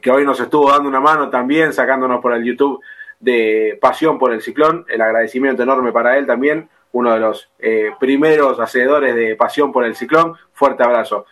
que 0.01 0.09
hoy 0.09 0.25
nos 0.25 0.39
estuvo 0.39 0.71
dando 0.71 0.89
una 0.89 0.99
mano 0.99 1.29
también, 1.29 1.73
sacándonos 1.73 2.19
por 2.19 2.33
el 2.33 2.43
YouTube 2.43 2.81
de 3.19 3.77
Pasión 3.79 4.17
por 4.17 4.33
el 4.33 4.41
Ciclón. 4.41 4.85
El 4.89 5.01
agradecimiento 5.01 5.61
enorme 5.61 5.91
para 5.91 6.17
él 6.17 6.25
también, 6.25 6.67
uno 6.93 7.13
de 7.13 7.19
los 7.19 7.47
eh, 7.59 7.91
primeros 7.99 8.59
hacedores 8.59 9.13
de 9.13 9.35
Pasión 9.35 9.71
por 9.71 9.85
el 9.85 9.95
Ciclón. 9.95 10.35
Fuerte 10.53 10.81
abrazo. 10.81 11.27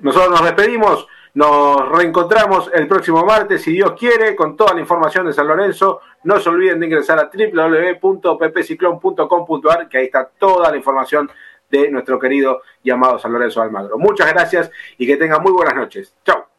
Nosotros 0.00 0.30
nos 0.30 0.42
despedimos, 0.42 1.06
nos 1.34 1.86
reencontramos 1.90 2.70
el 2.72 2.88
próximo 2.88 3.26
martes, 3.26 3.60
si 3.60 3.72
Dios 3.72 3.92
quiere, 3.98 4.34
con 4.34 4.56
toda 4.56 4.72
la 4.72 4.80
información 4.80 5.26
de 5.26 5.34
San 5.34 5.46
Lorenzo. 5.46 6.00
No 6.24 6.40
se 6.40 6.48
olviden 6.48 6.80
de 6.80 6.86
ingresar 6.86 7.18
a 7.18 7.30
www.ppciclón.com.ar, 7.32 9.88
que 9.88 9.98
ahí 9.98 10.04
está 10.04 10.30
toda 10.38 10.70
la 10.70 10.76
información 10.76 11.28
de 11.70 11.90
nuestro 11.90 12.18
querido 12.18 12.62
y 12.82 12.90
amado 12.90 13.18
San 13.18 13.32
Lorenzo 13.32 13.62
Almagro. 13.62 13.96
Muchas 13.98 14.30
gracias 14.32 14.70
y 14.98 15.06
que 15.06 15.16
tengan 15.16 15.42
muy 15.42 15.52
buenas 15.52 15.74
noches. 15.74 16.14
Chao. 16.24 16.51